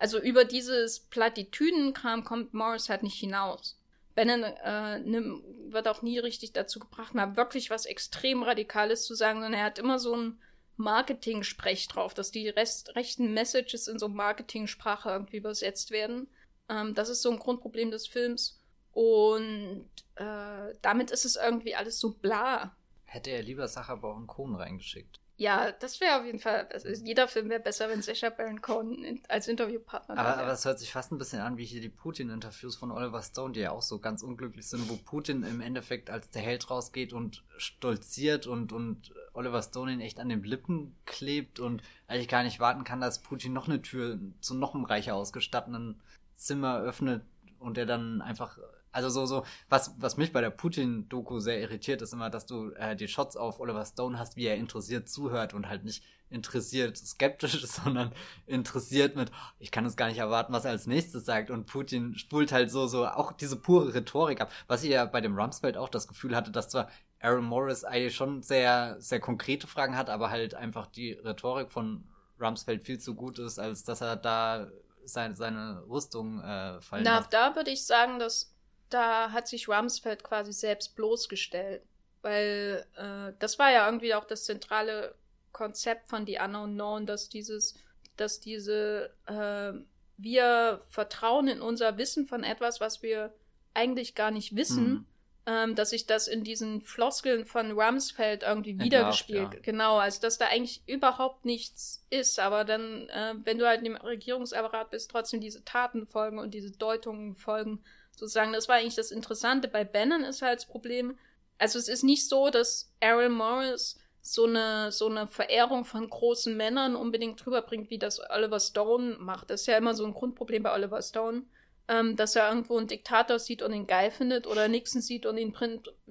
[0.00, 3.78] also über dieses Plattitüdenkram kommt Morris halt nicht hinaus.
[4.14, 9.40] Bannon äh, wird auch nie richtig dazu gebracht, mal wirklich was extrem Radikales zu sagen,
[9.40, 10.40] sondern er hat immer so ein
[10.78, 16.28] Marketing-Sprech drauf, dass die Rest, rechten Messages in so Marketing-Sprache irgendwie übersetzt werden.
[16.70, 18.58] Ähm, das ist so ein Grundproblem des Films.
[18.92, 22.74] Und äh, damit ist es irgendwie alles so bla.
[23.04, 25.20] Hätte er lieber Sacha Baron Cohen reingeschickt.
[25.40, 26.68] Ja, das wäre auf jeden Fall.
[26.70, 30.78] Also jeder Film wäre besser, wenn Sacha Baron Cohen als Interviewpartner Aber, aber es hört
[30.78, 33.80] sich fast ein bisschen an wie hier die Putin-Interviews von Oliver Stone, die ja auch
[33.80, 38.74] so ganz unglücklich sind, wo Putin im Endeffekt als der Held rausgeht und stolziert und,
[38.74, 43.00] und Oliver Stone ihn echt an den Lippen klebt und eigentlich gar nicht warten kann,
[43.00, 46.02] dass Putin noch eine Tür zu noch einem reicher ausgestatteten
[46.36, 47.22] Zimmer öffnet
[47.58, 48.58] und der dann einfach
[48.92, 52.70] also so, so, was, was mich bei der Putin-Doku sehr irritiert, ist immer, dass du
[52.72, 56.96] äh, die Shots auf Oliver Stone hast, wie er interessiert zuhört und halt nicht interessiert
[56.96, 58.12] skeptisch, sondern
[58.46, 61.50] interessiert mit, ich kann es gar nicht erwarten, was er als nächstes sagt.
[61.50, 64.50] Und Putin spult halt so, so auch diese pure Rhetorik ab.
[64.66, 66.88] Was ich ja bei dem Rumsfeld auch das Gefühl hatte, dass zwar
[67.20, 72.04] Aaron Morris eigentlich schon sehr, sehr konkrete Fragen hat, aber halt einfach die Rhetorik von
[72.40, 74.68] Rumsfeld viel zu gut ist, als dass er da
[75.04, 77.32] seine, seine Rüstung äh, fallen Na, lässt.
[77.32, 78.54] da würde ich sagen, dass
[78.90, 81.82] da hat sich Rumsfeld quasi selbst bloßgestellt.
[82.22, 85.14] Weil äh, das war ja irgendwie auch das zentrale
[85.52, 87.74] Konzept von The Unknown Known, dass dieses,
[88.16, 89.72] dass diese, äh,
[90.18, 93.32] wir vertrauen in unser Wissen von etwas, was wir
[93.72, 95.06] eigentlich gar nicht wissen, mhm.
[95.46, 99.54] ähm, dass sich das in diesen Floskeln von Rumsfeld irgendwie wiedergespielt.
[99.54, 99.60] Ja.
[99.62, 103.96] Genau, also dass da eigentlich überhaupt nichts ist, aber dann, äh, wenn du halt dem
[103.96, 107.82] Regierungsapparat bist, trotzdem diese Taten folgen und diese Deutungen folgen
[108.20, 108.52] sozusagen.
[108.52, 109.68] Das war eigentlich das Interessante.
[109.68, 111.18] Bei Bannon ist halt das Problem,
[111.58, 116.56] also es ist nicht so, dass Errol Morris so eine, so eine Verehrung von großen
[116.56, 119.50] Männern unbedingt drüber bringt, wie das Oliver Stone macht.
[119.50, 121.44] Das ist ja immer so ein Grundproblem bei Oliver Stone,
[121.88, 125.38] ähm, dass er irgendwo einen Diktator sieht und ihn geil findet oder Nixon sieht und
[125.38, 125.54] ihn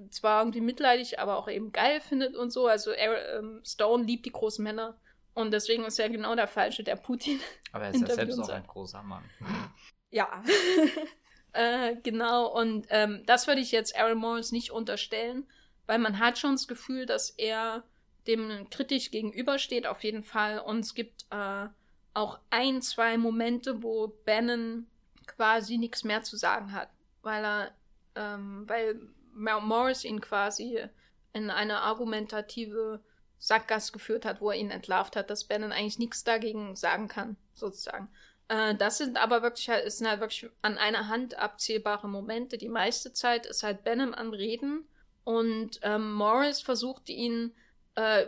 [0.10, 2.68] zwar irgendwie mitleidig, aber auch eben geil findet und so.
[2.68, 5.00] Also er, ähm, Stone liebt die großen Männer
[5.34, 7.40] und deswegen ist er genau der Falsche, der Putin.
[7.72, 9.24] Aber er ist ja selbst auch ein großer Mann.
[10.10, 10.44] Ja.
[11.54, 15.48] Äh, genau, und ähm, das würde ich jetzt Aaron Morris nicht unterstellen,
[15.88, 17.84] weil man hat schon das Gefühl, dass er
[18.28, 20.60] dem kritisch gegenübersteht, auf jeden Fall.
[20.60, 21.68] Und es gibt äh,
[22.14, 24.88] auch ein, zwei Momente, wo Bannon
[25.26, 26.90] quasi nichts mehr zu sagen hat,
[27.22, 27.72] weil er,
[28.16, 29.00] ähm, weil
[29.34, 30.80] Morris ihn quasi
[31.34, 33.02] in eine argumentative
[33.38, 37.38] Sackgasse geführt hat, wo er ihn entlarvt hat, dass Bannon eigentlich nichts dagegen sagen kann,
[37.54, 38.10] sozusagen.
[38.50, 42.58] Äh, das sind aber wirklich halt, sind halt wirklich an einer Hand abzählbare Momente.
[42.58, 44.86] Die meiste Zeit ist halt Benham am Reden
[45.24, 47.56] und ähm, Morris versucht ihn,
[47.96, 48.26] äh,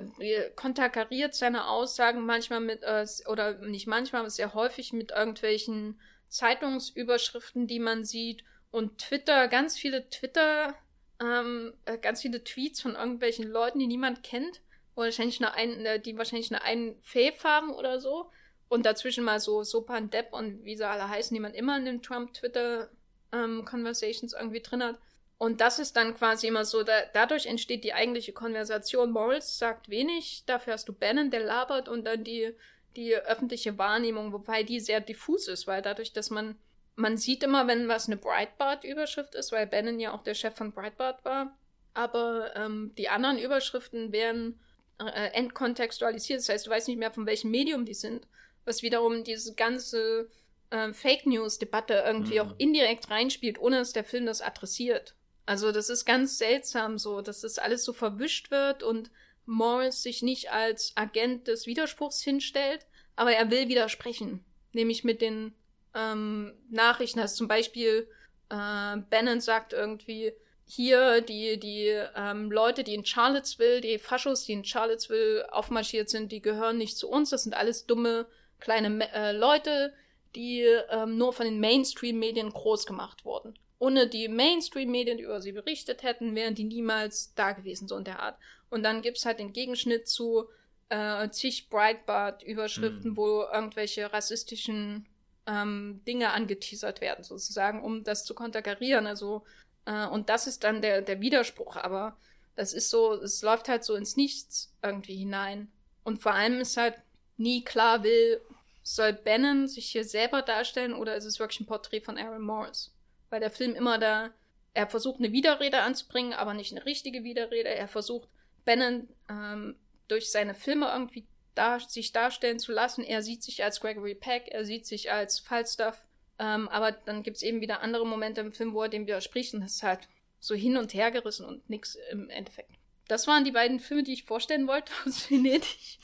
[0.56, 6.00] konterkariert seine Aussagen manchmal mit, äh, oder nicht manchmal, aber sehr häufig mit irgendwelchen
[6.30, 10.76] Zeitungsüberschriften, die man sieht und Twitter, ganz viele Twitter,
[11.20, 14.62] ähm, äh, ganz viele Tweets von irgendwelchen Leuten, die niemand kennt,
[14.96, 18.30] wahrscheinlich eine ein, äh, die wahrscheinlich eine einen Fave haben oder so.
[18.72, 21.84] Und dazwischen mal so Sopan Depp und wie sie alle heißen, die man immer in
[21.84, 24.98] den Trump-Twitter-Conversations ähm, irgendwie drin hat.
[25.38, 29.12] Und das ist dann quasi immer so, da, dadurch entsteht die eigentliche Konversation.
[29.12, 32.56] Morals sagt wenig, dafür hast du Bannon, der labert und dann die,
[32.96, 36.58] die öffentliche Wahrnehmung, wobei die sehr diffus ist, weil dadurch, dass man,
[36.96, 40.72] man sieht immer, wenn was eine Breitbart-Überschrift ist, weil Bannon ja auch der Chef von
[40.72, 41.58] Breitbart war,
[41.94, 44.62] aber ähm, die anderen Überschriften werden
[45.00, 48.26] äh, entkontextualisiert, das heißt, du weißt nicht mehr, von welchem Medium die sind,
[48.66, 50.30] was wiederum diese ganze
[50.70, 52.48] äh, Fake News-Debatte irgendwie mhm.
[52.48, 55.16] auch indirekt reinspielt, ohne dass der Film das adressiert.
[55.46, 59.12] Also das ist ganz seltsam so, dass das alles so verwischt wird und
[59.46, 62.86] Morris sich nicht als Agent des Widerspruchs hinstellt,
[63.16, 64.46] aber er will widersprechen.
[64.72, 65.54] Nämlich mit den
[65.94, 67.20] ähm, Nachrichten.
[67.20, 68.08] Also zum Beispiel
[68.50, 70.32] äh, Bannon sagt irgendwie,
[70.66, 76.32] hier die, die ähm, Leute, die in Charlottesville, die Faschos, die in Charlottesville aufmarschiert sind,
[76.32, 77.32] die gehören nicht zu uns.
[77.32, 78.26] Das sind alles dumme
[78.62, 79.94] kleine äh, Leute,
[80.36, 85.54] die ähm, nur von den Mainstream-Medien groß gemacht wurden ohne die Mainstream-Medien, die über sie
[85.54, 88.38] berichtet hätten, wären die niemals da gewesen, so in der Art.
[88.70, 90.46] Und dann gibt's halt den Gegenschnitt zu
[90.90, 93.18] äh, zig Breitbart-Überschriften, mhm.
[93.18, 95.08] wo irgendwelche rassistischen
[95.48, 99.08] ähm, Dinge angeteasert werden, sozusagen, um das zu konterkarieren.
[99.08, 99.46] Also,
[99.86, 102.16] äh, und das ist dann der, der Widerspruch, aber
[102.56, 105.72] das ist so, es läuft halt so ins Nichts irgendwie hinein.
[106.04, 107.02] Und vor allem ist halt
[107.38, 108.42] nie klar will,
[108.84, 112.92] soll Bannon sich hier selber darstellen oder ist es wirklich ein Porträt von Aaron Morris?
[113.32, 114.30] weil der Film immer da,
[114.74, 117.70] er versucht eine Widerrede anzubringen, aber nicht eine richtige Widerrede.
[117.70, 118.30] Er versucht
[118.64, 119.76] Bannon ähm,
[120.08, 121.26] durch seine Filme irgendwie
[121.56, 123.04] da, sich darstellen zu lassen.
[123.04, 126.04] Er sieht sich als Gregory Peck, er sieht sich als Falstaff.
[126.40, 129.54] Ähm, aber dann gibt es eben wieder andere Momente im Film, wo er dem widerspricht
[129.54, 130.08] und das ist halt
[130.40, 132.72] so hin und her gerissen und nix im Endeffekt.
[133.08, 136.00] Das waren die beiden Filme, die ich vorstellen wollte aus Venedig.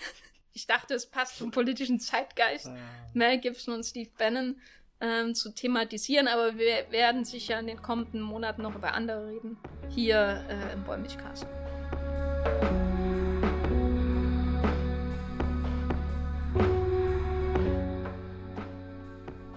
[0.58, 2.72] Ich dachte, es passt zum politischen Zeitgeist.
[3.14, 4.60] Mel Gibson und Steve Bannon
[5.00, 9.60] ähm, zu thematisieren, aber wir werden sicher in den kommenden Monaten noch über andere reden.
[9.90, 11.46] Hier äh, im Bäumlichcast.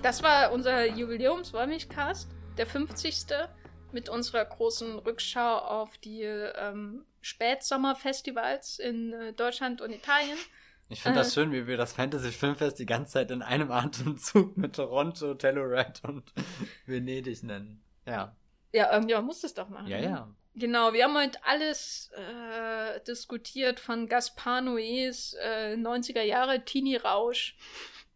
[0.03, 2.29] Das war unser Jubiläums-Wollmilchcast,
[2.59, 3.25] der 50.
[3.93, 10.37] mit unserer großen Rückschau auf die ähm, Spätsommerfestivals in äh, Deutschland und Italien.
[10.91, 13.71] Ich finde äh, das schön, wie wir das Fantasy Filmfest die ganze Zeit in einem
[13.73, 16.33] Atemzug mit Toronto, Telluride und
[16.87, 17.83] Venedig nennen.
[18.07, 18.37] Ja.
[18.73, 19.87] Ja, irgendjemand muss das doch machen.
[19.87, 20.35] Ja, ja.
[20.55, 27.57] Genau, wir haben heute alles äh, diskutiert, von Gaspar Noés äh, 90er Jahre Teenie-Rausch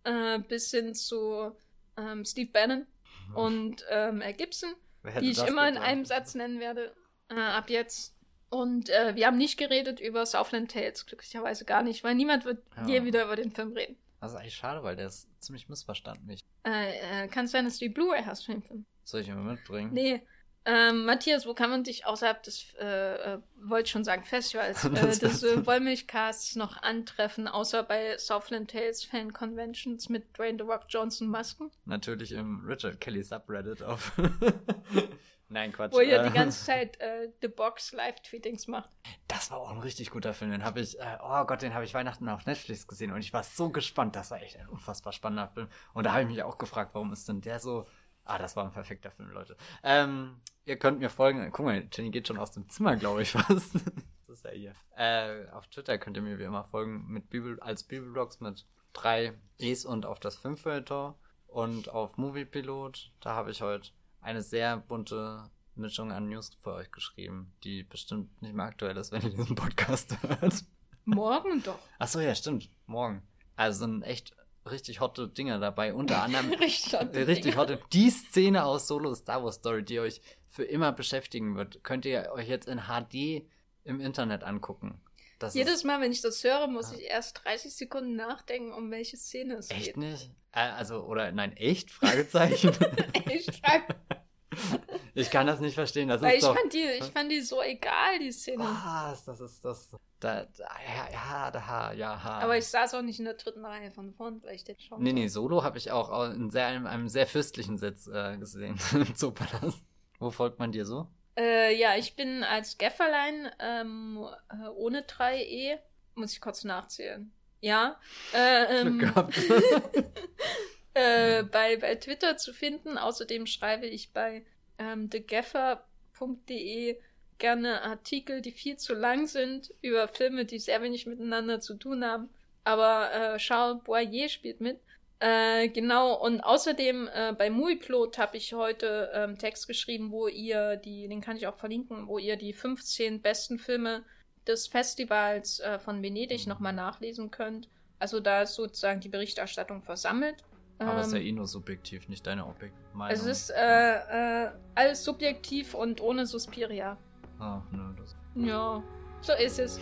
[0.03, 1.57] äh, bis hin zu
[1.97, 2.87] ähm, Steve Bannon
[3.35, 4.75] und ähm, Gibson,
[5.21, 5.77] die ich immer getan?
[5.77, 6.93] in einem Satz nennen werde.
[7.29, 8.14] Äh, ab jetzt.
[8.55, 12.63] Und äh, wir haben nicht geredet über Southland Tales, glücklicherweise gar nicht, weil niemand wird
[12.77, 12.87] ja.
[12.87, 13.97] je wieder über den Film reden.
[14.21, 16.25] Also eigentlich schade, weil der ist ziemlich missverstanden.
[16.25, 16.45] Mich.
[16.65, 18.87] Äh, äh, kann es sein, dass du die Blu-ray hast von dem Film?
[19.03, 19.91] Soll ich ihn mal mitbringen?
[19.93, 20.23] Nee.
[20.67, 25.19] Ähm, Matthias, wo kann man dich außerhalb des, äh, äh, wollte schon sagen, Festivals, äh,
[25.19, 30.85] des äh, Wollmilchcasts noch antreffen, außer bei Southland Tales Fan Conventions mit Dwayne The Rock
[30.89, 31.73] Johnson Masken?
[31.87, 34.13] Natürlich im Richard Kelly Subreddit auf
[35.49, 35.93] Nein, Quatsch.
[35.93, 38.91] Wo ihr äh, die ganze Zeit äh, The Box Live-Tweetings macht.
[39.29, 40.51] Das war auch ein richtig guter Film.
[40.51, 43.33] Den habe ich, äh, oh Gott, den habe ich Weihnachten auf Netflix gesehen und ich
[43.33, 44.17] war so gespannt.
[44.17, 45.69] Das war echt ein unfassbar spannender Film.
[45.93, 47.87] Und da habe ich mich auch gefragt, warum ist denn der so.
[48.25, 49.57] Ah, das war ein perfekter Film, Leute.
[49.83, 51.51] Ähm, ihr könnt mir folgen.
[51.53, 53.75] Guck mal, Jenny geht schon aus dem Zimmer, glaube ich fast.
[53.75, 54.73] das ist ja hier.
[54.97, 59.35] Äh, auf Twitter könnt ihr mir wie immer folgen mit Bibel, als Bibelblogs mit drei
[59.59, 61.19] E's und auf das Fünffeltor.
[61.47, 63.91] Und auf Moviepilot, da habe ich heute
[64.25, 69.13] eine sehr bunte Mischung an News für euch geschrieben, die bestimmt nicht mehr aktuell ist,
[69.13, 70.65] wenn ihr diesen Podcast hört.
[71.05, 71.79] Morgen doch.
[71.99, 72.71] Ach so, ja, stimmt.
[72.87, 73.23] Morgen.
[73.57, 74.35] Also sind echt
[74.69, 75.93] richtig hotte Dinge dabei.
[75.93, 77.81] Unter anderem richtig, hotte, richtig hotte.
[77.93, 82.31] Die Szene aus Solo Star Wars Story, die euch für immer beschäftigen wird, könnt ihr
[82.33, 83.47] euch jetzt in HD
[83.85, 85.01] im Internet angucken.
[85.45, 89.17] Das Jedes Mal, wenn ich das höre, muss ich erst 30 Sekunden nachdenken, um welche
[89.17, 89.89] Szene es echt geht.
[89.89, 90.31] Echt nicht?
[90.53, 91.91] Äh, also, oder nein, echt?
[91.91, 92.73] Fragezeichen.
[93.27, 93.63] echt?
[95.17, 96.09] Ich kann das nicht verstehen.
[96.09, 98.65] Das Weil ist ich, doch, fand die, ich fand die so egal, die Szene.
[98.65, 99.25] Was?
[99.25, 99.91] Das ist das.
[100.19, 102.15] Da, da, ja, ja, da, ja.
[102.15, 105.03] Aber ich saß auch nicht in der dritten Reihe von vorn, weil ich den schon.
[105.03, 108.79] Nee, nee, Solo habe ich auch in sehr, in einem sehr fürstlichen Sitz äh, gesehen
[108.93, 109.85] im Zoopalast.
[110.19, 111.09] Wo folgt man dir so?
[111.37, 115.79] Äh, ja, ich bin als Gafferlein ähm, äh, ohne 3E.
[116.15, 117.33] Muss ich kurz nachzählen.
[117.61, 117.99] Ja.
[118.33, 119.37] Äh, ähm, Glück gehabt.
[120.95, 122.99] äh, bei, bei Twitter zu finden.
[122.99, 124.45] Außerdem schreibe ich bei
[124.79, 127.01] ähm, thegaffer.de
[127.39, 132.05] gerne Artikel, die viel zu lang sind, über Filme, die sehr wenig miteinander zu tun
[132.05, 132.29] haben.
[132.63, 134.81] Aber äh, Charles Boyer spielt mit.
[135.25, 140.77] Äh, genau, und außerdem äh, bei Muiplot habe ich heute ähm, Text geschrieben, wo ihr
[140.77, 144.05] die, den kann ich auch verlinken, wo ihr die 15 besten Filme
[144.47, 146.51] des Festivals äh, von Venedig mhm.
[146.51, 147.71] nochmal nachlesen könnt.
[147.99, 150.45] Also da ist sozusagen die Berichterstattung versammelt.
[150.79, 153.15] Aber es ähm, ist ja eh nur subjektiv, nicht deine Objek Meinung.
[153.15, 156.99] Es ist äh, äh, alles subjektiv und ohne Suspiria.
[157.39, 158.15] Ah, ne, das.
[158.35, 158.83] Ja,
[159.25, 159.81] so ist es.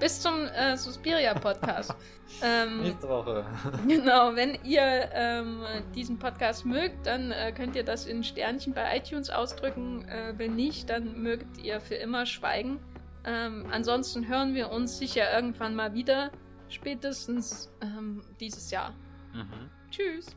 [0.00, 1.94] Bis zum äh, Suspiria-Podcast.
[2.42, 3.44] ähm, Nächste Woche.
[3.88, 5.62] genau, wenn ihr ähm,
[5.94, 10.08] diesen Podcast mögt, dann äh, könnt ihr das in Sternchen bei iTunes ausdrücken.
[10.08, 12.80] Äh, wenn nicht, dann mögt ihr für immer schweigen.
[13.24, 16.30] Ähm, ansonsten hören wir uns sicher irgendwann mal wieder.
[16.68, 18.94] Spätestens ähm, dieses Jahr.
[19.34, 19.70] Mhm.
[19.90, 20.26] Tschüss.
[20.26, 20.36] Tschüss.